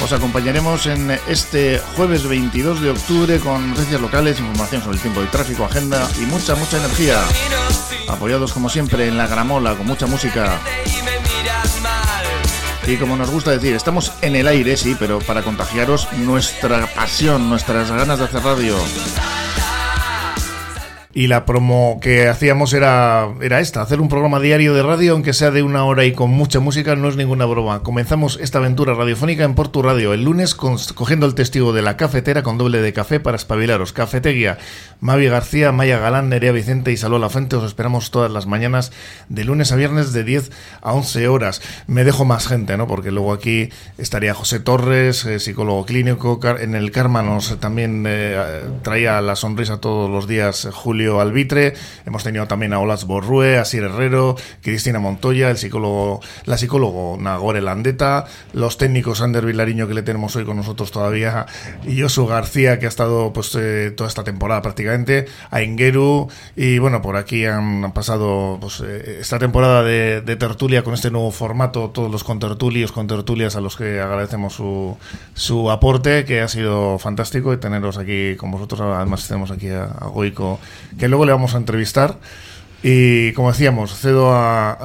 Os 0.03 0.13
acompañaremos 0.13 0.85
en 0.85 1.19
este 1.27 1.81
jueves 1.95 2.27
22 2.27 2.81
de 2.81 2.91
octubre 2.91 3.39
con 3.39 3.71
noticias 3.71 3.99
locales, 3.99 4.39
información 4.39 4.83
sobre 4.83 4.97
el 4.97 5.01
tiempo 5.01 5.21
de 5.21 5.27
tráfico, 5.27 5.65
agenda 5.65 6.07
y 6.21 6.25
mucha, 6.27 6.55
mucha 6.55 6.77
energía. 6.77 7.19
Apoyados 8.07 8.53
como 8.53 8.69
siempre 8.69 9.07
en 9.07 9.17
la 9.17 9.25
gramola 9.25 9.73
con 9.73 9.87
mucha 9.87 10.05
música. 10.05 10.59
Y 12.85 12.97
como 12.97 13.17
nos 13.17 13.31
gusta 13.31 13.49
decir, 13.51 13.75
estamos 13.75 14.13
en 14.21 14.35
el 14.35 14.47
aire, 14.47 14.77
sí, 14.77 14.95
pero 14.97 15.19
para 15.19 15.41
contagiaros 15.41 16.07
nuestra 16.13 16.85
pasión, 16.93 17.49
nuestras 17.49 17.89
ganas 17.91 18.19
de 18.19 18.25
hacer 18.25 18.43
radio 18.43 18.77
y 21.11 21.25
la 21.25 21.43
promo 21.45 21.99
que 22.01 22.27
hacíamos 22.27 22.73
era, 22.73 23.29
era 23.41 23.59
esta, 23.59 23.81
hacer 23.81 23.99
un 23.99 24.09
programa 24.09 24.39
diario 24.39 24.75
de 24.75 24.83
radio, 24.83 25.13
aunque 25.13 25.33
sea 25.33 25.49
de 25.49 25.63
una 25.63 25.83
hora 25.83 26.05
y 26.05 26.13
con 26.13 26.29
mucha 26.29 26.59
música, 26.59 26.95
no 26.95 27.09
es 27.09 27.15
ninguna 27.15 27.45
broma. 27.45 27.81
Comenzamos 27.81 28.37
esta 28.41 28.59
aventura 28.59 28.93
radiofónica 28.93 29.43
en 29.43 29.55
Portu 29.55 29.81
Radio 29.81 30.13
el 30.13 30.23
lunes 30.23 30.53
cogiendo 30.53 31.25
el 31.25 31.33
testigo 31.33 31.73
de 31.73 31.81
la 31.81 31.97
cafetera 31.97 32.43
con 32.43 32.59
doble 32.59 32.81
de 32.81 32.93
café 32.93 33.19
para 33.19 33.37
espabilaros. 33.37 33.91
Cafetería, 33.91 34.59
Mavi 35.01 35.27
García, 35.27 35.71
Maya 35.71 35.97
Galán, 35.97 36.29
Nerea 36.29 36.51
Vicente 36.51 36.91
y 36.91 36.97
Saló 36.97 37.17
La 37.17 37.29
Fuente, 37.29 37.55
os 37.55 37.63
esperamos 37.63 38.11
todas 38.11 38.31
las 38.31 38.45
mañanas 38.45 38.91
de 39.29 39.45
lunes 39.45 39.71
a 39.71 39.77
viernes 39.77 40.13
de 40.13 40.23
10 40.23 40.51
a 40.81 40.93
11 40.93 41.27
horas. 41.27 41.61
Me 41.87 42.03
dejo 42.03 42.23
más 42.23 42.47
gente, 42.47 42.77
¿no? 42.77 42.85
Porque 42.85 43.11
luego 43.11 43.33
aquí 43.33 43.69
estaría 43.97 44.35
José 44.35 44.59
Torres, 44.59 45.25
eh, 45.25 45.39
psicólogo 45.39 45.85
clínico, 45.85 46.39
en 46.59 46.75
el 46.75 46.91
Karma 46.91 47.23
nos 47.23 47.59
también 47.59 48.05
eh, 48.07 48.61
traía 48.83 49.21
la 49.21 49.35
sonrisa 49.35 49.81
todos 49.81 50.09
los 50.09 50.27
días 50.27 50.65
eh, 50.65 50.71
Albitre, 51.07 51.73
hemos 52.05 52.23
tenido 52.23 52.47
también 52.47 52.73
a 52.73 52.79
Olas 52.79 53.05
Borrue, 53.05 53.57
a 53.57 53.65
Sir 53.65 53.83
Herrero, 53.83 54.35
Cristina 54.61 54.99
Montoya, 54.99 55.49
el 55.49 55.57
psicólogo, 55.57 56.19
la 56.45 56.57
psicólogo 56.57 57.17
Nagore 57.19 57.61
Landeta, 57.61 58.25
los 58.53 58.77
técnicos 58.77 59.21
Ander 59.21 59.45
Vilariño 59.45 59.87
que 59.87 59.93
le 59.93 60.03
tenemos 60.03 60.35
hoy 60.35 60.43
con 60.43 60.57
nosotros 60.57 60.91
todavía, 60.91 61.45
y 61.87 62.01
Josu 62.01 62.27
García 62.27 62.79
que 62.79 62.85
ha 62.85 62.89
estado 62.89 63.31
pues 63.33 63.55
eh, 63.55 63.91
toda 63.95 64.09
esta 64.09 64.23
temporada 64.23 64.61
prácticamente, 64.61 65.27
a 65.49 65.61
Ingeru, 65.61 66.27
y 66.55 66.79
bueno, 66.79 67.01
por 67.01 67.15
aquí 67.15 67.45
han, 67.45 67.91
pasado 67.93 68.57
pues, 68.59 68.81
eh, 68.85 69.19
esta 69.21 69.39
temporada 69.39 69.83
de, 69.83 70.21
tertulia 70.39 70.83
con 70.83 70.93
este 70.93 71.11
nuevo 71.11 71.31
formato, 71.31 71.89
todos 71.89 72.11
los 72.11 72.23
contertulios, 72.23 72.91
contertulias 72.91 73.55
a 73.55 73.61
los 73.61 73.75
que 73.75 73.99
agradecemos 73.99 74.53
su, 74.53 74.97
su 75.33 75.71
aporte, 75.71 76.25
que 76.25 76.41
ha 76.41 76.47
sido 76.47 76.97
fantástico 76.99 77.53
y 77.53 77.57
teneros 77.57 77.97
aquí 77.97 78.35
con 78.35 78.51
vosotros, 78.51 78.81
además 78.81 79.27
tenemos 79.27 79.51
aquí 79.51 79.69
a 79.69 79.87
Goico 80.11 80.59
que 80.97 81.07
luego 81.07 81.25
le 81.25 81.31
vamos 81.31 81.55
a 81.55 81.57
entrevistar. 81.57 82.17
Y 82.81 83.33
como 83.33 83.51
decíamos, 83.51 83.93
cedo 83.99 84.33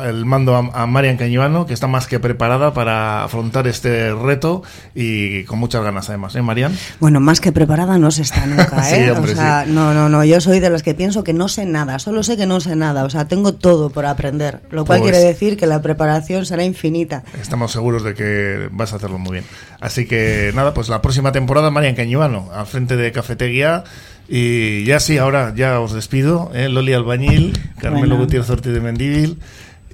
el 0.02 0.24
mando 0.24 0.56
a, 0.56 0.86
Marian 0.86 1.16
Cañivano, 1.16 1.64
que 1.64 1.74
está 1.74 1.86
más 1.86 2.08
que 2.08 2.18
preparada 2.18 2.74
para 2.74 3.22
afrontar 3.22 3.68
este 3.68 4.12
reto 4.12 4.64
y 4.96 5.44
con 5.44 5.60
muchas 5.60 5.84
ganas 5.84 6.08
además, 6.08 6.34
¿eh, 6.34 6.42
Marian? 6.42 6.76
Bueno, 6.98 7.20
más 7.20 7.40
que 7.40 7.52
preparada 7.52 7.96
no 7.98 8.10
se 8.10 8.22
está 8.22 8.46
nunca, 8.46 8.90
¿eh? 8.96 9.12
o 9.12 9.26
sea, 9.28 9.64
no, 9.68 9.94
no, 9.94 10.08
no, 10.08 10.24
yo 10.24 10.40
soy 10.40 10.58
de 10.58 10.70
las 10.70 10.82
que 10.82 10.94
pienso 10.94 11.22
que 11.22 11.32
no 11.32 11.46
sé 11.46 11.66
nada, 11.66 12.00
solo 12.00 12.24
sé 12.24 12.36
que 12.36 12.46
no 12.46 12.58
sé 12.58 12.74
nada, 12.74 13.04
o 13.04 13.10
sea, 13.10 13.26
tengo 13.26 13.54
todo 13.54 13.90
por 13.90 14.06
aprender, 14.06 14.60
lo 14.70 14.84
cual 14.84 14.98
pues 14.98 15.12
quiere 15.12 15.24
decir 15.24 15.56
que 15.56 15.68
la 15.68 15.80
preparación 15.80 16.46
será 16.46 16.64
infinita. 16.64 17.22
Estamos 17.40 17.70
seguros 17.70 18.02
de 18.02 18.14
que 18.14 18.68
vas 18.72 18.92
a 18.92 18.96
hacerlo 18.96 19.18
muy 19.18 19.34
bien. 19.34 19.44
Así 19.80 20.06
que 20.06 20.50
nada, 20.54 20.74
pues 20.74 20.88
la 20.88 21.00
próxima 21.00 21.30
temporada 21.30 21.70
Marian 21.70 21.94
Cañivano, 21.94 22.50
al 22.52 22.66
frente 22.66 22.96
de 22.96 23.12
Cafetería 23.12 23.84
y 24.28 24.84
ya 24.84 25.00
sí, 25.00 25.18
ahora 25.18 25.52
ya 25.54 25.80
os 25.80 25.92
despido. 25.92 26.50
¿eh? 26.54 26.68
Loli 26.68 26.92
Albañil, 26.92 27.58
Carmelo 27.80 28.16
Gutiérrez 28.16 28.50
Ortiz 28.50 28.72
de 28.72 28.80
Mendívil 28.80 29.38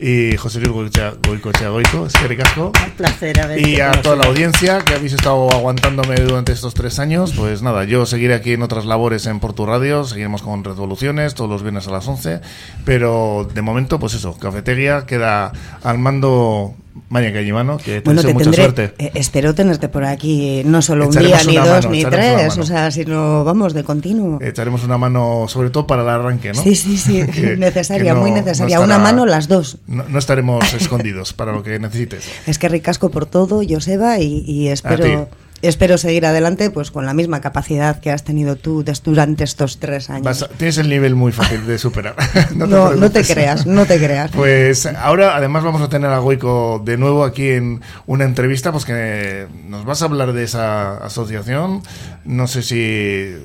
y 0.01 0.37
José 0.37 0.61
Luis 0.61 0.73
Goicochea 0.73 1.69
Goico. 1.69 2.07
Es 2.07 2.13
que 2.15 2.27
ricasco. 2.27 2.73
Un 2.85 2.91
placer 2.93 3.39
haber 3.41 3.61
Y 3.61 3.81
a 3.81 3.93
toda 3.93 4.17
la 4.17 4.25
audiencia 4.25 4.81
que 4.81 4.95
habéis 4.95 5.13
estado 5.13 5.51
aguantándome 5.51 6.17
durante 6.17 6.53
estos 6.53 6.75
tres 6.75 6.99
años. 6.99 7.35
Pues 7.37 7.61
nada, 7.61 7.85
yo 7.85 8.07
seguiré 8.07 8.35
aquí 8.35 8.53
en 8.53 8.63
otras 8.63 8.87
labores 8.87 9.27
en 9.27 9.41
Portu 9.41 9.67
Radio. 9.67 10.05
Seguiremos 10.05 10.43
con 10.43 10.65
Revoluciones 10.65 11.35
todos 11.35 11.51
los 11.51 11.63
viernes 11.63 11.87
a 11.87 11.91
las 11.91 12.09
11. 12.09 12.41
Pero 12.85 13.49
de 13.53 13.63
momento, 13.63 13.99
pues 13.99 14.15
eso, 14.15 14.39
Cafetería 14.39 15.05
queda 15.07 15.53
al 15.83 15.99
mando 15.99 16.75
María 17.09 17.33
Callimano, 17.33 17.77
que 17.79 18.01
te 18.01 18.05
bueno, 18.05 18.23
te 18.23 18.33
mucha 18.33 18.53
suerte. 18.53 18.95
Eh, 18.99 19.13
espero 19.15 19.55
tenerte 19.55 19.89
por 19.89 20.05
aquí 20.05 20.63
no 20.65 20.83
solo 20.83 21.09
un 21.09 21.15
día, 21.15 21.39
ni 21.47 21.57
dos, 21.57 21.89
ni 21.89 22.05
tres, 22.05 22.59
o 22.59 22.65
sea, 22.65 22.91
sino 22.91 23.45
vamos 23.45 23.75
de 23.75 23.85
continuo. 23.85 24.39
Echaremos 24.41 24.85
una 24.85 24.99
mano, 24.99 25.47
sobre 25.49 25.71
todo 25.71 25.87
para 25.87 26.03
el 26.03 26.09
arranque, 26.09 26.53
¿no? 26.53 26.63
Sí, 26.63 26.75
sí, 26.75 26.99
sí, 26.99 27.23
necesaria, 27.59 28.15
muy 28.15 28.31
necesaria. 28.31 28.81
una 28.81 28.99
mano, 28.99 29.27
las 29.27 29.49
dos. 29.49 29.79
No, 29.87 30.19
estaremos 30.19 30.73
escondidos 30.75 31.33
para 31.33 31.53
lo 31.53 31.63
que 31.63 31.79
necesites. 31.79 32.29
Es 32.47 32.59
que 32.59 32.69
ricasco 32.69 33.11
por 33.11 33.27
todo, 33.27 33.63
Joseba, 33.69 34.19
y, 34.19 34.45
y 34.47 34.69
espero 34.69 35.29
espero 35.63 35.99
seguir 35.99 36.27
adelante 36.27 36.71
pues 36.71 36.91
con 36.91 37.07
la 37.07 37.15
misma 37.15 37.41
capacidad 37.41 38.01
que 38.01 38.11
has 38.11 38.25
tenido 38.25 38.57
tú 38.57 38.85
durante 39.05 39.45
estos 39.45 39.79
tres 39.79 40.11
años. 40.11 40.49
tienes 40.57 40.79
el 40.79 40.89
nivel 40.89 41.15
muy 41.15 41.33
fácil 41.33 41.67
de 41.67 41.79
superar. 41.79 42.15
no, 42.55 42.67
te 42.67 42.97
no, 42.97 43.11
te 43.11 43.25
creas, 43.25 43.67
no 43.67 43.87
te 43.87 43.99
creas. 43.99 44.31
Pues 44.33 44.87
ahora 44.87 45.37
además 45.37 45.65
vamos 45.65 45.83
a 45.83 45.89
tener 45.89 46.11
a 46.11 46.19
Goico 46.19 46.81
de 46.85 46.97
nuevo 46.97 47.25
aquí 47.25 47.51
en 47.51 47.81
una 48.07 48.25
entrevista, 48.25 48.73
pues 48.73 48.85
que 48.85 49.47
nos 49.67 49.85
vas 49.85 50.03
a 50.03 50.07
hablar 50.07 50.33
de 50.33 50.45
esa 50.45 50.97
asociación. 50.99 51.83
No 52.25 52.47
sé 52.47 52.63
si 52.63 53.37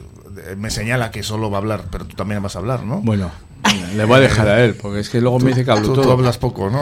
me 0.58 0.70
señala 0.70 1.12
que 1.12 1.24
solo 1.24 1.50
va 1.50 1.58
a 1.58 1.62
hablar, 1.62 1.84
pero 1.92 2.06
tú 2.06 2.16
también 2.16 2.42
vas 2.42 2.56
a 2.56 2.60
hablar, 2.60 2.84
¿no? 2.84 3.02
Bueno, 3.02 3.32
le 3.96 4.06
voy 4.06 4.18
a 4.18 4.20
dejar 4.20 4.48
a 4.48 4.64
él, 4.64 4.76
porque 4.76 5.00
es 5.00 5.10
que 5.10 5.22
luego 5.22 5.40
me 5.40 5.50
dice 5.50 5.66
que 5.66 5.72
hablo 5.72 5.94
tú, 5.94 6.02
todo. 6.02 6.12
hablas 6.12 6.38
poco, 6.38 6.70
¿no? 6.70 6.82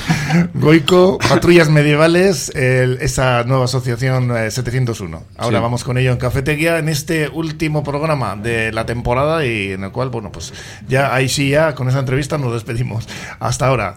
Goico, 0.54 1.18
Patrullas 1.18 1.68
Medievales, 1.68 2.50
esa 2.50 3.44
nueva 3.44 3.66
asociación 3.66 4.32
701. 4.50 5.16
Eh, 5.16 5.20
Ahora 5.36 5.60
vamos 5.60 5.84
con 5.84 5.98
ello 5.98 6.12
en 6.12 6.18
Cafetería 6.18 6.78
en 6.78 6.88
este 6.88 7.28
último 7.28 7.84
programa 7.84 8.36
de 8.36 8.72
la 8.72 8.86
temporada 8.86 9.44
y 9.46 9.72
en 9.72 9.84
el 9.84 9.92
cual, 9.92 10.08
bueno, 10.10 10.32
pues 10.32 10.52
ya 10.88 11.14
ahí 11.14 11.28
sí, 11.28 11.50
ya 11.50 11.74
con 11.74 11.88
esa 11.88 12.00
entrevista 12.00 12.38
nos 12.38 12.52
despedimos. 12.52 13.06
Hasta 13.38 13.66
ahora. 13.68 13.96